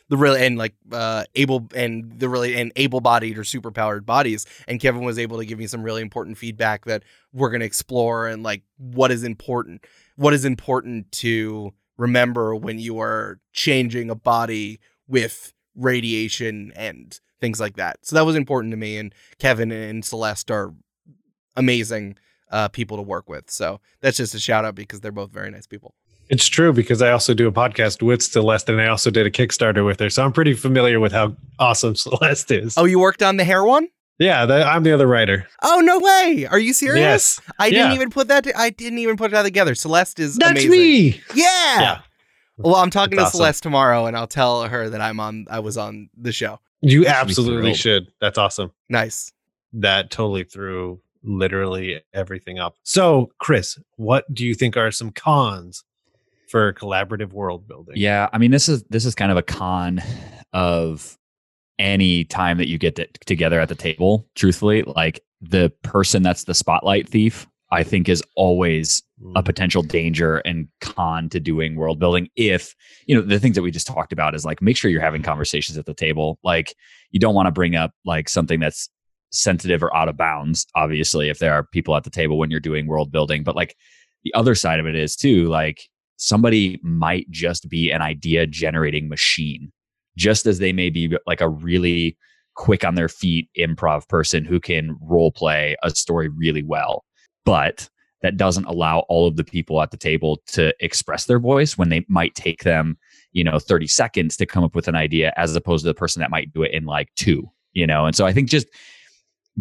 the 0.10 0.17
really 0.17 0.45
and 0.45 0.58
like 0.58 0.75
uh 0.91 1.23
able 1.36 1.67
and 1.75 2.19
the 2.19 2.29
really 2.29 2.56
and 2.56 2.71
able 2.75 3.01
bodied 3.01 3.38
or 3.38 3.43
super 3.43 3.71
powered 3.71 4.06
bodies. 4.06 4.45
And 4.67 4.79
kevin 4.79 5.03
was 5.03 5.17
able 5.17 5.38
to 5.38 5.45
give 5.45 5.58
me 5.58 5.67
some 5.67 5.82
really 5.82 6.01
important 6.01 6.38
feedback 6.38 6.86
that 6.86 7.03
we're 7.32 7.49
going 7.49 7.62
to 7.62 7.65
explore 7.65 8.27
and 8.27 8.43
like 8.43 8.63
what 8.77 9.12
is 9.12 9.23
important 9.23 9.86
what 10.15 10.34
is 10.34 10.45
important 10.45 11.12
to 11.13 11.73
remember 11.97 12.56
when 12.56 12.79
you 12.79 12.99
are 12.99 13.39
changing 13.53 14.10
a 14.10 14.15
body 14.15 14.79
with 15.08 15.53
radiation 15.75 16.71
and 16.75 17.19
things 17.43 17.60
like 17.60 17.75
that. 17.75 17.97
So 18.03 18.15
that 18.15 18.25
was 18.25 18.38
important 18.38 18.71
to 18.71 18.77
me. 18.77 18.95
And 18.97 19.13
Kevin 19.38 19.69
and 19.69 20.06
Celeste 20.06 20.49
are 20.49 20.73
amazing 21.58 22.15
uh, 22.49 22.69
people 22.69 22.95
to 22.95 23.03
work 23.03 23.27
with. 23.27 23.51
So 23.51 23.82
that's 23.99 24.15
just 24.15 24.34
a 24.34 24.39
shout 24.39 24.63
out 24.63 24.75
because 24.75 25.01
they're 25.01 25.12
both 25.12 25.32
very 25.32 25.51
nice 25.51 25.67
people. 25.67 25.93
It's 26.29 26.47
true 26.47 26.71
because 26.71 27.01
I 27.01 27.12
also 27.12 27.34
do 27.34 27.45
a 27.45 27.51
podcast 27.51 28.01
with 28.01 28.23
Celeste 28.23 28.69
and 28.69 28.79
I 28.79 28.88
also 28.88 29.12
did 29.12 29.27
a 29.27 29.29
Kickstarter 29.29 29.86
with 29.86 29.99
her. 29.99 30.10
So 30.10 30.23
I'm 30.23 30.32
pretty 30.32 30.53
familiar 30.53 31.01
with 31.01 31.12
how 31.12 31.36
awesome 31.60 31.95
Celeste 32.06 32.51
is. 32.51 32.77
Oh, 32.77 32.86
you 32.86 32.97
worked 32.97 33.21
on 33.21 33.36
the 33.36 33.43
hair 33.43 33.65
one? 33.65 33.89
Yeah, 34.19 34.45
the, 34.45 34.63
I'm 34.63 34.84
the 34.84 34.93
other 34.93 35.08
writer. 35.08 35.45
Oh 35.63 35.82
no 35.84 35.99
way! 35.99 36.47
Are 36.49 36.60
you 36.60 36.71
serious? 36.71 37.01
Yes. 37.01 37.41
I 37.60 37.71
didn't 37.71 37.93
even 37.93 38.10
put 38.12 38.27
that. 38.29 38.47
I 38.56 38.69
didn't 38.69 38.99
even 38.99 39.17
put 39.17 39.32
that 39.32 39.41
together. 39.41 39.73
Celeste 39.73 40.19
is 40.19 40.38
That's 40.38 40.51
amazing. 40.51 40.69
me. 40.71 41.21
Yeah. 41.34 41.82
Yeah. 41.82 42.01
Well, 42.58 42.75
I'm 42.75 42.91
talking 42.91 43.17
That's 43.17 43.32
to 43.32 43.38
awesome. 43.38 43.38
Celeste 43.39 43.63
tomorrow, 43.63 44.06
and 44.06 44.15
I'll 44.15 44.27
tell 44.27 44.63
her 44.63 44.88
that 44.88 45.01
I'm 45.01 45.19
on. 45.19 45.47
I 45.49 45.60
was 45.60 45.77
on 45.77 46.10
the 46.15 46.32
show. 46.32 46.60
You 46.83 47.07
absolutely 47.07 47.73
should. 47.73 48.11
That's 48.19 48.37
awesome. 48.37 48.71
Nice. 48.89 49.31
That 49.71 50.11
totally 50.11 50.43
threw 50.43 50.99
literally 51.23 52.01
everything 52.13 52.59
up. 52.59 52.75
So, 52.83 53.31
Chris, 53.39 53.79
what 53.95 54.31
do 54.33 54.45
you 54.45 54.53
think 54.53 54.75
are 54.75 54.91
some 54.91 55.11
cons 55.11 55.83
for 56.49 56.73
collaborative 56.73 57.31
world 57.31 57.67
building? 57.67 57.95
Yeah, 57.97 58.29
I 58.33 58.37
mean 58.37 58.51
this 58.51 58.67
is 58.69 58.83
this 58.83 59.05
is 59.05 59.15
kind 59.15 59.31
of 59.31 59.37
a 59.37 59.41
con 59.41 60.01
of 60.51 61.17
any 61.79 62.25
time 62.25 62.57
that 62.57 62.67
you 62.67 62.77
get 62.77 62.95
to, 62.97 63.07
together 63.25 63.59
at 63.59 63.69
the 63.69 63.75
table. 63.75 64.27
Truthfully, 64.35 64.83
like 64.83 65.23
the 65.41 65.71
person 65.83 66.21
that's 66.21 66.43
the 66.43 66.53
spotlight 66.53 67.07
thief, 67.07 67.47
I 67.73 67.83
think 67.83 68.07
is 68.07 68.23
always 68.36 69.01
a 69.36 69.41
Mm. 69.41 69.45
potential 69.45 69.83
danger 69.83 70.38
and 70.39 70.67
con 70.81 71.29
to 71.29 71.39
doing 71.39 71.75
world 71.75 71.97
building 71.97 72.27
if 72.36 72.75
you 73.07 73.15
know 73.15 73.21
the 73.21 73.39
things 73.39 73.55
that 73.55 73.62
we 73.62 73.71
just 73.71 73.88
talked 73.88 74.12
about 74.12 74.36
is 74.36 74.43
like 74.43 74.62
make 74.62 74.75
sure 74.75 74.91
you're 74.91 75.01
having 75.01 75.21
conversations 75.23 75.77
at 75.77 75.86
the 75.86 75.93
table. 75.93 76.39
Like 76.43 76.75
you 77.12 77.19
don't 77.19 77.36
want 77.36 77.47
to 77.47 77.51
bring 77.51 77.75
up 77.75 77.91
like 78.05 78.27
something 78.27 78.59
that's 78.59 78.89
sensitive 79.31 79.81
or 79.81 79.95
out 79.95 80.09
of 80.09 80.17
bounds 80.17 80.67
obviously 80.75 81.29
if 81.29 81.39
there 81.39 81.53
are 81.53 81.63
people 81.63 81.95
at 81.95 82.03
the 82.03 82.09
table 82.09 82.38
when 82.38 82.51
you're 82.51 82.59
doing 82.59 82.86
world 82.86 83.12
building. 83.12 83.43
But 83.43 83.55
like 83.55 83.75
the 84.23 84.33
other 84.33 84.55
side 84.55 84.79
of 84.79 84.86
it 84.86 84.95
is 84.95 85.15
too 85.15 85.47
like 85.47 85.83
somebody 86.17 86.79
might 86.83 87.29
just 87.31 87.69
be 87.69 87.91
an 87.91 88.01
idea 88.01 88.45
generating 88.45 89.09
machine 89.09 89.71
just 90.17 90.45
as 90.45 90.59
they 90.59 90.73
may 90.73 90.89
be 90.89 91.15
like 91.25 91.41
a 91.41 91.49
really 91.49 92.17
quick 92.55 92.83
on 92.86 92.95
their 92.95 93.09
feet 93.09 93.49
improv 93.57 94.07
person 94.09 94.45
who 94.45 94.59
can 94.59 94.95
role 95.01 95.31
play 95.31 95.75
a 95.81 95.89
story 95.89 96.27
really 96.27 96.62
well 96.62 97.03
but 97.45 97.89
that 98.21 98.38
doesn't 98.38 98.65
allow 98.65 98.99
all 99.10 99.27
of 99.27 99.36
the 99.36 99.43
people 99.43 99.82
at 99.82 99.91
the 99.91 99.97
table 99.97 100.41
to 100.47 100.73
express 100.79 101.25
their 101.25 101.39
voice 101.39 101.77
when 101.77 101.89
they 101.89 102.06
might 102.08 102.34
take 102.36 102.63
them 102.63 102.97
you 103.32 103.43
know 103.43 103.60
30 103.60 103.88
seconds 103.88 104.38
to 104.38 104.45
come 104.45 104.63
up 104.63 104.75
with 104.75 104.88
an 104.88 104.95
idea 104.95 105.34
as 105.36 105.56
opposed 105.56 105.84
to 105.84 105.88
the 105.88 105.93
person 105.93 106.19
that 106.21 106.32
might 106.32 106.53
do 106.53 106.63
it 106.63 106.71
in 106.71 106.86
like 106.86 107.13
two 107.15 107.49
you 107.73 107.88
know? 107.88 108.06
And 108.06 108.15
so 108.15 108.25
i 108.25 108.34
think 108.34 108.49
just 108.49 108.67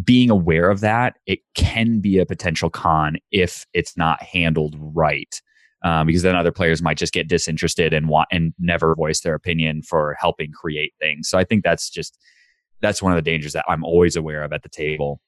being 0.03 0.31
aware 0.31 0.69
of 0.71 0.79
that 0.79 1.17
it 1.27 1.39
can 1.53 1.99
be 1.99 2.17
a 2.17 2.25
potential 2.25 2.69
con 2.69 3.17
if 3.31 3.65
it's 3.73 3.95
not 3.95 4.21
handled 4.23 4.75
right 4.79 5.39
um, 5.83 6.07
because 6.07 6.21
then 6.21 6.35
other 6.35 6.51
players 6.51 6.81
might 6.81 6.97
just 6.97 7.13
get 7.13 7.27
disinterested 7.27 7.93
and 7.93 8.07
want 8.07 8.29
and 8.31 8.53
never 8.57 8.95
voice 8.95 9.19
their 9.19 9.35
opinion 9.35 9.81
for 9.81 10.15
helping 10.19 10.51
create 10.51 10.93
things. 10.99 11.29
So 11.29 11.37
i 11.37 11.43
think 11.43 11.63
that's 11.63 11.89
just 11.89 12.17
that's 12.81 13.01
one 13.01 13.11
of 13.11 13.17
the 13.17 13.29
dangers 13.29 13.53
that 13.53 13.65
i'm 13.67 13.83
always 13.83 14.15
aware 14.15 14.43
of 14.43 14.51
at 14.51 14.63
the 14.63 14.69
table 14.69 15.21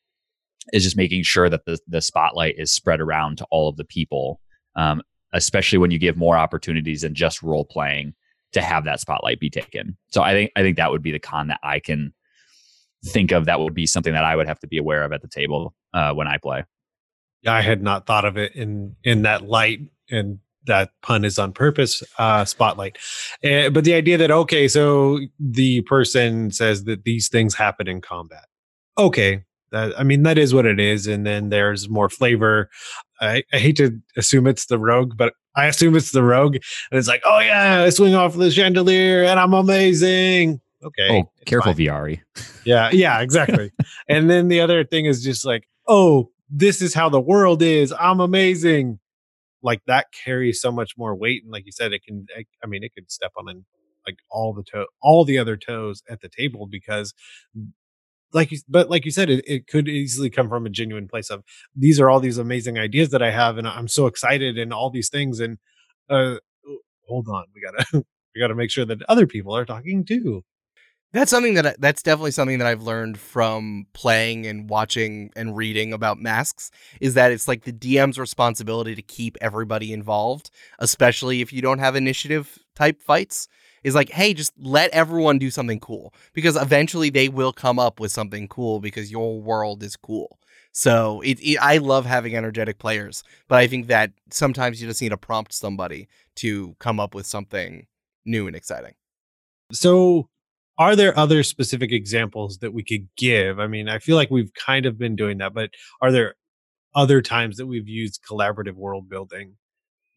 is 0.74 0.84
just 0.84 0.98
making 0.98 1.24
sure 1.24 1.50
that 1.50 1.66
the, 1.66 1.78
the 1.88 2.02
spotlight 2.02 2.56
is 2.58 2.72
spread 2.72 3.00
around 3.00 3.38
to 3.38 3.46
all 3.52 3.70
of 3.70 3.78
the 3.78 3.86
people 3.86 4.40
um, 4.76 5.02
especially 5.34 5.78
when 5.78 5.92
you 5.92 6.00
give 6.00 6.18
more 6.18 6.38
opportunities 6.38 7.02
than 7.02 7.14
just 7.14 7.44
role 7.44 7.66
playing 7.66 8.14
to 8.52 8.62
have 8.62 8.86
that 8.86 9.00
spotlight 9.00 9.40
be 9.40 9.50
taken 9.50 9.98
so 10.10 10.22
i 10.22 10.32
think 10.32 10.52
i 10.56 10.62
think 10.62 10.78
that 10.78 10.92
would 10.92 11.04
be 11.04 11.12
the 11.12 11.20
con 11.20 11.48
that 11.48 11.60
i 11.64 11.80
can 11.80 12.14
think 13.06 13.32
of 13.32 13.46
that 13.46 13.60
would 13.60 13.74
be 13.74 13.86
something 13.86 14.14
that 14.14 14.26
i 14.26 14.36
would 14.36 14.48
have 14.48 14.60
to 14.60 14.68
be 14.68 14.78
aware 14.78 15.04
of 15.04 15.12
at 15.12 15.22
the 15.22 15.28
table 15.28 15.76
uh, 15.94 16.14
when 16.14 16.28
i 16.28 16.38
play 16.38 16.64
I 17.48 17.62
had 17.62 17.82
not 17.82 18.06
thought 18.06 18.26
of 18.26 18.38
it 18.38 18.56
in 18.56 18.96
in 19.04 19.24
that 19.24 19.48
light, 19.48 19.82
and 20.10 20.40
that 20.66 20.92
pun 21.02 21.24
is 21.24 21.38
on 21.38 21.54
purpose. 21.54 22.02
Uh, 22.18 22.46
spotlight, 22.46 22.98
Eh, 23.44 23.70
but 23.70 23.84
the 23.84 23.94
idea 23.94 24.18
that 24.18 24.32
okay, 24.32 24.68
so 24.68 25.20
the 25.40 25.82
person 25.82 26.52
says 26.52 26.86
that 26.86 27.04
these 27.04 27.30
things 27.30 27.56
happen 27.56 27.88
in 27.88 28.02
combat. 28.02 28.46
Okay, 28.98 29.44
that 29.76 30.00
I 30.00 30.04
mean 30.04 30.24
that 30.24 30.38
is 30.38 30.54
what 30.54 30.66
it 30.66 30.80
is, 30.80 31.06
and 31.06 31.26
then 31.26 31.50
there's 31.50 31.90
more 31.90 32.10
flavor. 32.10 32.70
I, 33.20 33.44
I 33.54 33.58
hate 33.58 33.76
to 33.78 34.00
assume 34.18 34.48
it's 34.48 34.66
the 34.66 34.80
rogue, 34.80 35.16
but 35.18 35.34
I 35.56 35.66
assume 35.66 35.96
it's 35.96 36.12
the 36.12 36.24
rogue, 36.24 36.56
and 36.56 36.98
it's 36.98 37.08
like, 37.08 37.22
oh 37.26 37.40
yeah, 37.40 37.84
I 37.84 37.90
swing 37.90 38.16
off 38.16 38.36
the 38.36 38.52
chandelier, 38.52 39.24
and 39.24 39.40
I'm 39.40 39.54
amazing. 39.54 40.62
Okay, 40.84 41.24
oh 41.24 41.32
careful 41.46 41.74
fine. 41.74 41.88
vre 41.88 42.16
Yeah, 42.64 42.90
yeah, 42.92 43.20
exactly. 43.20 43.72
and 44.08 44.30
then 44.30 44.48
the 44.48 44.62
other 44.62 44.84
thing 44.84 45.06
is 45.06 45.24
just 45.24 45.46
like, 45.46 45.68
oh, 45.88 46.32
this 46.50 46.82
is 46.82 46.94
how 46.94 47.10
the 47.10 47.22
world 47.22 47.62
is. 47.62 47.94
I'm 48.00 48.20
amazing. 48.20 49.00
Like 49.62 49.82
that 49.88 50.08
carries 50.24 50.62
so 50.62 50.72
much 50.72 50.94
more 50.98 51.16
weight, 51.16 51.44
and 51.44 51.52
like 51.52 51.66
you 51.66 51.72
said, 51.74 51.92
it 51.92 52.04
can. 52.06 52.28
I, 52.38 52.46
I 52.64 52.68
mean, 52.68 52.84
it 52.84 52.94
could 52.94 53.12
step 53.12 53.32
on 53.38 53.50
an, 53.50 53.66
like 54.08 54.20
all 54.30 54.54
the 54.54 54.64
toe, 54.64 54.86
all 55.02 55.26
the 55.26 55.38
other 55.38 55.58
toes 55.58 56.02
at 56.10 56.22
the 56.22 56.30
table 56.30 56.66
because, 56.66 57.14
like 58.36 58.52
you, 58.52 58.60
but 58.70 58.90
like 58.90 59.06
you 59.06 59.12
said, 59.12 59.30
it, 59.30 59.44
it 59.48 59.68
could 59.68 59.88
easily 59.88 60.30
come 60.30 60.50
from 60.50 60.66
a 60.66 60.70
genuine 60.70 61.08
place 61.08 61.30
of 61.32 61.44
these 61.76 62.00
are 62.00 62.10
all 62.10 62.20
these 62.20 62.38
amazing 62.38 62.78
ideas 62.78 63.10
that 63.10 63.24
I 63.24 63.32
have, 63.32 63.58
and 63.58 63.68
I'm 63.68 63.88
so 63.88 64.06
excited, 64.08 64.58
and 64.58 64.74
all 64.74 64.92
these 64.92 65.10
things, 65.10 65.40
and 65.40 65.58
uh, 66.10 66.36
hold 67.08 67.28
on, 67.30 67.46
we 67.56 67.62
gotta 67.62 68.06
we 68.36 68.42
gotta 68.42 68.56
make 68.56 68.72
sure 68.72 68.86
that 68.86 69.02
other 69.10 69.26
people 69.26 69.56
are 69.56 69.66
talking 69.66 70.06
too. 70.06 70.44
That's 71.14 71.32
something 71.32 71.54
that 71.54 71.66
I, 71.66 71.76
that's 71.80 72.04
definitely 72.04 72.32
something 72.32 72.58
that 72.58 72.68
I've 72.68 72.82
learned 72.84 73.18
from 73.18 73.86
playing 73.94 74.46
and 74.46 74.70
watching 74.70 75.32
and 75.38 75.56
reading 75.56 75.94
about 75.94 76.20
masks 76.20 76.72
is 77.00 77.14
that 77.14 77.32
it's 77.32 77.48
like 77.48 77.64
the 77.64 77.72
DM's 77.72 78.20
responsibility 78.20 78.96
to 78.96 79.02
keep 79.02 79.38
everybody 79.40 79.94
involved, 79.94 80.50
especially 80.80 81.40
if 81.40 81.54
you 81.54 81.62
don't 81.62 81.80
have 81.80 81.96
initiative 81.96 82.60
type 82.76 83.02
fights. 83.02 83.48
Is 83.86 83.96
like, 83.96 84.10
hey, 84.10 84.34
just 84.34 84.52
let 84.60 84.90
everyone 84.92 85.38
do 85.38 85.52
something 85.52 85.80
cool 85.80 86.14
because 86.34 86.56
eventually 86.56 87.12
they 87.12 87.30
will 87.30 87.54
come 87.54 87.78
up 87.78 88.00
with 88.00 88.12
something 88.12 88.48
cool 88.48 88.80
because 88.80 89.12
your 89.12 89.40
world 89.40 89.84
is 89.84 89.96
cool. 89.96 90.40
So 90.72 91.22
it, 91.22 91.40
it 91.40 91.58
I 91.62 91.78
love 91.78 92.06
having 92.06 92.36
energetic 92.36 92.80
players, 92.80 93.24
but 93.48 93.60
I 93.60 93.68
think 93.68 93.88
that 93.88 94.12
sometimes 94.32 94.82
you 94.82 94.88
just 94.88 95.02
need 95.02 95.10
to 95.10 95.18
prompt 95.18 95.54
somebody 95.54 96.08
to 96.38 96.76
come 96.80 97.00
up 97.00 97.14
with 97.14 97.28
something 97.28 97.86
new 98.26 98.48
and 98.48 98.56
exciting. 98.56 98.96
So, 99.72 100.30
are 100.78 100.96
there 100.96 101.18
other 101.18 101.44
specific 101.44 101.92
examples 101.92 102.58
that 102.60 102.74
we 102.74 102.84
could 102.84 103.08
give? 103.18 103.60
I 103.60 103.68
mean, 103.68 103.88
I 103.90 104.00
feel 104.00 104.16
like 104.16 104.30
we've 104.32 104.54
kind 104.54 104.86
of 104.86 104.98
been 104.98 105.16
doing 105.16 105.38
that, 105.40 105.54
but 105.54 105.70
are 106.02 106.12
there 106.12 106.36
other 106.96 107.22
times 107.22 107.58
that 107.58 107.68
we've 107.68 107.88
used 107.88 108.22
collaborative 108.30 108.76
world 108.76 109.10
building 109.10 109.56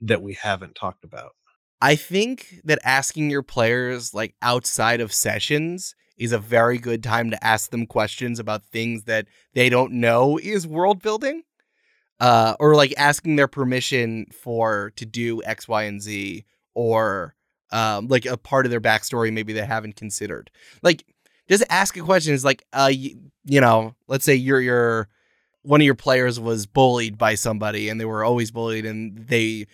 that 0.03 0.23
we 0.23 0.35
haven't 0.35 0.75
talked 0.75 1.05
about? 1.05 1.33
I 1.81 1.95
think 1.95 2.61
that 2.65 2.79
asking 2.85 3.31
your 3.31 3.43
players 3.43 4.13
like 4.13 4.35
outside 4.43 5.01
of 5.01 5.13
sessions 5.13 5.95
is 6.17 6.33
a 6.33 6.39
very 6.39 6.79
good 6.79 7.03
time 7.03 7.31
to 7.31 7.45
ask 7.45 7.71
them 7.71 7.87
questions 7.87 8.39
about 8.39 8.65
things 8.67 9.05
that 9.05 9.27
they 9.55 9.69
don't 9.69 9.93
know 9.93 10.39
is 10.39 10.67
world 10.67 11.01
building. 11.03 11.43
Uh, 12.21 12.57
or 12.59 12.75
like 12.75 12.93
asking 12.97 13.37
their 13.37 13.47
permission 13.47 14.27
for 14.33 14.93
to 14.97 15.07
do 15.07 15.41
X, 15.45 15.69
Y, 15.69 15.85
and 15.85 16.03
Z, 16.03 16.45
or 16.75 17.37
um, 17.71 18.09
like 18.09 18.27
a 18.27 18.37
part 18.37 18.67
of 18.67 18.71
their 18.71 18.81
backstory 18.81 19.33
maybe 19.33 19.53
they 19.53 19.65
haven't 19.65 19.95
considered. 19.95 20.51
Like, 20.83 21.05
just 21.49 21.63
ask 21.71 21.97
a 21.97 22.01
question. 22.01 22.35
Is 22.35 22.45
like, 22.45 22.65
uh, 22.73 22.91
you, 22.93 23.21
you 23.45 23.61
know, 23.61 23.95
let's 24.09 24.25
say 24.25 24.35
you're 24.35 24.61
your 24.61 25.09
one 25.63 25.81
of 25.81 25.85
your 25.85 25.95
players 25.95 26.41
was 26.41 26.67
bullied 26.67 27.19
by 27.19 27.37
somebody, 27.37 27.89
and 27.89 28.01
they 28.01 28.05
were 28.05 28.25
always 28.25 28.51
bullied, 28.51 28.85
and 28.85 29.17
they 29.29 29.67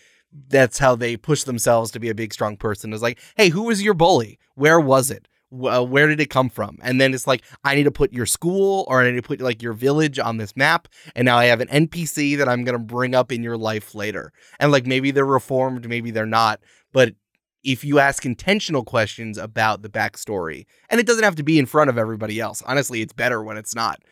that's 0.48 0.78
how 0.78 0.96
they 0.96 1.16
push 1.16 1.44
themselves 1.44 1.90
to 1.92 2.00
be 2.00 2.08
a 2.08 2.14
big 2.14 2.32
strong 2.32 2.56
person 2.56 2.92
is 2.92 3.02
like 3.02 3.18
hey 3.36 3.48
who 3.48 3.62
was 3.62 3.82
your 3.82 3.94
bully? 3.94 4.38
Where 4.54 4.80
was 4.80 5.10
it? 5.10 5.28
Uh, 5.52 5.84
where 5.84 6.08
did 6.08 6.20
it 6.20 6.30
come 6.30 6.48
from? 6.48 6.78
And 6.82 7.00
then 7.00 7.14
it's 7.14 7.26
like 7.26 7.44
i 7.62 7.74
need 7.74 7.84
to 7.84 7.92
put 7.92 8.12
your 8.12 8.26
school 8.26 8.84
or 8.88 9.00
i 9.00 9.10
need 9.10 9.16
to 9.16 9.26
put 9.26 9.40
like 9.40 9.62
your 9.62 9.72
village 9.72 10.18
on 10.18 10.36
this 10.36 10.56
map 10.56 10.88
and 11.14 11.24
now 11.26 11.38
i 11.38 11.44
have 11.46 11.60
an 11.60 11.68
npc 11.86 12.36
that 12.38 12.48
i'm 12.48 12.64
going 12.64 12.78
to 12.78 12.84
bring 12.84 13.14
up 13.14 13.30
in 13.30 13.42
your 13.42 13.56
life 13.56 13.94
later. 13.94 14.32
And 14.58 14.72
like 14.72 14.86
maybe 14.86 15.10
they're 15.10 15.24
reformed 15.24 15.88
maybe 15.88 16.10
they're 16.10 16.26
not 16.26 16.60
but 16.92 17.14
if 17.62 17.82
you 17.82 17.98
ask 17.98 18.26
intentional 18.26 18.84
questions 18.84 19.38
about 19.38 19.82
the 19.82 19.88
backstory 19.88 20.66
and 20.90 21.00
it 21.00 21.06
doesn't 21.06 21.24
have 21.24 21.36
to 21.36 21.42
be 21.42 21.58
in 21.58 21.66
front 21.66 21.88
of 21.88 21.96
everybody 21.98 22.40
else 22.40 22.62
honestly 22.66 23.00
it's 23.00 23.12
better 23.12 23.42
when 23.42 23.56
it's 23.56 23.74
not. 23.74 24.02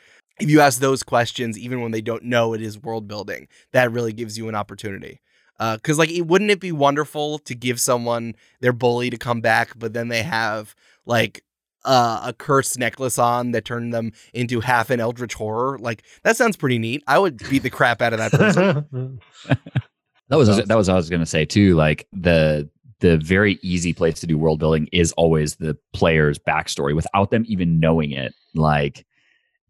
If 0.41 0.49
you 0.49 0.61
ask 0.61 0.81
those 0.81 1.03
questions 1.03 1.59
even 1.59 1.83
when 1.83 1.91
they 1.93 2.01
don't 2.01 2.25
know 2.25 2.55
it 2.55 2.63
is 2.63 2.81
world 2.81 3.09
building 3.09 3.49
that 3.73 3.93
really 3.93 4.13
gives 4.13 4.39
you 4.39 4.49
an 4.49 4.55
opportunity 4.55 5.21
because 5.77 5.99
like 5.99 6.11
it, 6.11 6.23
wouldn't 6.23 6.51
it 6.51 6.61
be 6.61 6.73
wonderful 6.73 7.39
to 7.39 7.55
give 7.55 7.81
someone 7.81 8.35
their 8.61 8.73
bully 8.73 9.11
to 9.11 9.17
come 9.17 9.41
back 9.41 9.79
but 9.79 9.93
then 9.93 10.09
they 10.09 10.23
have 10.23 10.75
like 11.07 11.45
uh, 11.85 12.23
a 12.27 12.33
cursed 12.33 12.79
necklace 12.79 13.19
on 13.19 13.51
that 13.51 13.65
turned 13.65 13.93
them 13.93 14.13
into 14.33 14.61
half 14.61 14.89
an 14.91 15.01
eldritch 15.01 15.35
horror 15.35 15.79
like 15.79 16.05
that 16.23 16.37
sounds 16.37 16.57
pretty 16.57 16.79
neat 16.79 17.03
i 17.07 17.19
would 17.19 17.39
beat 17.51 17.63
the 17.63 17.71
crap 17.71 18.01
out 18.01 18.13
of 18.13 18.19
that 18.21 18.31
person 18.31 19.21
That 20.33 20.39
was 20.39 20.49
that 20.49 20.79
was 20.79 20.89
what 20.89 20.95
I 20.95 20.97
was 20.97 21.11
gonna 21.11 21.27
say 21.27 21.45
too. 21.45 21.75
Like 21.75 22.09
the 22.11 22.67
the 23.01 23.19
very 23.19 23.59
easy 23.61 23.93
place 23.93 24.19
to 24.21 24.27
do 24.27 24.39
world 24.39 24.61
building 24.61 24.89
is 24.91 25.13
always 25.13 25.57
the 25.57 25.77
player's 25.93 26.39
backstory 26.39 26.97
without 26.97 27.31
them 27.31 27.45
even 27.49 27.79
knowing 27.79 28.13
it. 28.13 28.33
Like 28.55 29.05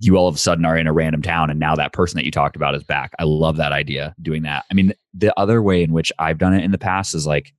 you 0.03 0.17
all 0.17 0.27
of 0.27 0.35
a 0.35 0.39
sudden 0.39 0.65
are 0.65 0.77
in 0.77 0.89
a 0.89 0.93
random 0.93 1.23
town 1.23 1.49
and 1.49 1.61
now 1.61 1.77
that 1.77 1.93
person 1.93 2.17
that 2.17 2.25
you 2.25 2.31
talked 2.31 2.57
about 2.57 2.75
is 2.75 2.83
back. 2.83 3.13
I 3.21 3.25
love 3.25 3.57
that 3.59 3.71
idea 3.71 4.15
doing 4.21 4.43
that. 4.43 4.65
I 4.71 4.75
mean, 4.75 4.93
the 5.15 5.39
other 5.39 5.63
way 5.63 5.83
in 5.83 5.93
which 5.93 6.11
I've 6.19 6.39
done 6.39 6.55
it 6.55 6.65
in 6.65 6.73
the 6.73 6.79
past 6.79 7.15
is 7.15 7.27
like 7.27 7.53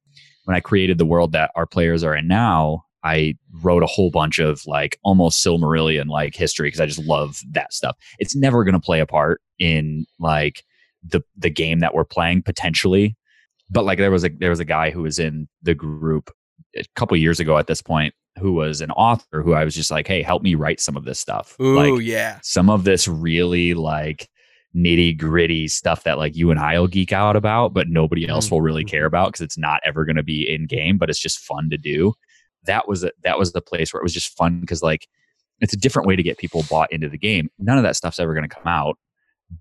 when 0.43 0.55
I 0.55 0.59
created 0.59 0.97
the 0.97 1.05
world 1.05 1.31
that 1.31 1.51
our 1.55 1.65
players 1.65 2.03
are 2.03 2.13
in 2.13 2.27
now, 2.27 2.83
I 3.05 3.35
wrote 3.61 3.81
a 3.81 3.87
whole 3.87 4.11
bunch 4.11 4.39
of 4.39 4.61
like 4.67 4.97
almost 5.03 5.43
Silmarillion 5.43 6.07
like 6.07 6.35
history 6.35 6.67
because 6.67 6.81
I 6.81 6.85
just 6.85 6.99
love 6.99 7.39
that 7.51 7.73
stuff. 7.73 7.95
It's 8.19 8.35
never 8.35 8.65
going 8.65 8.73
to 8.73 8.79
play 8.79 8.99
a 8.99 9.05
part 9.05 9.41
in 9.57 10.05
like 10.19 10.63
the 11.01 11.21
the 11.37 11.49
game 11.49 11.79
that 11.79 11.93
we're 11.93 12.03
playing 12.03 12.43
potentially, 12.43 13.15
but 13.69 13.85
like 13.85 13.99
there 13.99 14.11
was 14.11 14.25
a 14.25 14.29
there 14.29 14.49
was 14.49 14.59
a 14.59 14.65
guy 14.65 14.89
who 14.89 15.03
was 15.03 15.17
in 15.17 15.47
the 15.61 15.75
group 15.75 16.29
a 16.75 16.83
couple 16.95 17.15
years 17.15 17.39
ago 17.39 17.57
at 17.57 17.67
this 17.67 17.81
point 17.81 18.13
who 18.39 18.53
was 18.53 18.81
an 18.81 18.91
author 18.91 19.41
who 19.41 19.53
I 19.53 19.63
was 19.63 19.75
just 19.75 19.91
like, 19.91 20.07
hey, 20.07 20.21
help 20.21 20.41
me 20.41 20.55
write 20.55 20.79
some 20.79 20.97
of 20.97 21.05
this 21.05 21.19
stuff. 21.19 21.55
Ooh, 21.59 21.75
like 21.75 22.03
yeah. 22.03 22.39
some 22.41 22.69
of 22.69 22.83
this 22.83 23.07
really 23.07 23.73
like 23.73 24.29
nitty 24.75 25.17
gritty 25.17 25.67
stuff 25.67 26.03
that 26.03 26.17
like 26.17 26.35
you 26.35 26.49
and 26.49 26.59
I 26.59 26.79
will 26.79 26.87
geek 26.87 27.13
out 27.13 27.35
about, 27.35 27.73
but 27.73 27.89
nobody 27.89 28.27
else 28.27 28.49
will 28.49 28.61
really 28.61 28.83
care 28.83 29.01
mm-hmm. 29.01 29.07
about 29.07 29.27
because 29.29 29.41
it's 29.41 29.57
not 29.57 29.81
ever 29.85 30.05
going 30.05 30.15
to 30.15 30.23
be 30.23 30.51
in 30.51 30.65
game, 30.65 30.97
but 30.97 31.09
it's 31.09 31.19
just 31.19 31.39
fun 31.39 31.69
to 31.69 31.77
do. 31.77 32.13
That 32.65 32.87
was 32.87 33.03
a, 33.03 33.11
that 33.23 33.37
was 33.37 33.51
the 33.51 33.61
place 33.61 33.93
where 33.93 34.01
it 34.01 34.03
was 34.03 34.13
just 34.13 34.35
fun 34.35 34.61
because 34.61 34.81
like 34.81 35.07
it's 35.59 35.73
a 35.73 35.77
different 35.77 36.07
way 36.07 36.15
to 36.15 36.23
get 36.23 36.37
people 36.37 36.63
bought 36.69 36.91
into 36.91 37.09
the 37.09 37.17
game. 37.17 37.49
None 37.59 37.77
of 37.77 37.83
that 37.83 37.95
stuff's 37.95 38.19
ever 38.19 38.33
going 38.33 38.47
to 38.47 38.55
come 38.55 38.67
out, 38.67 38.97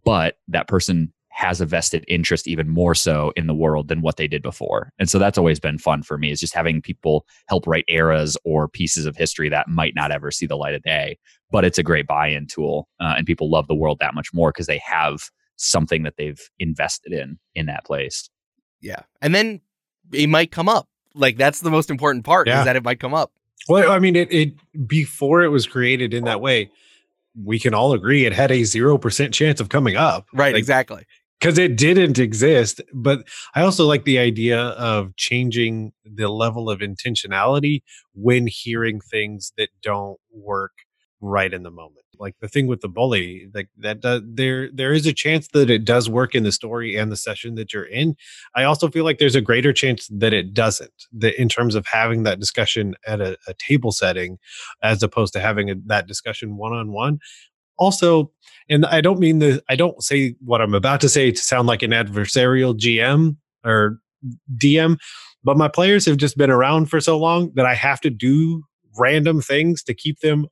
but 0.05 0.37
that 0.49 0.69
person 0.69 1.13
has 1.35 1.61
a 1.61 1.67
vested 1.67 2.05
interest 2.09 2.47
even 2.47 2.69
more 2.69 2.95
so 2.95 3.33
in 3.37 3.47
the 3.47 3.55
world 3.55 3.89
than 3.89 4.03
what 4.03 4.17
they 4.17 4.29
did 4.29 4.43
before. 4.43 4.91
And 4.99 5.09
so 5.09 5.19
that's 5.19 5.39
always 5.39 5.59
been 5.59 5.79
fun 5.79 6.03
for 6.03 6.19
me 6.19 6.31
is 6.31 6.41
just 6.41 6.55
having 6.55 6.83
people 6.83 7.27
help 7.49 7.67
write 7.67 7.85
eras 7.89 8.37
or 8.45 8.69
pieces 8.69 9.07
of 9.07 9.17
history 9.17 9.49
that 9.49 9.67
might 9.69 9.95
not 9.95 10.11
ever 10.13 10.31
see 10.31 10.47
the 10.47 10.57
light 10.57 10.75
of 10.75 10.83
day, 10.83 11.19
but 11.51 11.65
it's 11.65 11.79
a 11.79 11.83
great 11.83 12.07
buy-in 12.07 12.47
tool 12.47 12.87
uh, 13.01 13.15
and 13.17 13.27
people 13.27 13.51
love 13.51 13.67
the 13.67 13.75
world 13.75 13.99
that 14.01 14.15
much 14.15 14.29
more 14.35 14.51
because 14.53 14.67
they 14.67 14.79
have 14.85 15.21
something 15.57 16.03
that 16.03 16.15
they've 16.19 16.41
invested 16.59 17.13
in 17.13 17.39
in 17.55 17.67
that 17.67 17.85
place. 17.85 18.29
Yeah. 18.81 19.01
And 19.21 19.35
then 19.35 19.61
it 20.13 20.29
might 20.29 20.51
come 20.51 20.69
up. 20.69 20.89
Like 21.15 21.37
that's 21.39 21.61
the 21.61 21.71
most 21.71 21.89
important 21.91 22.25
part 22.25 22.47
Yeah. 22.47 22.61
is 22.61 22.65
that 22.67 22.77
it 22.77 22.85
might 22.85 23.01
come 23.01 23.15
up. 23.15 23.33
Well, 23.69 23.91
I 23.91 23.99
mean, 24.01 24.17
it, 24.17 24.33
it 24.33 24.55
before 24.87 25.43
it 25.43 25.49
was 25.49 25.67
created 25.67 26.13
in 26.15 26.25
that 26.25 26.41
way, 26.41 26.71
we 27.41 27.59
can 27.59 27.73
all 27.75 27.93
agree 27.93 28.27
it 28.27 28.33
had 28.33 28.51
a 28.51 28.65
zero 28.65 28.99
percent 28.99 29.33
chance 29.33 29.61
of 29.61 29.69
coming 29.71 29.97
up, 29.97 30.27
Right, 30.35 30.53
Like, 30.53 30.59
exactly. 30.59 31.05
Because 31.43 31.59
it 31.59 31.77
didn't 31.77 32.21
exist. 32.21 32.81
But 32.95 33.27
I 33.57 33.63
also 33.63 33.85
like 33.85 34.05
the 34.05 34.21
idea 34.21 34.61
of 34.61 35.17
changing 35.17 35.93
the 36.05 36.29
level 36.29 36.71
of 36.71 36.79
intentionality 36.79 37.83
when 38.15 38.47
hearing 38.47 39.01
things 39.01 39.53
that 39.59 39.71
don't 39.83 40.19
work 40.31 40.71
right 41.21 41.53
in 41.53 41.65
the 41.65 41.71
moment. 41.71 42.05
Like 42.21 42.37
the 42.41 42.47
thing 42.47 42.69
with 42.69 42.81
the 42.81 42.89
bully, 42.89 43.49
like 43.53 43.69
that 43.79 44.01
does 44.01 44.23
there 44.25 44.71
there 44.73 44.93
is 44.93 45.07
a 45.07 45.13
chance 45.13 45.49
that 45.49 45.71
it 45.71 45.85
does 45.85 46.09
work 46.09 46.37
in 46.37 46.45
the 46.45 46.53
story 46.53 46.97
and 46.97 47.11
the 47.11 47.17
session 47.17 47.57
that 47.57 47.73
you're 47.73 47.85
in. 47.85 48.15
I 48.55 48.63
also 48.63 48.89
feel 48.89 49.05
like 49.05 49.19
there's 49.19 49.35
a 49.35 49.41
greater 49.41 49.73
chance 49.73 50.07
that 50.13 50.33
it 50.33 50.55
doesn't. 50.55 50.93
That 51.13 51.41
in 51.41 51.49
terms 51.49 51.75
of 51.75 51.87
having 51.87 52.23
that 52.23 52.39
discussion 52.39 52.95
at 53.05 53.21
a, 53.21 53.37
a 53.49 53.55
table 53.55 53.91
setting, 53.91 54.39
as 54.81 55.03
opposed 55.03 55.33
to 55.33 55.41
having 55.41 55.71
a, 55.71 55.75
that 55.87 56.07
discussion 56.07 56.57
one 56.57 56.73
on 56.73 56.93
one. 56.93 57.19
Also, 57.83 58.31
and 58.69 58.87
I 58.87 59.01
don't 59.01 59.19
mean 59.19 59.41
the 59.41 59.63
I 59.69 59.75
don't 59.77 60.03
say 60.03 60.37
what 60.45 60.61
I'm 60.61 60.75
about 60.75 61.01
to 61.01 61.09
say 61.09 61.33
to 61.33 61.43
sound 61.43 61.67
like 61.67 61.83
an 61.83 61.91
adversarial 61.91 62.79
GM 62.79 63.37
or 63.65 63.99
DM, 64.57 64.99
but 65.43 65.57
my 65.57 65.69
players 65.69 66.07
have 66.07 66.17
just 66.17 66.37
been 66.37 66.51
around 66.51 66.87
for 66.87 67.01
so 67.01 67.19
long 67.19 67.51
that 67.57 67.67
I 67.67 67.75
have 67.75 68.01
to 68.03 68.11
do 68.11 68.63
random 68.99 69.41
things 69.41 69.83
to 69.85 69.95
keep 69.95 70.21
them 70.21 70.47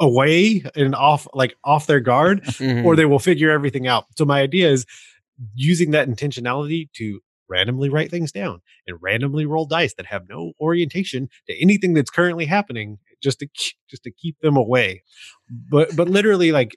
away 0.00 0.62
and 0.76 0.94
off 0.94 1.26
like 1.34 1.56
off 1.64 1.86
their 1.88 1.98
guard 2.00 2.44
Mhm. 2.44 2.84
or 2.84 2.94
they 2.94 3.04
will 3.06 3.18
figure 3.18 3.50
everything 3.50 3.88
out. 3.88 4.04
So 4.16 4.24
my 4.24 4.40
idea 4.40 4.70
is 4.70 4.86
using 5.56 5.90
that 5.90 6.08
intentionality 6.08 6.88
to 6.94 7.20
randomly 7.48 7.88
write 7.88 8.10
things 8.10 8.32
down 8.32 8.60
and 8.86 8.98
randomly 9.00 9.46
roll 9.46 9.66
dice 9.66 9.94
that 9.94 10.06
have 10.06 10.28
no 10.28 10.52
orientation 10.60 11.28
to 11.46 11.60
anything 11.60 11.94
that's 11.94 12.10
currently 12.10 12.46
happening 12.46 12.98
just 13.22 13.38
to 13.40 13.48
just 13.88 14.02
to 14.04 14.10
keep 14.10 14.38
them 14.40 14.56
away. 14.56 15.02
But 15.70 15.96
but 15.96 16.08
literally 16.08 16.52
like 16.52 16.76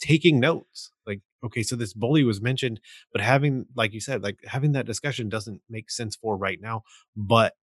taking 0.00 0.40
notes. 0.40 0.92
Like 1.06 1.20
okay, 1.44 1.62
so 1.62 1.76
this 1.76 1.94
bully 1.94 2.24
was 2.24 2.40
mentioned, 2.40 2.80
but 3.12 3.22
having 3.22 3.66
like 3.76 3.92
you 3.92 4.00
said 4.00 4.22
like 4.22 4.38
having 4.46 4.72
that 4.72 4.86
discussion 4.86 5.28
doesn't 5.28 5.60
make 5.68 5.90
sense 5.90 6.16
for 6.16 6.36
right 6.36 6.58
now, 6.60 6.82
but 7.16 7.54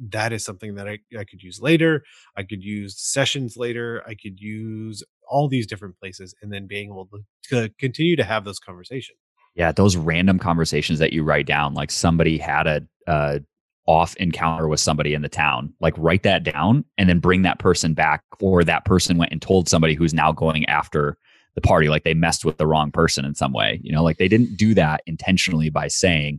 that 0.00 0.32
is 0.32 0.44
something 0.44 0.76
that 0.76 0.88
I, 0.88 0.98
I 1.18 1.24
could 1.24 1.42
use 1.42 1.60
later. 1.60 2.04
I 2.36 2.44
could 2.44 2.62
use 2.62 2.96
sessions 2.98 3.56
later. 3.56 4.02
I 4.06 4.14
could 4.14 4.38
use 4.38 5.02
all 5.28 5.48
these 5.48 5.66
different 5.66 5.98
places 5.98 6.34
and 6.40 6.52
then 6.52 6.66
being 6.66 6.90
able 6.90 7.08
to, 7.12 7.24
to 7.50 7.74
continue 7.78 8.16
to 8.16 8.24
have 8.24 8.44
those 8.44 8.60
conversations. 8.60 9.18
Yeah, 9.54 9.72
those 9.72 9.96
random 9.96 10.38
conversations 10.38 10.98
that 11.00 11.12
you 11.12 11.24
write 11.24 11.46
down, 11.46 11.74
like 11.74 11.90
somebody 11.90 12.38
had 12.38 12.66
a 13.06 13.40
off 13.86 14.14
encounter 14.16 14.68
with 14.68 14.80
somebody 14.80 15.14
in 15.14 15.22
the 15.22 15.30
town, 15.30 15.72
like 15.80 15.94
write 15.96 16.22
that 16.22 16.44
down 16.44 16.84
and 16.98 17.08
then 17.08 17.18
bring 17.18 17.40
that 17.42 17.58
person 17.58 17.94
back, 17.94 18.22
or 18.40 18.62
that 18.62 18.84
person 18.84 19.16
went 19.16 19.32
and 19.32 19.40
told 19.40 19.68
somebody 19.68 19.94
who's 19.94 20.12
now 20.12 20.30
going 20.30 20.66
after 20.66 21.16
the 21.54 21.62
party, 21.62 21.88
like 21.88 22.04
they 22.04 22.12
messed 22.14 22.44
with 22.44 22.58
the 22.58 22.66
wrong 22.66 22.90
person 22.92 23.24
in 23.24 23.34
some 23.34 23.52
way. 23.52 23.80
You 23.82 23.90
know, 23.90 24.02
like 24.04 24.18
they 24.18 24.28
didn't 24.28 24.58
do 24.58 24.74
that 24.74 25.00
intentionally 25.06 25.70
by 25.70 25.88
saying, 25.88 26.38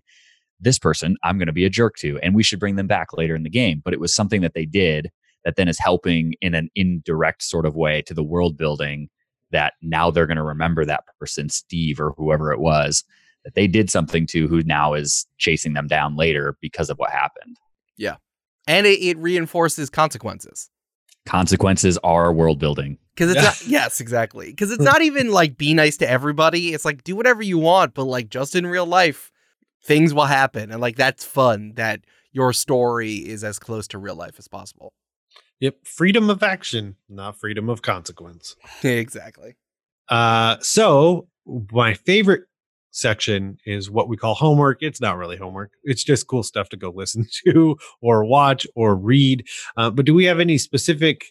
this 0.59 0.77
person 0.77 1.17
I'm 1.23 1.37
going 1.37 1.47
to 1.47 1.53
be 1.53 1.65
a 1.65 1.69
jerk 1.69 1.95
to, 1.97 2.19
and 2.19 2.35
we 2.35 2.43
should 2.43 2.59
bring 2.59 2.75
them 2.75 2.87
back 2.87 3.13
later 3.13 3.33
in 3.33 3.43
the 3.43 3.49
game. 3.49 3.81
But 3.83 3.93
it 3.93 3.99
was 3.99 4.13
something 4.13 4.41
that 4.41 4.53
they 4.53 4.65
did 4.65 5.09
that 5.43 5.55
then 5.55 5.67
is 5.67 5.79
helping 5.79 6.35
in 6.41 6.53
an 6.53 6.69
indirect 6.75 7.41
sort 7.43 7.65
of 7.65 7.75
way 7.75 8.01
to 8.03 8.13
the 8.13 8.23
world 8.23 8.57
building 8.57 9.09
that 9.51 9.73
now 9.81 10.11
they're 10.11 10.27
going 10.27 10.37
to 10.37 10.43
remember 10.43 10.85
that 10.85 11.03
person, 11.19 11.49
Steve 11.49 11.99
or 11.99 12.13
whoever 12.17 12.51
it 12.51 12.59
was, 12.59 13.03
that 13.43 13.55
they 13.55 13.67
did 13.67 13.89
something 13.89 14.25
to 14.27 14.47
who 14.47 14.61
now 14.63 14.93
is 14.93 15.25
chasing 15.37 15.73
them 15.73 15.87
down 15.87 16.15
later 16.15 16.57
because 16.61 16.89
of 16.89 16.97
what 16.97 17.11
happened. 17.11 17.57
Yeah. 17.97 18.15
And 18.67 18.85
it, 18.85 19.01
it 19.01 19.17
reinforces 19.17 19.89
consequences. 19.89 20.69
Consequences 21.25 21.97
are 22.03 22.31
world 22.33 22.59
building. 22.59 22.97
Because 23.15 23.31
it's 23.31 23.41
not, 23.63 23.67
yes, 23.67 23.99
exactly. 23.99 24.49
Because 24.49 24.71
it's 24.71 24.83
not 24.83 25.01
even 25.01 25.31
like 25.31 25.57
be 25.57 25.73
nice 25.73 25.97
to 25.97 26.09
everybody. 26.09 26.73
It's 26.73 26.85
like 26.85 27.03
do 27.03 27.15
whatever 27.15 27.41
you 27.41 27.57
want, 27.57 27.93
but 27.93 28.05
like 28.05 28.29
just 28.29 28.55
in 28.55 28.67
real 28.67 28.85
life, 28.85 29.31
things 29.83 30.13
will 30.13 30.25
happen. 30.25 30.71
And 30.71 30.81
like 30.81 30.95
that's 30.95 31.23
fun 31.23 31.73
that 31.75 32.01
your 32.31 32.53
story 32.53 33.15
is 33.15 33.43
as 33.43 33.59
close 33.59 33.87
to 33.89 33.97
real 33.97 34.15
life 34.15 34.35
as 34.37 34.47
possible. 34.47 34.93
Yep, 35.59 35.85
freedom 35.85 36.29
of 36.29 36.41
action, 36.41 36.95
not 37.09 37.39
freedom 37.39 37.69
of 37.69 37.81
consequence. 37.81 38.55
exactly. 38.83 39.55
Uh, 40.07 40.57
so 40.61 41.27
my 41.71 41.93
favorite 41.93 42.43
section 42.91 43.57
is 43.65 43.91
what 43.91 44.07
we 44.07 44.17
call 44.17 44.33
homework. 44.33 44.81
It's 44.81 45.01
not 45.01 45.17
really 45.17 45.37
homework. 45.37 45.71
It's 45.83 46.03
just 46.03 46.27
cool 46.27 46.43
stuff 46.43 46.69
to 46.69 46.77
go 46.77 46.89
listen 46.89 47.27
to 47.45 47.77
or 48.01 48.25
watch 48.25 48.65
or 48.75 48.95
read. 48.95 49.47
Uh, 49.77 49.89
but 49.89 50.05
do 50.05 50.13
we 50.13 50.25
have 50.25 50.39
any 50.39 50.57
specific 50.57 51.25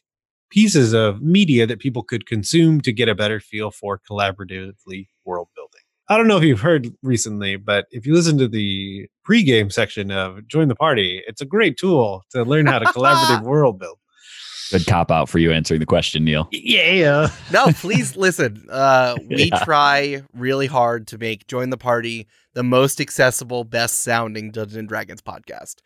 pieces 0.51 0.95
of 0.95 1.21
media 1.21 1.67
that 1.67 1.79
people 1.79 2.03
could 2.03 2.27
consume 2.27 2.81
to 2.81 2.93
get 2.93 3.09
a 3.09 3.15
better 3.15 3.41
feel 3.41 3.71
for 3.71 4.01
collaboratively 4.09 5.09
world 5.25 5.49
building? 5.55 5.81
I 6.11 6.17
don't 6.17 6.27
know 6.27 6.39
if 6.39 6.43
you've 6.43 6.61
heard 6.61 6.89
recently, 7.03 7.57
but 7.57 7.85
if 7.91 8.07
you 8.07 8.15
listen 8.15 8.39
to 8.39 8.49
the 8.49 9.09
pregame 9.29 9.71
section 9.71 10.11
of 10.11 10.47
Join 10.49 10.69
the 10.69 10.75
Party, 10.75 11.23
it's 11.27 11.43
a 11.43 11.47
great 11.47 11.77
tool 11.77 12.25
to 12.31 12.45
learn 12.45 12.65
how 12.65 12.79
to 12.79 12.87
collaborative 12.95 13.43
world 13.43 13.79
build. 13.79 13.99
Good 14.71 14.87
cop 14.87 15.11
out 15.11 15.29
for 15.29 15.39
you 15.39 15.53
answering 15.53 15.81
the 15.81 15.87
question, 15.87 16.25
Neil. 16.25 16.49
Yeah. 16.53 17.29
No, 17.53 17.69
please 17.73 18.17
listen. 18.17 18.67
Uh, 18.71 19.17
we 19.29 19.45
Yeah. 19.45 19.65
try 19.65 20.23
really 20.35 20.67
hard 20.67 21.07
to 21.09 21.19
make 21.19 21.47
Join 21.47 21.71
the 21.71 21.77
Party 21.79 22.27
the 22.55 22.63
most 22.63 23.01
accessible, 23.01 23.65
best 23.65 24.03
sounding 24.03 24.51
Dungeons 24.51 24.77
and 24.77 24.89
Dragons 24.89 25.23
podcast. 25.23 25.77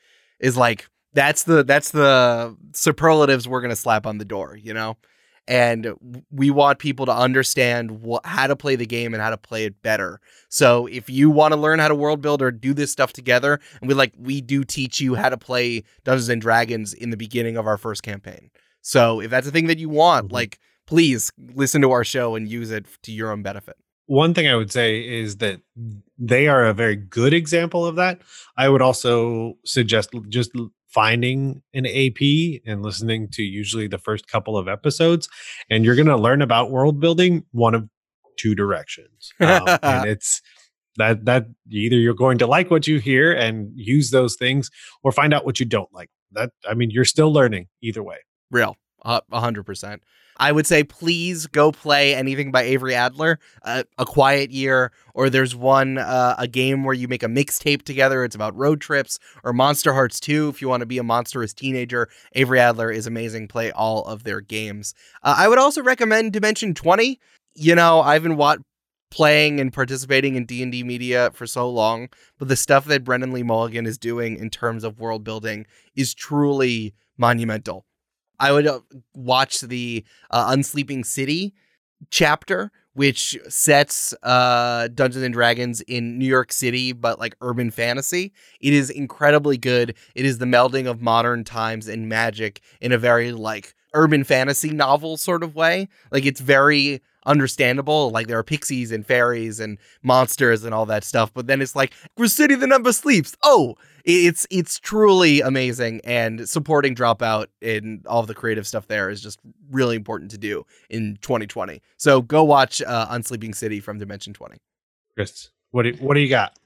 Is 0.40 0.56
like 0.56 0.88
that's 1.14 1.44
the 1.44 1.62
that's 1.62 1.90
the 1.90 2.56
superlatives 2.72 3.46
we're 3.46 3.60
gonna 3.60 3.76
slap 3.76 4.06
on 4.06 4.18
the 4.18 4.24
door, 4.24 4.56
you 4.60 4.74
know. 4.74 4.96
And 5.48 6.22
we 6.30 6.50
want 6.50 6.78
people 6.78 7.04
to 7.06 7.12
understand 7.12 8.02
what, 8.02 8.24
how 8.24 8.46
to 8.46 8.54
play 8.54 8.76
the 8.76 8.86
game 8.86 9.12
and 9.12 9.20
how 9.20 9.30
to 9.30 9.36
play 9.36 9.64
it 9.64 9.82
better. 9.82 10.20
So 10.48 10.86
if 10.86 11.10
you 11.10 11.30
want 11.30 11.52
to 11.52 11.58
learn 11.58 11.80
how 11.80 11.88
to 11.88 11.96
world 11.96 12.20
build 12.22 12.40
or 12.42 12.52
do 12.52 12.72
this 12.72 12.92
stuff 12.92 13.12
together, 13.12 13.58
and 13.80 13.88
we 13.88 13.94
like 13.94 14.12
we 14.16 14.40
do 14.40 14.62
teach 14.64 15.00
you 15.00 15.14
how 15.16 15.28
to 15.28 15.36
play 15.36 15.82
Dungeons 16.04 16.28
and 16.28 16.40
Dragons 16.40 16.94
in 16.94 17.10
the 17.10 17.16
beginning 17.16 17.56
of 17.56 17.66
our 17.66 17.76
first 17.76 18.02
campaign. 18.04 18.50
So 18.82 19.20
if 19.20 19.30
that's 19.30 19.46
a 19.46 19.50
thing 19.50 19.66
that 19.68 19.78
you 19.78 19.88
want, 19.88 20.28
Mhm. 20.28 20.32
like 20.32 20.58
please 20.86 21.30
listen 21.54 21.80
to 21.82 21.90
our 21.92 22.04
show 22.04 22.34
and 22.34 22.48
use 22.50 22.70
it 22.70 22.86
to 23.04 23.12
your 23.12 23.30
own 23.32 23.42
benefit. 23.42 23.76
one 24.06 24.34
thing 24.34 24.46
I 24.48 24.56
would 24.56 24.70
say 24.70 25.00
is 25.08 25.36
that 25.38 25.60
they 26.18 26.46
are 26.48 26.66
a 26.66 26.74
very 26.74 26.96
good 26.96 27.32
example 27.32 27.86
of 27.86 27.96
that. 27.96 28.20
I 28.58 28.68
would 28.68 28.82
also 28.82 29.54
suggest 29.64 30.10
just 30.28 30.50
finding 30.88 31.62
an 31.72 31.86
AP 31.86 32.60
and 32.66 32.82
listening 32.82 33.28
to 33.30 33.42
usually 33.42 33.86
the 33.86 33.98
first 33.98 34.26
couple 34.28 34.58
of 34.58 34.68
episodes, 34.68 35.28
and 35.70 35.84
you're 35.84 35.94
going 35.94 36.08
to 36.08 36.16
learn 36.16 36.42
about 36.42 36.70
world 36.70 37.00
building 37.00 37.44
one 37.52 37.74
of 37.74 37.88
two 38.36 38.54
directions. 38.54 39.32
Um, 39.40 39.66
and 39.82 40.06
it's 40.14 40.42
That 40.98 41.24
that 41.24 41.46
either 41.70 41.96
you're 41.96 42.12
going 42.12 42.36
to 42.38 42.46
like 42.46 42.70
what 42.70 42.86
you 42.86 42.98
hear 42.98 43.32
and 43.32 43.70
use 43.74 44.10
those 44.10 44.36
things, 44.36 44.68
or 45.02 45.10
find 45.12 45.32
out 45.32 45.46
what 45.46 45.58
you 45.60 45.64
don't 45.64 45.88
like. 45.94 46.10
That 46.32 46.50
I 46.68 46.74
mean, 46.74 46.90
you're 46.90 47.06
still 47.06 47.32
learning 47.32 47.68
either 47.80 48.02
way. 48.02 48.18
Real, 48.52 48.76
a 49.04 49.22
hundred 49.32 49.64
percent. 49.64 50.02
I 50.36 50.52
would 50.52 50.66
say 50.66 50.82
please 50.84 51.46
go 51.46 51.72
play 51.72 52.14
anything 52.14 52.50
by 52.50 52.62
Avery 52.62 52.96
Alder, 52.96 53.38
uh, 53.64 53.84
A 53.98 54.04
Quiet 54.04 54.50
Year, 54.50 54.92
or 55.14 55.30
there's 55.30 55.54
one 55.54 55.98
uh, 55.98 56.34
a 56.38 56.48
game 56.48 56.84
where 56.84 56.94
you 56.94 57.06
make 57.08 57.22
a 57.22 57.28
mixtape 57.28 57.82
together. 57.82 58.24
It's 58.24 58.34
about 58.34 58.56
road 58.56 58.80
trips, 58.80 59.18
or 59.44 59.52
Monsterhearts 59.52 60.20
2 60.20 60.48
if 60.48 60.62
you 60.62 60.68
want 60.68 60.80
to 60.80 60.86
be 60.86 60.98
a 60.98 61.02
monstrous 61.02 61.52
teenager. 61.52 62.08
Avery 62.34 62.60
Alder 62.60 62.90
is 62.90 63.06
amazing. 63.06 63.48
Play 63.48 63.70
all 63.72 64.04
of 64.04 64.24
their 64.24 64.40
games. 64.40 64.94
Uh, 65.22 65.34
I 65.38 65.48
would 65.48 65.58
also 65.58 65.82
recommend 65.82 66.32
Dimension 66.32 66.74
20. 66.74 67.18
You 67.54 67.74
know, 67.74 68.00
I've 68.00 68.22
been 68.22 68.38
playing 69.10 69.60
and 69.60 69.72
participating 69.72 70.36
in 70.36 70.46
D&D 70.46 70.82
media 70.82 71.30
for 71.34 71.46
so 71.46 71.68
long, 71.68 72.08
but 72.38 72.48
the 72.48 72.56
stuff 72.56 72.86
that 72.86 73.04
Brennan 73.04 73.32
Lee 73.32 73.42
Mulligan 73.42 73.86
is 73.86 73.98
doing 73.98 74.38
in 74.38 74.48
terms 74.48 74.84
of 74.84 74.98
world 74.98 75.22
building 75.22 75.66
is 75.94 76.14
truly 76.14 76.94
monumental. 77.18 77.84
I 78.42 78.50
would 78.50 78.66
uh, 78.66 78.80
watch 79.14 79.60
the 79.60 80.04
uh, 80.32 80.50
Unsleeping 80.50 81.06
City 81.06 81.54
chapter, 82.10 82.72
which 82.94 83.38
sets 83.48 84.12
uh, 84.24 84.88
Dungeons 84.88 85.24
and 85.24 85.32
Dragons 85.32 85.80
in 85.82 86.18
New 86.18 86.26
York 86.26 86.52
City, 86.52 86.92
but 86.92 87.20
like 87.20 87.36
urban 87.40 87.70
fantasy. 87.70 88.32
It 88.60 88.74
is 88.74 88.90
incredibly 88.90 89.56
good. 89.56 89.94
It 90.16 90.24
is 90.24 90.38
the 90.38 90.44
melding 90.44 90.90
of 90.90 91.00
modern 91.00 91.44
times 91.44 91.86
and 91.86 92.08
magic 92.08 92.60
in 92.80 92.90
a 92.90 92.98
very 92.98 93.30
like 93.30 93.74
urban 93.94 94.24
fantasy 94.24 94.70
novel 94.70 95.16
sort 95.16 95.44
of 95.44 95.54
way. 95.54 95.88
Like 96.10 96.26
it's 96.26 96.40
very 96.40 97.00
understandable. 97.24 98.10
Like 98.10 98.26
there 98.26 98.38
are 98.38 98.42
pixies 98.42 98.90
and 98.90 99.06
fairies 99.06 99.60
and 99.60 99.78
monsters 100.02 100.64
and 100.64 100.74
all 100.74 100.86
that 100.86 101.04
stuff. 101.04 101.32
But 101.32 101.46
then 101.46 101.62
it's 101.62 101.76
like, 101.76 101.92
we're 102.16 102.26
city 102.26 102.56
the 102.56 102.66
number 102.66 102.92
sleeps. 102.92 103.36
Oh, 103.44 103.76
it's 104.04 104.46
it's 104.50 104.78
truly 104.80 105.40
amazing 105.40 106.00
and 106.04 106.48
supporting 106.48 106.94
dropout 106.94 107.46
and 107.60 108.06
all 108.06 108.20
of 108.20 108.26
the 108.26 108.34
creative 108.34 108.66
stuff 108.66 108.86
there 108.88 109.10
is 109.10 109.22
just 109.22 109.38
really 109.70 109.96
important 109.96 110.30
to 110.30 110.38
do 110.38 110.64
in 110.90 111.16
2020 111.22 111.80
so 111.96 112.20
go 112.20 112.42
watch 112.42 112.82
uh, 112.82 113.06
unsleeping 113.08 113.54
city 113.54 113.80
from 113.80 113.98
dimension 113.98 114.32
20 114.32 114.58
Chris, 115.14 115.50
what 115.70 115.82
do, 115.82 115.92
what 116.00 116.14
do 116.14 116.20
you 116.20 116.28
got? 116.28 116.58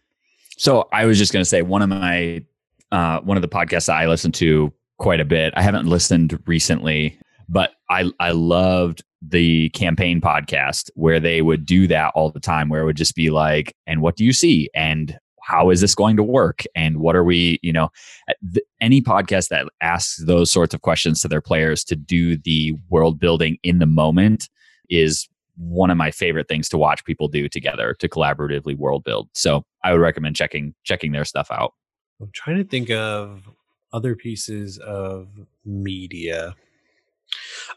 So 0.57 0.89
I 0.93 1.05
was 1.07 1.19
just 1.19 1.33
going 1.33 1.43
to 1.43 1.49
say 1.49 1.63
one 1.63 1.83
of 1.83 1.89
my 1.89 2.45
uh, 2.93 3.21
one 3.21 3.37
of 3.37 3.43
the 3.43 3.49
podcasts 3.49 3.89
I 3.89 4.07
listen 4.07 4.33
to 4.33 4.73
quite 4.99 5.21
a 5.21 5.25
bit. 5.25 5.53
I 5.57 5.63
haven't 5.63 5.87
listened 5.87 6.39
recently, 6.47 7.19
but 7.49 7.73
I 7.91 8.11
I 8.21 8.31
loved 8.31 9.03
the 9.21 9.71
campaign 9.71 10.21
podcast 10.21 10.91
where 10.95 11.19
they 11.19 11.43
would 11.43 11.67
do 11.67 11.87
that 11.89 12.13
all 12.15 12.31
the 12.31 12.41
time, 12.41 12.69
where 12.69 12.83
it 12.83 12.85
would 12.85 12.97
just 12.97 13.15
be 13.15 13.31
like, 13.31 13.75
"And 13.87 14.01
what 14.01 14.17
do 14.17 14.25
you 14.25 14.33
see?" 14.33 14.71
and 14.75 15.19
how 15.47 15.71
is 15.71 15.81
this 15.81 15.95
going 15.95 16.17
to 16.17 16.25
work? 16.25 16.65
And 16.75 16.99
what 16.99 17.15
are 17.15 17.25
we 17.25 17.61
you 17.63 17.73
know 17.73 17.91
any 18.81 19.01
podcast 19.01 19.49
that 19.49 19.67
asks 19.81 20.17
those 20.25 20.51
sorts 20.51 20.75
of 20.75 20.83
questions 20.83 21.21
to 21.21 21.29
their 21.29 21.41
players 21.41 21.85
to 21.85 21.97
do 21.97 22.37
the 22.37 22.75
world 22.89 23.21
building 23.21 23.59
in 23.63 23.79
the 23.79 23.87
moment 23.87 24.49
is 24.91 25.29
one 25.57 25.91
of 25.91 25.97
my 25.97 26.11
favorite 26.11 26.49
things 26.49 26.69
to 26.69 26.77
watch 26.77 27.05
people 27.05 27.29
do 27.29 27.49
together 27.49 27.95
to 27.99 28.09
collaboratively 28.09 28.77
world 28.77 29.05
build. 29.05 29.29
So 29.35 29.65
i 29.85 29.93
would 29.93 30.01
recommend 30.01 30.37
checking 30.37 30.75
checking 30.85 31.13
their 31.13 31.25
stuff 31.25 31.51
out. 31.51 31.73
I'm 32.21 32.31
trying 32.33 32.57
to 32.57 32.65
think 32.65 32.91
of 32.91 33.49
other 33.93 34.17
pieces 34.17 34.79
of 34.79 35.29
media. 35.65 36.57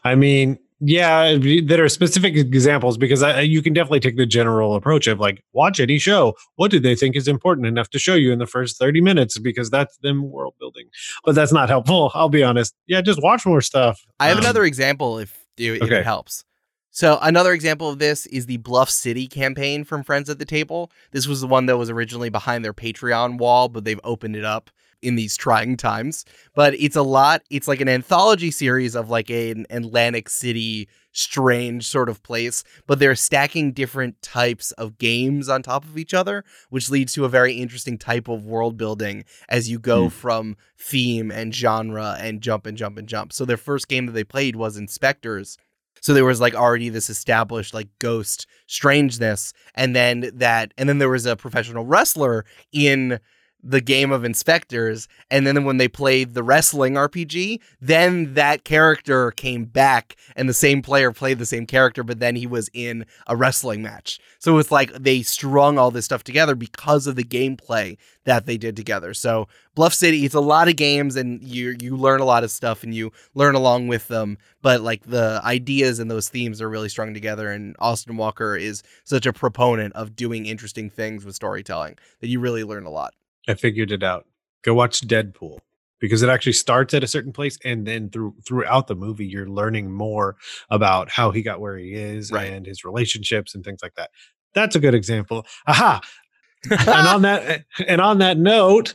I 0.02 0.14
mean, 0.16 0.58
yeah, 0.80 1.36
there 1.64 1.84
are 1.84 1.88
specific 1.88 2.34
examples 2.34 2.96
because 2.96 3.22
I, 3.22 3.42
you 3.42 3.60
can 3.60 3.74
definitely 3.74 4.00
take 4.00 4.16
the 4.16 4.24
general 4.24 4.74
approach 4.74 5.06
of 5.06 5.20
like, 5.20 5.44
watch 5.52 5.78
any 5.78 5.98
show. 5.98 6.34
What 6.56 6.70
do 6.70 6.80
they 6.80 6.94
think 6.94 7.16
is 7.16 7.28
important 7.28 7.66
enough 7.66 7.90
to 7.90 7.98
show 7.98 8.14
you 8.14 8.32
in 8.32 8.38
the 8.38 8.46
first 8.46 8.78
30 8.78 9.02
minutes? 9.02 9.38
Because 9.38 9.68
that's 9.68 9.98
them 9.98 10.30
world 10.30 10.54
building. 10.58 10.86
But 11.24 11.34
that's 11.34 11.52
not 11.52 11.68
helpful. 11.68 12.10
I'll 12.14 12.30
be 12.30 12.42
honest. 12.42 12.74
Yeah, 12.86 13.02
just 13.02 13.22
watch 13.22 13.44
more 13.44 13.60
stuff. 13.60 14.00
i 14.18 14.28
have 14.28 14.38
Um, 14.38 14.44
another 14.44 14.64
example 14.64 15.18
if, 15.18 15.46
if 15.58 15.82
okay. 15.82 15.98
it 15.98 16.04
helps 16.04 16.44
so 16.92 17.18
another 17.22 17.52
example 17.52 17.88
of 17.88 17.98
this 17.98 18.26
is 18.26 18.46
the 18.46 18.56
bluff 18.56 18.90
city 18.90 19.28
campaign 19.28 19.84
from 19.84 20.02
friends 20.02 20.28
at 20.30 20.38
the 20.38 20.44
table 20.44 20.90
this 21.12 21.26
was 21.26 21.40
the 21.40 21.46
one 21.46 21.66
that 21.66 21.76
was 21.76 21.90
originally 21.90 22.30
behind 22.30 22.64
their 22.64 22.72
patreon 22.72 23.38
wall 23.38 23.68
but 23.68 23.84
they've 23.84 24.00
opened 24.02 24.34
it 24.34 24.44
up 24.44 24.70
in 25.02 25.14
these 25.14 25.36
trying 25.36 25.76
times 25.76 26.24
but 26.54 26.74
it's 26.74 26.96
a 26.96 27.02
lot 27.02 27.42
it's 27.50 27.66
like 27.68 27.80
an 27.80 27.88
anthology 27.88 28.50
series 28.50 28.94
of 28.94 29.08
like 29.08 29.30
an 29.30 29.64
atlantic 29.70 30.28
city 30.28 30.88
strange 31.12 31.86
sort 31.86 32.08
of 32.08 32.22
place 32.22 32.62
but 32.86 32.98
they're 32.98 33.14
stacking 33.14 33.72
different 33.72 34.20
types 34.22 34.72
of 34.72 34.96
games 34.98 35.48
on 35.48 35.62
top 35.62 35.84
of 35.84 35.98
each 35.98 36.14
other 36.14 36.44
which 36.68 36.90
leads 36.90 37.12
to 37.12 37.24
a 37.24 37.28
very 37.28 37.54
interesting 37.54 37.98
type 37.98 38.28
of 38.28 38.44
world 38.46 38.76
building 38.76 39.24
as 39.48 39.68
you 39.70 39.78
go 39.78 40.02
Hmm. 40.04 40.08
from 40.08 40.56
theme 40.78 41.30
and 41.30 41.54
genre 41.54 42.16
and 42.20 42.40
jump 42.40 42.66
and 42.66 42.76
jump 42.76 42.96
and 42.98 43.08
jump 43.08 43.32
so 43.32 43.44
their 43.44 43.56
first 43.56 43.88
game 43.88 44.06
that 44.06 44.12
they 44.12 44.24
played 44.24 44.54
was 44.56 44.76
InSpectres 44.78 45.56
so 46.02 46.14
there 46.14 46.24
was 46.24 46.40
like 46.40 46.54
already 46.54 46.88
this 46.88 47.10
established 47.10 47.74
like 47.74 47.88
ghost 47.98 48.46
strangeness 48.66 49.52
and 49.74 49.94
then 49.94 50.30
that 50.34 50.72
and 50.78 50.88
then 50.88 50.98
there 50.98 51.08
was 51.10 51.26
a 51.26 51.36
professional 51.36 51.84
wrestler 51.84 52.44
in 52.72 53.18
the 53.62 53.80
game 53.80 54.10
of 54.10 54.22
InSpectres 54.22 55.06
and 55.30 55.46
then 55.46 55.64
when 55.64 55.76
they 55.76 55.88
played 55.88 56.34
the 56.34 56.42
wrestling 56.42 56.94
RPG 56.94 57.60
then 57.80 58.34
that 58.34 58.64
character 58.64 59.30
came 59.32 59.64
back 59.64 60.16
and 60.36 60.48
the 60.48 60.54
same 60.54 60.82
player 60.82 61.12
played 61.12 61.38
the 61.38 61.46
same 61.46 61.66
character 61.66 62.02
but 62.02 62.20
then 62.20 62.36
he 62.36 62.46
was 62.46 62.70
in 62.72 63.04
a 63.26 63.36
wrestling 63.36 63.82
match. 63.82 64.18
So 64.38 64.58
it's 64.58 64.70
like 64.70 64.92
they 64.92 65.22
strung 65.22 65.78
all 65.78 65.90
this 65.90 66.04
stuff 66.04 66.24
together 66.24 66.54
because 66.54 67.06
of 67.06 67.16
the 67.16 67.24
gameplay 67.24 67.96
that 68.24 68.46
they 68.46 68.56
did 68.56 68.76
together. 68.76 69.14
So 69.14 69.48
Bluff 69.74 69.94
City 69.94 70.24
it's 70.24 70.34
a 70.34 70.40
lot 70.40 70.68
of 70.68 70.76
games 70.76 71.16
and 71.16 71.42
you 71.42 71.76
you 71.80 71.96
learn 71.96 72.20
a 72.20 72.24
lot 72.24 72.44
of 72.44 72.50
stuff 72.50 72.82
and 72.82 72.94
you 72.94 73.12
learn 73.34 73.54
along 73.54 73.88
with 73.88 74.08
them 74.08 74.38
but 74.62 74.80
like 74.80 75.04
the 75.04 75.40
ideas 75.44 75.98
and 75.98 76.10
those 76.10 76.28
themes 76.28 76.60
are 76.60 76.68
really 76.68 76.88
strung 76.88 77.14
together 77.14 77.50
and 77.50 77.76
Austin 77.78 78.16
Walker 78.16 78.56
is 78.56 78.82
such 79.04 79.26
a 79.26 79.32
proponent 79.32 79.94
of 79.94 80.16
doing 80.16 80.46
interesting 80.46 80.90
things 80.90 81.24
with 81.24 81.34
storytelling 81.34 81.96
that 82.20 82.28
you 82.28 82.40
really 82.40 82.64
learn 82.64 82.84
a 82.84 82.90
lot 82.90 83.14
I 83.48 83.54
figured 83.54 83.92
it 83.92 84.02
out. 84.02 84.26
Go 84.62 84.74
watch 84.74 85.00
Deadpool 85.00 85.58
because 86.00 86.22
it 86.22 86.28
actually 86.28 86.52
starts 86.52 86.94
at 86.94 87.04
a 87.04 87.06
certain 87.06 87.32
place 87.32 87.58
and 87.64 87.86
then 87.86 88.10
through 88.10 88.34
throughout 88.46 88.86
the 88.86 88.94
movie 88.94 89.26
you're 89.26 89.48
learning 89.48 89.90
more 89.90 90.36
about 90.70 91.10
how 91.10 91.30
he 91.30 91.42
got 91.42 91.60
where 91.60 91.76
he 91.76 91.92
is 91.94 92.30
Right. 92.32 92.50
and 92.50 92.66
his 92.66 92.84
relationships 92.84 93.54
and 93.54 93.64
things 93.64 93.80
like 93.82 93.94
that. 93.96 94.10
That's 94.54 94.76
a 94.76 94.80
good 94.80 94.94
example. 94.94 95.46
Aha. 95.66 96.00
and 96.70 96.88
on 97.08 97.22
that 97.22 97.64
and 97.86 98.00
on 98.00 98.18
that 98.18 98.36
note, 98.36 98.92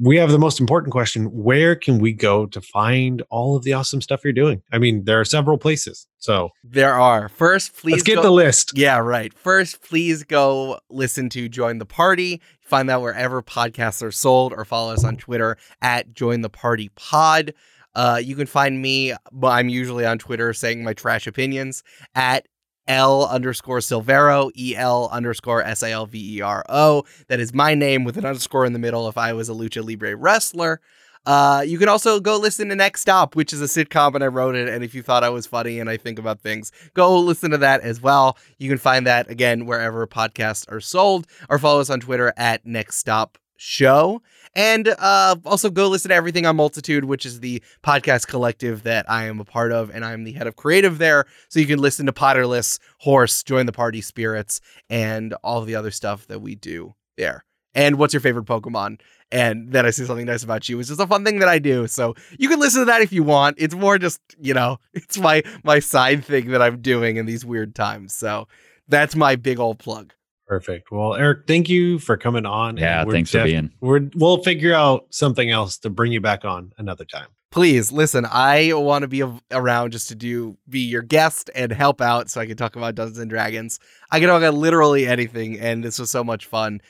we 0.00 0.16
have 0.16 0.30
the 0.30 0.38
most 0.38 0.60
important 0.60 0.92
question. 0.92 1.24
Where 1.24 1.74
can 1.74 1.98
we 1.98 2.12
go 2.12 2.46
to 2.46 2.60
find 2.60 3.22
all 3.30 3.56
of 3.56 3.64
the 3.64 3.72
awesome 3.72 4.00
stuff 4.00 4.20
you're 4.22 4.32
doing? 4.32 4.62
I 4.72 4.78
mean, 4.78 5.04
there 5.04 5.20
are 5.20 5.24
several 5.24 5.58
places. 5.58 6.06
So 6.18 6.50
there 6.62 6.94
are 6.94 7.28
first 7.28 7.76
please 7.76 7.92
let's 7.92 8.02
get 8.04 8.16
go- 8.16 8.22
the 8.22 8.30
list. 8.30 8.76
Yeah, 8.76 8.98
right. 8.98 9.32
First, 9.34 9.82
please 9.82 10.24
go 10.24 10.78
listen 10.90 11.28
to 11.30 11.48
Join 11.48 11.78
the 11.78 11.86
Party. 11.86 12.40
Find 12.60 12.88
that 12.88 13.00
wherever 13.00 13.42
podcasts 13.42 14.02
are 14.02 14.12
sold, 14.12 14.52
or 14.52 14.64
follow 14.64 14.92
us 14.92 15.04
on 15.04 15.16
Twitter 15.16 15.56
at 15.80 16.12
Join 16.12 16.42
the 16.42 16.50
Party 16.50 16.90
Pod. 16.96 17.54
Uh, 17.94 18.20
you 18.22 18.36
can 18.36 18.46
find 18.46 18.80
me. 18.80 19.14
I'm 19.42 19.68
usually 19.68 20.06
on 20.06 20.18
Twitter 20.18 20.52
saying 20.52 20.84
my 20.84 20.92
trash 20.92 21.26
opinions 21.26 21.82
at 22.14 22.46
L 22.88 23.26
underscore 23.26 23.78
Silvero, 23.78 24.50
E 24.56 24.74
L 24.74 25.08
underscore 25.12 25.62
S 25.62 25.82
I 25.82 25.90
L 25.90 26.06
V 26.06 26.38
E 26.38 26.40
R 26.40 26.64
O. 26.68 27.04
That 27.28 27.38
is 27.38 27.54
my 27.54 27.74
name 27.74 28.02
with 28.04 28.16
an 28.16 28.24
underscore 28.24 28.64
in 28.64 28.72
the 28.72 28.78
middle 28.78 29.08
if 29.08 29.16
I 29.16 29.32
was 29.34 29.48
a 29.48 29.52
Lucha 29.52 29.84
Libre 29.86 30.16
wrestler. 30.16 30.80
Uh, 31.26 31.62
you 31.66 31.78
can 31.78 31.88
also 31.88 32.20
go 32.20 32.38
listen 32.38 32.68
to 32.70 32.74
Next 32.74 33.02
Stop, 33.02 33.36
which 33.36 33.52
is 33.52 33.60
a 33.60 33.64
sitcom, 33.64 34.14
and 34.14 34.24
I 34.24 34.28
wrote 34.28 34.54
it. 34.54 34.66
And 34.66 34.82
if 34.82 34.94
you 34.94 35.02
thought 35.02 35.22
I 35.22 35.28
was 35.28 35.46
funny 35.46 35.78
and 35.78 35.90
I 35.90 35.98
think 35.98 36.18
about 36.18 36.40
things, 36.40 36.72
go 36.94 37.20
listen 37.20 37.50
to 37.50 37.58
that 37.58 37.82
as 37.82 38.00
well. 38.00 38.38
You 38.56 38.70
can 38.70 38.78
find 38.78 39.06
that 39.06 39.28
again 39.30 39.66
wherever 39.66 40.06
podcasts 40.06 40.70
are 40.72 40.80
sold, 40.80 41.26
or 41.50 41.58
follow 41.58 41.80
us 41.80 41.90
on 41.90 42.00
Twitter 42.00 42.32
at 42.36 42.64
Next 42.64 42.96
Stop 42.96 43.36
Show. 43.58 44.22
And 44.54 44.88
uh, 44.98 45.36
also 45.44 45.68
go 45.68 45.88
listen 45.88 46.08
to 46.08 46.14
everything 46.14 46.46
on 46.46 46.56
Multitude, 46.56 47.04
which 47.04 47.26
is 47.26 47.40
the 47.40 47.62
podcast 47.82 48.26
collective 48.26 48.84
that 48.84 49.08
I 49.10 49.24
am 49.24 49.40
a 49.40 49.44
part 49.44 49.72
of, 49.72 49.90
and 49.90 50.04
I'm 50.04 50.24
the 50.24 50.32
head 50.32 50.46
of 50.46 50.56
creative 50.56 50.98
there. 50.98 51.26
So 51.48 51.60
you 51.60 51.66
can 51.66 51.78
listen 51.78 52.06
to 52.06 52.12
Potterless, 52.12 52.78
Horse, 53.00 53.42
Join 53.42 53.66
the 53.66 53.72
Party 53.72 54.00
Spirits, 54.00 54.60
and 54.88 55.34
all 55.44 55.60
the 55.62 55.74
other 55.74 55.90
stuff 55.90 56.26
that 56.28 56.40
we 56.40 56.54
do 56.54 56.94
there. 57.16 57.44
And 57.74 57.98
what's 57.98 58.14
your 58.14 58.20
favorite 58.20 58.46
Pokemon? 58.46 59.00
And 59.30 59.70
then 59.72 59.84
I 59.84 59.90
say 59.90 60.04
something 60.04 60.26
nice 60.26 60.42
about 60.42 60.68
you, 60.68 60.78
which 60.78 60.90
is 60.90 60.98
a 60.98 61.06
fun 61.06 61.24
thing 61.24 61.40
that 61.40 61.48
I 61.48 61.58
do. 61.58 61.86
So 61.86 62.14
you 62.38 62.48
can 62.48 62.58
listen 62.58 62.80
to 62.80 62.86
that 62.86 63.02
if 63.02 63.12
you 63.12 63.22
want. 63.22 63.56
It's 63.58 63.74
more 63.74 63.98
just, 63.98 64.20
you 64.40 64.54
know, 64.54 64.78
it's 64.94 65.18
my 65.18 65.42
my 65.64 65.80
side 65.80 66.24
thing 66.24 66.50
that 66.52 66.62
I'm 66.62 66.80
doing 66.80 67.16
in 67.16 67.26
these 67.26 67.44
weird 67.44 67.74
times. 67.74 68.14
So 68.14 68.48
that's 68.88 69.14
my 69.14 69.36
big 69.36 69.58
old 69.58 69.78
plug. 69.78 70.14
Perfect. 70.48 70.90
Well, 70.90 71.14
Eric, 71.14 71.46
thank 71.46 71.68
you 71.68 71.98
for 71.98 72.16
coming 72.16 72.46
on. 72.46 72.78
yeah 72.78 73.04
we're 73.04 73.12
thanks 73.12 73.30
for 73.30 73.44
being 73.44 73.70
We're, 73.80 74.08
we'll 74.14 74.42
figure 74.42 74.72
out 74.72 75.06
something 75.10 75.50
else 75.50 75.76
to 75.78 75.90
bring 75.90 76.10
you 76.10 76.22
back 76.22 76.46
on 76.46 76.72
another 76.78 77.04
time. 77.04 77.26
Please 77.50 77.92
listen. 77.92 78.26
I 78.30 78.72
want 78.72 79.02
to 79.02 79.08
be 79.08 79.20
a- 79.20 79.40
around 79.52 79.90
just 79.92 80.08
to 80.08 80.14
do 80.14 80.56
be 80.68 80.80
your 80.80 81.02
guest 81.02 81.50
and 81.54 81.70
help 81.70 82.00
out, 82.00 82.30
so 82.30 82.40
I 82.40 82.46
can 82.46 82.56
talk 82.56 82.76
about 82.76 82.94
Dungeons 82.94 83.18
and 83.18 83.28
Dragons. 83.30 83.78
I 84.10 84.20
can 84.20 84.28
talk 84.28 84.38
about 84.38 84.54
literally 84.54 85.06
anything, 85.06 85.58
and 85.58 85.84
this 85.84 85.98
was 85.98 86.10
so 86.10 86.24
much 86.24 86.46
fun. 86.46 86.80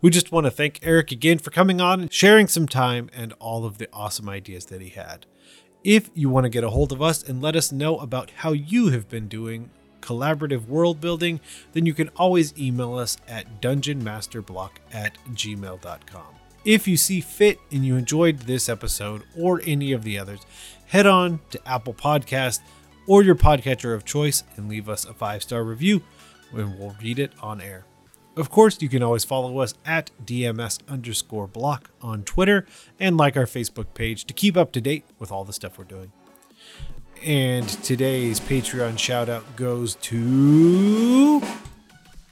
We 0.00 0.10
just 0.10 0.32
want 0.32 0.44
to 0.44 0.50
thank 0.50 0.80
Eric 0.82 1.10
again 1.10 1.38
for 1.38 1.50
coming 1.50 1.80
on 1.80 2.00
and 2.00 2.12
sharing 2.12 2.48
some 2.48 2.66
time 2.68 3.08
and 3.14 3.32
all 3.34 3.64
of 3.64 3.78
the 3.78 3.88
awesome 3.92 4.28
ideas 4.28 4.66
that 4.66 4.80
he 4.80 4.90
had. 4.90 5.26
If 5.84 6.10
you 6.14 6.28
want 6.28 6.44
to 6.44 6.50
get 6.50 6.64
a 6.64 6.70
hold 6.70 6.92
of 6.92 7.00
us 7.00 7.22
and 7.22 7.40
let 7.40 7.56
us 7.56 7.72
know 7.72 7.96
about 7.98 8.30
how 8.36 8.52
you 8.52 8.88
have 8.88 9.08
been 9.08 9.28
doing 9.28 9.70
collaborative 10.06 10.66
world 10.66 11.00
building, 11.00 11.40
then 11.72 11.86
you 11.86 11.94
can 11.94 12.08
always 12.16 12.56
email 12.58 12.94
us 12.94 13.16
at 13.26 13.60
dungeonmasterblock 13.60 14.70
at 14.92 15.18
gmail.com. 15.32 16.26
If 16.64 16.88
you 16.88 16.96
see 16.96 17.20
fit 17.20 17.58
and 17.70 17.84
you 17.84 17.96
enjoyed 17.96 18.40
this 18.40 18.68
episode 18.68 19.22
or 19.36 19.60
any 19.64 19.92
of 19.92 20.02
the 20.02 20.18
others, 20.18 20.40
head 20.86 21.06
on 21.06 21.40
to 21.50 21.68
Apple 21.68 21.94
Podcast 21.94 22.60
or 23.06 23.22
your 23.22 23.36
podcatcher 23.36 23.94
of 23.94 24.04
choice 24.04 24.42
and 24.56 24.68
leave 24.68 24.88
us 24.88 25.04
a 25.04 25.14
five 25.14 25.42
star 25.42 25.62
review, 25.62 26.02
and 26.52 26.78
we'll 26.78 26.96
read 27.00 27.18
it 27.18 27.32
on 27.40 27.60
air. 27.60 27.84
Of 28.36 28.50
course, 28.50 28.82
you 28.82 28.88
can 28.88 29.02
always 29.02 29.24
follow 29.24 29.60
us 29.60 29.74
at 29.84 30.10
DMS 30.24 30.80
underscore 30.88 31.46
block 31.46 31.90
on 32.02 32.22
Twitter 32.22 32.66
and 33.00 33.16
like 33.16 33.36
our 33.36 33.46
Facebook 33.46 33.94
page 33.94 34.24
to 34.26 34.34
keep 34.34 34.56
up 34.56 34.72
to 34.72 34.80
date 34.80 35.04
with 35.18 35.32
all 35.32 35.44
the 35.44 35.54
stuff 35.54 35.78
we're 35.78 35.84
doing. 35.84 36.12
And 37.26 37.68
today's 37.82 38.38
Patreon 38.38 39.00
shout 39.00 39.28
out 39.28 39.56
goes 39.56 39.96
to 39.96 41.42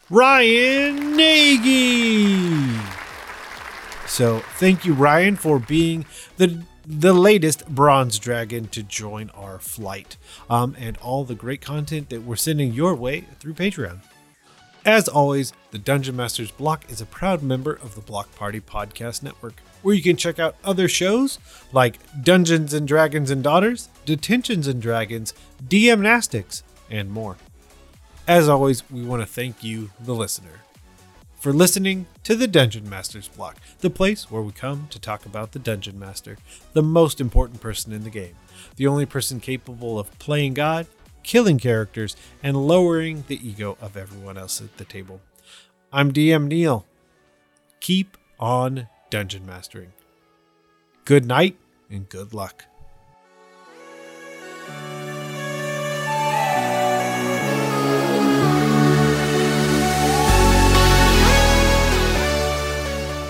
Ryan 0.09 1.17
Nagy. 1.17 2.79
So 4.07 4.39
thank 4.39 4.85
you, 4.85 4.95
Ryan, 4.95 5.35
for 5.35 5.59
being 5.59 6.07
the 6.37 6.63
the 6.87 7.13
latest 7.13 7.67
bronze 7.67 8.21
dragon 8.21 8.69
to 8.69 8.85
join 8.85 9.31
our 9.31 9.59
flight, 9.59 10.17
um, 10.49 10.77
and 10.79 10.97
all 10.99 11.25
the 11.25 11.35
great 11.35 11.61
content 11.61 12.11
that 12.11 12.23
we're 12.23 12.37
sending 12.37 12.73
your 12.73 12.95
way 12.95 13.23
through 13.41 13.55
Patreon. 13.55 13.99
As 14.85 15.09
always, 15.09 15.53
the 15.73 15.79
Dungeon 15.79 16.15
Masters 16.15 16.53
Block 16.53 16.89
is 16.89 17.01
a 17.01 17.07
proud 17.07 17.43
member 17.43 17.73
of 17.73 17.97
the 17.97 18.01
Block 18.01 18.33
Party 18.37 18.61
Podcast 18.61 19.25
Network, 19.25 19.61
where 19.85 19.95
you 19.95 20.03
can 20.03 20.17
check 20.17 20.39
out 20.39 20.57
other 20.65 20.89
shows 20.89 21.39
like 21.71 21.99
Dungeons 22.23 22.73
and 22.73 22.89
Dragons 22.89 23.31
and 23.31 23.45
Daughters, 23.45 23.91
Detentions 24.07 24.67
and 24.67 24.81
Dragons, 24.81 25.35
DM 25.63 26.01
Nastics, 26.01 26.63
and 26.91 27.11
more. 27.11 27.37
As 28.27 28.49
always, 28.49 28.91
we 28.91 29.05
want 29.05 29.21
to 29.21 29.27
thank 29.27 29.63
you, 29.63 29.91
the 30.01 30.15
listener, 30.15 30.63
for 31.39 31.53
listening 31.53 32.07
to 32.23 32.35
the 32.35 32.49
Dungeon 32.49 32.89
Masters 32.89 33.29
Block, 33.29 33.59
the 33.81 33.91
place 33.91 34.31
where 34.31 34.41
we 34.41 34.53
come 34.53 34.87
to 34.89 34.99
talk 34.99 35.27
about 35.27 35.53
the 35.53 35.59
Dungeon 35.59 35.99
Master, 35.99 36.39
the 36.73 36.83
most 36.83 37.21
important 37.21 37.61
person 37.61 37.93
in 37.93 38.05
the 38.05 38.11
game, 38.11 38.35
the 38.77 38.87
only 38.87 39.05
person 39.05 39.39
capable 39.39 39.99
of 39.99 40.19
playing 40.19 40.55
God, 40.55 40.87
killing 41.23 41.59
characters, 41.59 42.17
and 42.43 42.57
lowering 42.57 43.25
the 43.29 43.47
ego 43.47 43.77
of 43.83 43.95
everyone 43.99 44.39
else 44.39 44.63
at 44.63 44.79
the 44.79 44.85
table. 44.87 45.21
I'm 45.93 46.11
DM 46.11 46.49
Neil. 46.49 46.87
Keep 47.81 48.17
on 48.41 48.89
dungeon 49.15 49.47
mastering. 49.47 49.93
Good 51.05 51.25
night 51.25 51.57
and 51.89 52.09
good 52.09 52.35
luck. 52.35 52.65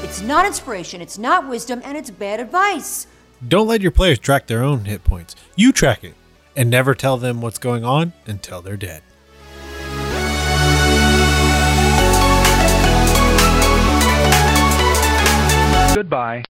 It's 0.02 0.22
not 0.22 0.46
inspiration, 0.46 1.02
it's 1.02 1.18
not 1.18 1.50
wisdom, 1.50 1.82
and 1.84 1.98
it's 1.98 2.08
bad 2.08 2.40
advice. 2.40 3.06
Don't 3.46 3.68
let 3.68 3.82
your 3.82 3.90
players 3.90 4.18
track 4.18 4.46
their 4.46 4.62
own 4.62 4.86
hit 4.86 5.04
points. 5.04 5.36
You 5.54 5.70
track 5.70 6.02
it, 6.02 6.14
and 6.56 6.70
never 6.70 6.94
tell 6.94 7.18
them 7.18 7.42
what's 7.42 7.58
going 7.58 7.84
on 7.84 8.14
until 8.24 8.62
they're 8.62 8.78
dead. 8.78 9.02
Goodbye. 15.94 16.42